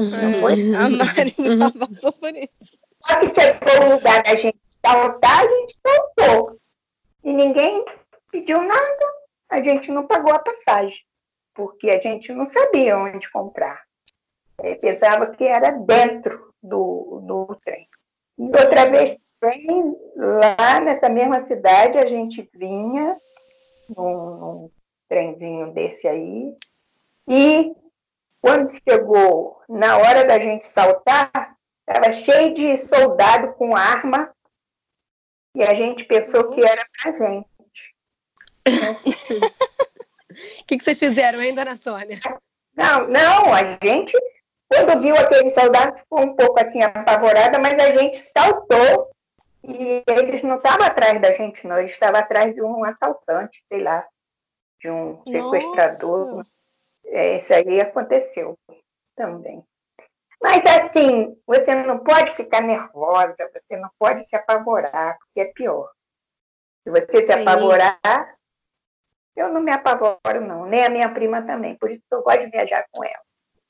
Não 0.00 0.40
foi? 0.40 0.74
A 0.74 0.88
Mari 0.88 1.34
já 1.38 1.70
passou 1.70 2.12
por 2.12 2.34
isso. 2.34 2.78
Só 3.00 3.18
que 3.18 3.40
chegou 3.40 3.86
o 3.86 3.94
lugar 3.94 4.22
da 4.22 4.34
gente 4.34 4.58
saltar, 4.84 5.40
a 5.40 5.48
gente 5.48 5.74
saltou. 5.86 6.58
E 7.24 7.32
ninguém 7.32 7.84
pediu 8.30 8.62
nada. 8.62 9.20
A 9.48 9.62
gente 9.62 9.90
não 9.90 10.06
pagou 10.06 10.32
a 10.32 10.38
passagem, 10.38 10.98
porque 11.54 11.90
a 11.90 12.00
gente 12.00 12.32
não 12.32 12.46
sabia 12.46 12.96
onde 12.96 13.30
comprar. 13.30 13.82
Eu 14.62 14.76
pensava 14.76 15.26
que 15.28 15.44
era 15.44 15.72
dentro 15.72 16.52
do, 16.62 17.20
do 17.26 17.56
trem. 17.64 17.88
E 18.38 18.44
outra 18.44 18.88
vez 18.88 19.18
também, 19.40 19.96
lá 20.16 20.80
nessa 20.80 21.08
mesma 21.08 21.44
cidade, 21.44 21.98
a 21.98 22.06
gente 22.06 22.48
vinha 22.54 23.16
num, 23.96 24.36
num 24.36 24.70
trenzinho 25.08 25.72
desse 25.72 26.06
aí, 26.06 26.54
e 27.28 27.74
quando 28.40 28.72
chegou 28.88 29.62
na 29.68 29.98
hora 29.98 30.24
da 30.24 30.38
gente 30.38 30.66
saltar, 30.66 31.56
estava 31.88 32.12
cheio 32.12 32.54
de 32.54 32.78
soldado 32.78 33.52
com 33.54 33.76
arma, 33.76 34.34
e 35.54 35.62
a 35.62 35.74
gente 35.74 36.04
pensou 36.04 36.50
que 36.50 36.64
era 36.64 36.86
para 37.02 37.12
gente. 37.12 37.94
O 38.66 40.64
que, 40.66 40.78
que 40.78 40.84
vocês 40.84 40.98
fizeram, 40.98 41.42
hein, 41.42 41.54
dona 41.54 41.76
Sônia? 41.76 42.20
Não, 42.76 43.08
não, 43.08 43.52
a 43.52 43.76
gente 43.82 44.16
quando 44.70 45.02
viu 45.02 45.16
aquele 45.16 45.50
soldado, 45.50 45.98
ficou 45.98 46.20
um 46.20 46.36
pouco 46.36 46.60
assim 46.60 46.80
apavorada, 46.80 47.58
mas 47.58 47.74
a 47.74 47.90
gente 47.90 48.18
saltou 48.18 49.10
e 49.64 50.04
eles 50.06 50.42
não 50.42 50.56
estavam 50.56 50.86
atrás 50.86 51.20
da 51.20 51.32
gente, 51.32 51.66
não. 51.66 51.76
Eles 51.76 51.90
estavam 51.90 52.20
atrás 52.20 52.54
de 52.54 52.62
um 52.62 52.84
assaltante, 52.84 53.64
sei 53.68 53.82
lá, 53.82 54.06
de 54.80 54.88
um 54.88 55.20
sequestrador. 55.28 56.42
É, 56.42 56.44
isso 57.10 57.52
aí 57.52 57.80
aconteceu 57.80 58.58
também. 59.16 59.64
Mas 60.40 60.64
assim, 60.64 61.36
você 61.46 61.74
não 61.74 61.98
pode 61.98 62.32
ficar 62.32 62.62
nervosa, 62.62 63.36
você 63.52 63.76
não 63.76 63.90
pode 63.98 64.24
se 64.24 64.34
apavorar, 64.34 65.18
porque 65.18 65.40
é 65.40 65.52
pior. 65.52 65.90
Se 66.82 66.90
você 66.90 67.22
se 67.22 67.32
Sim. 67.32 67.42
apavorar, 67.42 68.34
eu 69.36 69.50
não 69.50 69.60
me 69.60 69.70
apavoro, 69.70 70.40
não. 70.40 70.64
Nem 70.64 70.84
a 70.84 70.90
minha 70.90 71.12
prima 71.12 71.42
também. 71.42 71.76
Por 71.76 71.90
isso 71.90 72.02
que 72.08 72.14
eu 72.14 72.22
gosto 72.22 72.40
de 72.40 72.50
viajar 72.50 72.86
com 72.90 73.04
ela. 73.04 73.22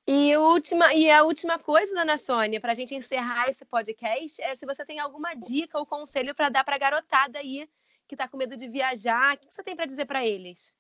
E, 0.07 0.36
última, 0.36 0.95
e 0.95 1.11
a 1.11 1.22
última 1.22 1.59
coisa, 1.59 1.95
dona 1.95 2.18
Sônia, 2.18 2.61
para 2.61 2.72
a 2.72 2.74
gente 2.74 2.95
encerrar 2.95 3.49
esse 3.49 3.64
podcast, 3.64 4.43
é 4.43 4.57
se 4.57 4.66
você 4.66 4.84
tem 4.84 4.99
alguma 4.99 5.34
dica 5.34 5.78
ou 5.78 5.86
conselho 5.86 6.34
para 6.34 6.49
dar 6.49 6.64
para 6.64 6.76
a 6.76 6.78
garotada 6.78 7.38
aí 7.38 7.68
que 8.09 8.14
está 8.14 8.26
com 8.26 8.36
medo 8.36 8.57
de 8.57 8.68
viajar. 8.68 9.34
O 9.34 9.38
que 9.38 9.53
você 9.53 9.62
tem 9.62 9.76
para 9.76 9.86
dizer 9.86 10.07
para 10.07 10.24
eles? 10.26 10.72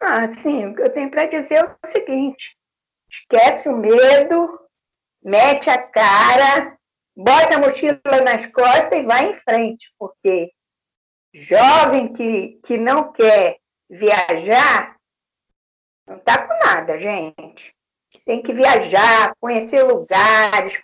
Ah, 0.00 0.32
sim. 0.34 0.66
O 0.66 0.74
que 0.74 0.82
eu 0.82 0.92
tenho 0.92 1.10
para 1.10 1.26
dizer 1.26 1.54
é 1.56 1.64
o 1.64 1.90
seguinte: 1.90 2.56
esquece 3.10 3.68
o 3.68 3.76
medo, 3.76 4.60
mete 5.22 5.70
a 5.70 5.82
cara, 5.82 6.76
bota 7.16 7.56
a 7.56 7.58
mochila 7.58 8.00
nas 8.24 8.46
costas 8.46 8.92
e 8.92 9.02
vai 9.02 9.30
em 9.30 9.34
frente, 9.34 9.92
porque 9.98 10.52
jovem 11.34 12.12
que, 12.12 12.60
que 12.64 12.78
não 12.78 13.12
quer 13.12 13.58
viajar 13.88 14.96
não 16.06 16.16
está 16.16 16.46
com 16.46 16.54
nada, 16.64 16.98
gente. 16.98 17.74
Tem 18.24 18.40
que 18.40 18.52
viajar, 18.52 19.34
conhecer 19.40 19.82
lugares, 19.82 20.80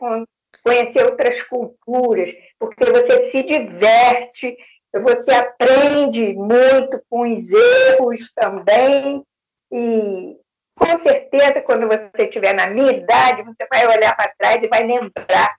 conhecer 0.62 1.04
outras 1.04 1.42
culturas, 1.42 2.32
porque 2.58 2.84
você 2.84 3.30
se 3.30 3.42
diverte, 3.42 4.56
você 5.01 5.30
aprende 5.32 6.34
muito 6.34 7.03
com 7.09 7.22
os 7.30 7.51
erros 7.51 8.32
também, 8.34 9.24
e 9.70 10.36
com 10.74 10.99
certeza, 10.99 11.62
quando 11.62 11.86
você 11.86 12.24
estiver 12.24 12.55
na 12.55 12.66
minha 12.66 12.93
idade, 12.93 13.43
você 13.43 13.66
vai 13.70 13.86
olhar 13.86 14.16
para 14.16 14.34
trás 14.36 14.62
e 14.62 14.68
vai 14.68 14.86
lembrar: 14.86 15.57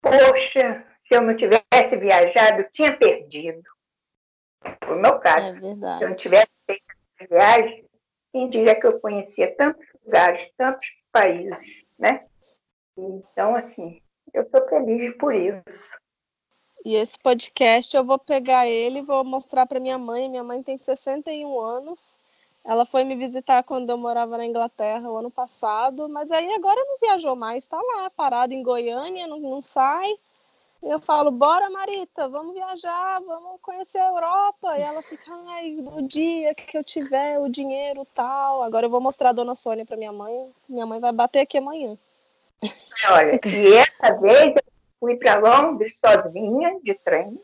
poxa, 0.00 0.84
se 1.02 1.14
eu 1.14 1.20
não 1.20 1.36
tivesse 1.36 1.96
viajado, 1.98 2.66
tinha 2.72 2.96
perdido. 2.96 3.62
Foi 4.82 4.96
o 4.96 5.00
meu 5.00 5.18
caso. 5.18 5.58
É. 5.58 5.98
Se 5.98 6.04
eu 6.04 6.08
não 6.08 6.16
tivesse 6.16 6.48
feito 6.66 6.84
essa 7.18 7.28
viagem, 7.28 7.84
quem 8.32 8.48
diria 8.48 8.74
que 8.74 8.86
eu 8.86 9.00
conhecia 9.00 9.54
tantos 9.54 9.86
lugares, 10.04 10.50
tantos 10.56 10.86
países, 11.12 11.84
né? 11.98 12.26
Então, 12.96 13.54
assim, 13.54 14.00
eu 14.32 14.42
estou 14.42 14.66
feliz 14.68 15.14
por 15.16 15.34
isso. 15.34 15.98
E 16.84 16.94
esse 16.96 17.18
podcast 17.18 17.96
eu 17.96 18.04
vou 18.04 18.18
pegar 18.18 18.66
ele 18.66 18.98
e 18.98 19.02
vou 19.02 19.24
mostrar 19.24 19.66
para 19.66 19.80
minha 19.80 19.96
mãe. 19.98 20.28
Minha 20.28 20.44
mãe 20.44 20.62
tem 20.62 20.76
61 20.76 21.58
anos. 21.58 22.18
Ela 22.64 22.84
foi 22.84 23.04
me 23.04 23.14
visitar 23.14 23.62
quando 23.62 23.90
eu 23.90 23.98
morava 23.98 24.36
na 24.36 24.44
Inglaterra 24.44 25.10
o 25.10 25.16
ano 25.16 25.30
passado, 25.30 26.08
mas 26.08 26.32
aí 26.32 26.50
agora 26.54 26.82
não 26.82 26.98
viajou 26.98 27.36
mais, 27.36 27.64
está 27.64 27.76
lá, 27.76 28.08
parada 28.08 28.54
em 28.54 28.62
Goiânia, 28.62 29.26
não, 29.26 29.38
não 29.38 29.60
sai. 29.60 30.14
Eu 30.82 30.98
falo, 30.98 31.30
bora 31.30 31.70
Marita, 31.70 32.28
vamos 32.28 32.54
viajar, 32.54 33.20
vamos 33.20 33.58
conhecer 33.62 33.98
a 33.98 34.08
Europa. 34.08 34.78
E 34.78 34.82
ela 34.82 35.02
fica, 35.02 35.32
ai, 35.48 35.70
no 35.72 36.02
dia 36.02 36.54
que 36.54 36.76
eu 36.76 36.84
tiver 36.84 37.38
o 37.38 37.48
dinheiro 37.48 38.06
tal. 38.14 38.62
Agora 38.62 38.86
eu 38.86 38.90
vou 38.90 39.00
mostrar 39.00 39.30
a 39.30 39.32
dona 39.32 39.54
Sônia 39.54 39.86
para 39.86 39.96
minha 39.96 40.12
mãe. 40.12 40.50
Minha 40.68 40.84
mãe 40.84 41.00
vai 41.00 41.12
bater 41.12 41.40
aqui 41.40 41.56
amanhã. 41.56 41.96
Olha, 43.10 43.40
e 43.46 43.74
essa 43.74 44.12
vez 44.20 44.54
fui 45.04 45.16
para 45.16 45.38
Londres 45.38 45.98
sozinha, 45.98 46.78
de 46.82 46.94
trem. 46.94 47.38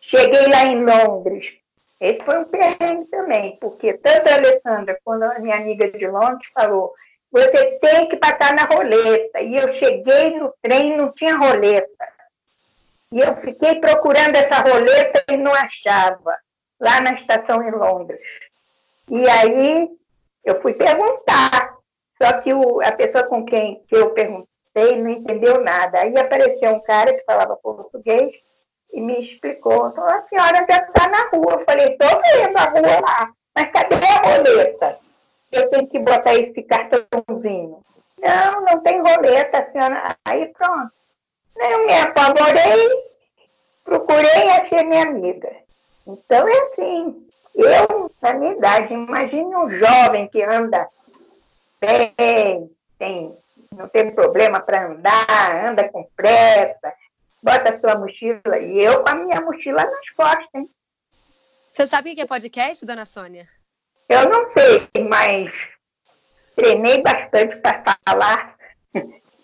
Cheguei 0.00 0.48
lá 0.48 0.64
em 0.64 0.84
Londres. 0.84 1.54
Esse 2.00 2.24
foi 2.24 2.38
um 2.38 2.44
perrengue 2.44 3.04
também, 3.04 3.56
porque 3.60 3.92
tanto 3.92 4.28
a 4.28 4.34
Alessandra 4.34 4.98
quanto 5.04 5.22
a 5.22 5.38
minha 5.38 5.54
amiga 5.54 5.88
de 5.92 6.08
Londres 6.08 6.48
falou 6.52 6.92
você 7.30 7.78
tem 7.80 8.08
que 8.08 8.16
passar 8.16 8.54
na 8.54 8.64
roleta. 8.64 9.40
E 9.40 9.56
eu 9.56 9.72
cheguei 9.72 10.38
no 10.38 10.52
trem 10.60 10.96
não 10.96 11.12
tinha 11.12 11.36
roleta. 11.36 12.08
E 13.10 13.20
eu 13.20 13.36
fiquei 13.36 13.76
procurando 13.76 14.36
essa 14.36 14.56
roleta 14.56 15.24
e 15.30 15.36
não 15.36 15.54
achava, 15.54 16.36
lá 16.78 17.00
na 17.00 17.14
estação 17.14 17.62
em 17.62 17.70
Londres. 17.70 18.20
E 19.08 19.26
aí 19.30 19.88
eu 20.44 20.60
fui 20.60 20.74
perguntar, 20.74 21.74
só 22.20 22.40
que 22.40 22.52
o, 22.52 22.82
a 22.82 22.92
pessoa 22.92 23.24
com 23.24 23.46
quem 23.46 23.82
que 23.88 23.96
eu 23.96 24.10
perguntei 24.10 24.51
não 24.74 25.10
entendeu 25.10 25.62
nada. 25.62 26.00
Aí 26.00 26.16
apareceu 26.16 26.70
um 26.72 26.80
cara 26.80 27.12
que 27.12 27.24
falava 27.24 27.56
português 27.56 28.32
e 28.92 29.00
me 29.00 29.20
explicou. 29.20 29.86
A 29.86 30.22
senhora 30.28 30.66
já 30.68 30.78
está 30.78 31.08
na 31.08 31.28
rua. 31.28 31.54
Eu 31.54 31.64
falei, 31.64 31.88
estou 31.88 32.08
vendo 32.08 32.56
a 32.56 32.64
rua 32.64 33.00
lá, 33.00 33.32
mas 33.54 33.70
cadê 33.70 33.96
a 33.96 34.36
roleta? 34.36 35.02
eu 35.52 35.68
tenho 35.68 35.86
que 35.86 35.98
botar 35.98 36.34
esse 36.34 36.62
cartãozinho. 36.62 37.82
Não, 38.18 38.60
não 38.62 38.80
tem 38.80 39.00
roleta, 39.00 39.68
senhora. 39.70 40.16
Aí 40.24 40.46
pronto. 40.46 40.90
Eu 41.54 41.86
me 41.86 41.92
apavorei, 41.92 42.88
procurei 43.84 44.46
e 44.46 44.50
achei 44.50 44.82
minha 44.84 45.02
amiga. 45.02 45.54
Então 46.06 46.48
é 46.48 46.58
assim. 46.62 47.28
Eu, 47.54 48.10
na 48.22 48.32
minha 48.32 48.52
idade, 48.52 48.94
imagine 48.94 49.54
um 49.54 49.68
jovem 49.68 50.26
que 50.28 50.42
anda 50.42 50.88
bem, 51.78 52.70
tem, 52.98 53.36
não 53.72 53.88
tem 53.88 54.10
problema 54.10 54.60
para 54.60 54.86
andar, 54.86 55.66
anda 55.66 55.88
com 55.88 56.04
pressa, 56.16 56.92
bota 57.42 57.70
a 57.70 57.78
sua 57.78 57.96
mochila. 57.96 58.58
E 58.58 58.78
eu 58.80 59.02
com 59.02 59.08
a 59.08 59.14
minha 59.14 59.40
mochila 59.40 59.84
nas 59.84 60.10
costas, 60.10 60.48
hein? 60.54 60.70
Você 61.72 61.86
sabe 61.86 62.12
o 62.12 62.14
que 62.14 62.20
é 62.20 62.26
podcast, 62.26 62.84
dona 62.84 63.06
Sônia? 63.06 63.48
Eu 64.08 64.28
não 64.28 64.44
sei, 64.44 64.88
mas 65.08 65.70
treinei 66.54 67.02
bastante 67.02 67.56
para 67.56 67.82
falar. 68.06 68.56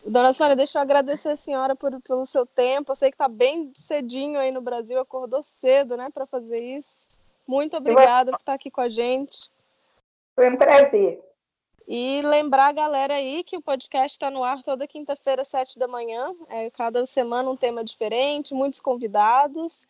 Dona 0.04 0.32
Sônia, 0.32 0.56
deixa 0.56 0.78
eu 0.78 0.82
agradecer 0.82 1.30
a 1.30 1.36
senhora 1.36 1.74
por, 1.74 2.00
pelo 2.02 2.26
seu 2.26 2.44
tempo. 2.44 2.92
Eu 2.92 2.96
sei 2.96 3.10
que 3.10 3.14
está 3.14 3.28
bem 3.28 3.72
cedinho 3.74 4.38
aí 4.38 4.50
no 4.50 4.60
Brasil, 4.60 5.00
acordou 5.00 5.42
cedo, 5.42 5.96
né, 5.96 6.08
para 6.12 6.26
fazer 6.26 6.58
isso. 6.58 7.18
Muito 7.46 7.76
obrigada 7.76 8.30
por 8.30 8.40
estar 8.40 8.54
aqui 8.54 8.70
com 8.70 8.82
a 8.82 8.90
gente. 8.90 9.50
Foi 10.34 10.50
um 10.50 10.56
prazer. 10.56 11.20
E 11.90 12.20
lembrar 12.20 12.66
a 12.66 12.72
galera 12.72 13.14
aí 13.14 13.42
que 13.42 13.56
o 13.56 13.62
podcast 13.62 14.14
está 14.14 14.30
no 14.30 14.44
ar 14.44 14.62
toda 14.62 14.86
quinta-feira, 14.86 15.42
sete 15.42 15.78
da 15.78 15.88
manhã. 15.88 16.34
É, 16.50 16.70
cada 16.70 17.06
semana 17.06 17.48
um 17.48 17.56
tema 17.56 17.82
diferente, 17.82 18.52
muitos 18.52 18.78
convidados. 18.78 19.88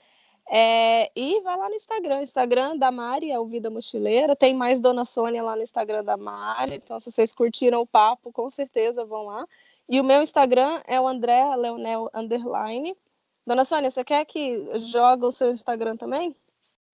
É, 0.49 1.11
e 1.17 1.41
vai 1.41 1.57
lá 1.57 1.69
no 1.69 1.75
Instagram, 1.75 2.23
Instagram 2.23 2.77
da 2.77 2.93
Mari, 2.93 3.33
é 3.33 3.39
o 3.41 3.47
Vida 3.47 3.69
Mochileira. 3.69 4.37
Tem 4.37 4.55
mais 4.55 4.81
Dona 4.81 5.05
Sônia 5.05 5.43
lá 5.43 5.57
no 5.57 5.63
Instagram 5.63 6.05
da 6.05 6.17
Mari. 6.17 6.77
Então, 6.77 7.01
se 7.01 7.11
vocês 7.11 7.33
curtiram 7.33 7.81
o 7.81 7.87
papo, 7.87 8.33
com 8.33 8.49
certeza 8.49 9.05
vão 9.05 9.25
lá. 9.25 9.45
E 9.89 10.01
o 10.01 10.05
meu 10.05 10.23
Instagram 10.23 10.81
é 10.87 11.01
o 11.01 11.09
André 11.09 11.53
Leonel 11.57 12.09
Underline. 12.15 12.97
Dona 13.45 13.65
Sônia, 13.65 13.91
você 13.91 14.05
quer 14.05 14.25
que 14.25 14.69
jogue 14.79 15.25
o 15.25 15.33
seu 15.33 15.51
Instagram 15.51 15.97
também? 15.97 16.37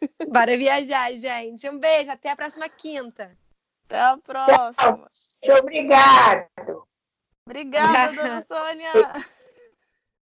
Bora 0.30 0.56
viajar, 0.56 1.12
gente. 1.12 1.68
Um 1.68 1.78
beijo, 1.78 2.10
até 2.10 2.30
a 2.30 2.36
próxima 2.36 2.68
quinta. 2.68 3.36
Até 3.84 4.00
a 4.00 4.16
próxima. 4.16 5.08
Tchau. 5.42 5.58
Obrigado. 5.58 6.86
Obrigada, 7.46 8.12
dona 8.12 8.44
Sônia. 8.48 8.92